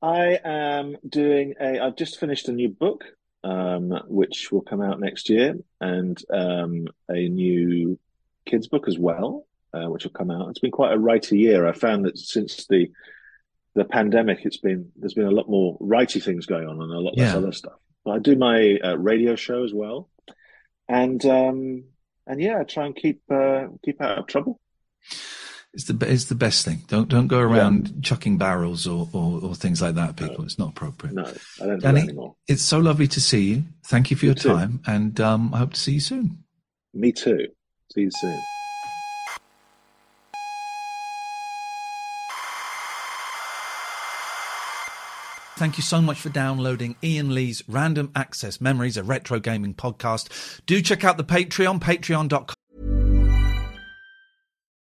I 0.01 0.39
am 0.43 0.97
doing 1.07 1.55
a. 1.61 1.81
I've 1.81 1.97
just 1.97 2.19
finished 2.19 2.49
a 2.49 2.53
new 2.53 2.71
book, 2.71 3.05
um, 3.45 3.91
which 4.07 4.51
will 4.51 4.63
come 4.63 4.81
out 4.81 4.99
next 4.99 5.29
year, 5.29 5.57
and 5.79 6.19
um, 6.33 6.89
a 7.11 7.29
new 7.29 7.99
kids 8.47 8.67
book 8.67 8.89
as 8.89 8.99
well, 8.99 9.47
uh, 9.75 9.91
which 9.91 10.05
will 10.05 10.11
come 10.11 10.31
out. 10.31 10.49
It's 10.49 10.59
been 10.59 10.71
quite 10.71 10.95
a 10.95 10.99
writer 10.99 11.37
year. 11.37 11.67
I 11.67 11.73
found 11.73 12.07
that 12.07 12.17
since 12.17 12.67
the 12.67 12.91
the 13.75 13.85
pandemic, 13.85 14.41
it's 14.45 14.59
been 14.59 14.91
there's 14.97 15.15
been 15.15 15.27
a 15.27 15.31
lot 15.31 15.49
more 15.49 15.79
writey 15.79 16.23
things 16.23 16.47
going 16.47 16.67
on 16.69 16.81
and 16.81 16.93
a 16.93 16.99
lot 16.99 17.17
less 17.17 17.33
Yeah. 17.33 17.39
other 17.39 17.53
stuff. 17.53 17.79
But 18.05 18.11
I 18.13 18.19
do 18.19 18.37
my 18.37 18.79
uh, 18.83 18.97
radio 18.97 19.37
show 19.37 19.65
as 19.65 19.73
well, 19.73 20.11
and 20.89 21.25
um, 21.27 21.85
and 22.27 22.41
yeah, 22.41 22.59
I 22.61 22.65
try 22.65 22.87
and 22.87 22.97
keep 22.97 23.23
uh, 23.31 23.67
keep 23.85 24.01
out 24.03 24.19
of 24.19 24.27
trouble. 24.27 24.61
it's 25.73 25.85
the 25.85 25.97
it's 26.13 26.25
the 26.27 26.35
best 26.35 26.65
thing. 26.65 26.83
Don't 26.89 27.09
don't 27.09 27.29
go 27.29 27.39
around 27.39 28.03
chucking 28.03 28.39
barrels 28.39 28.87
or, 28.87 29.09
or, 29.13 29.41
or 29.43 29.55
things 29.55 29.81
like 29.81 29.95
that, 29.95 30.17
people. 30.17 30.45
It's 30.45 30.59
not 30.59 30.71
appropriate. 30.71 31.15
No, 31.15 31.23
I 31.61 31.67
don't 31.67 31.77
do 31.79 31.81
Danny, 31.81 32.01
that 32.01 32.09
anymore. 32.09 32.35
it's 32.49 32.63
so 32.63 32.79
lovely 32.79 33.07
to 33.09 33.21
see 33.21 33.43
you. 33.53 33.63
Thank 33.87 34.11
you 34.11 34.17
for 34.17 34.27
your 34.27 34.35
too. 34.35 34.49
time, 34.51 34.81
and 34.87 35.19
um, 35.21 35.55
I 35.55 35.59
hope 35.59 35.75
to 35.75 35.81
see 35.81 35.93
you 35.93 36.01
soon. 36.01 36.45
Me 36.93 37.13
too. 37.13 37.47
See 37.95 38.03
you 38.03 38.11
soon. 38.11 38.39
Thank 45.57 45.77
you 45.77 45.83
so 45.83 46.01
much 46.01 46.19
for 46.19 46.31
downloading 46.31 46.97
Iain 47.05 47.35
Lee's 47.35 47.63
Random 47.69 48.11
Access 48.17 48.61
Memories, 48.61 48.97
a 48.97 49.03
retro 49.03 49.39
gaming 49.39 49.75
podcast. 49.75 50.61
Do 50.67 50.81
check 50.81 51.05
out 51.05 51.19
the 51.19 51.25
Patreon, 51.25 51.79
patreon.com. 51.81 52.57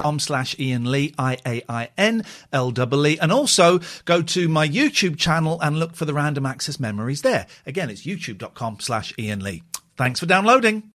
Com 0.00 0.18
slash 0.18 0.58
Iain 0.58 0.90
Lee, 0.90 1.14
I 1.18 1.36
A 1.46 1.62
I 1.68 1.90
N 1.98 2.24
L 2.52 2.72
E, 3.06 3.18
and 3.20 3.30
also 3.30 3.80
go 4.06 4.22
to 4.22 4.48
my 4.48 4.66
YouTube 4.66 5.18
channel 5.18 5.60
and 5.60 5.78
look 5.78 5.94
for 5.94 6.06
the 6.06 6.14
Random 6.14 6.46
Access 6.46 6.80
Memories 6.80 7.20
there. 7.20 7.46
Again, 7.66 7.90
it's 7.90 8.06
youtube.com 8.06 8.80
slash 8.80 9.12
Iain 9.18 9.40
Lee. 9.40 9.62
Thanks 9.96 10.20
for 10.20 10.26
downloading. 10.26 10.90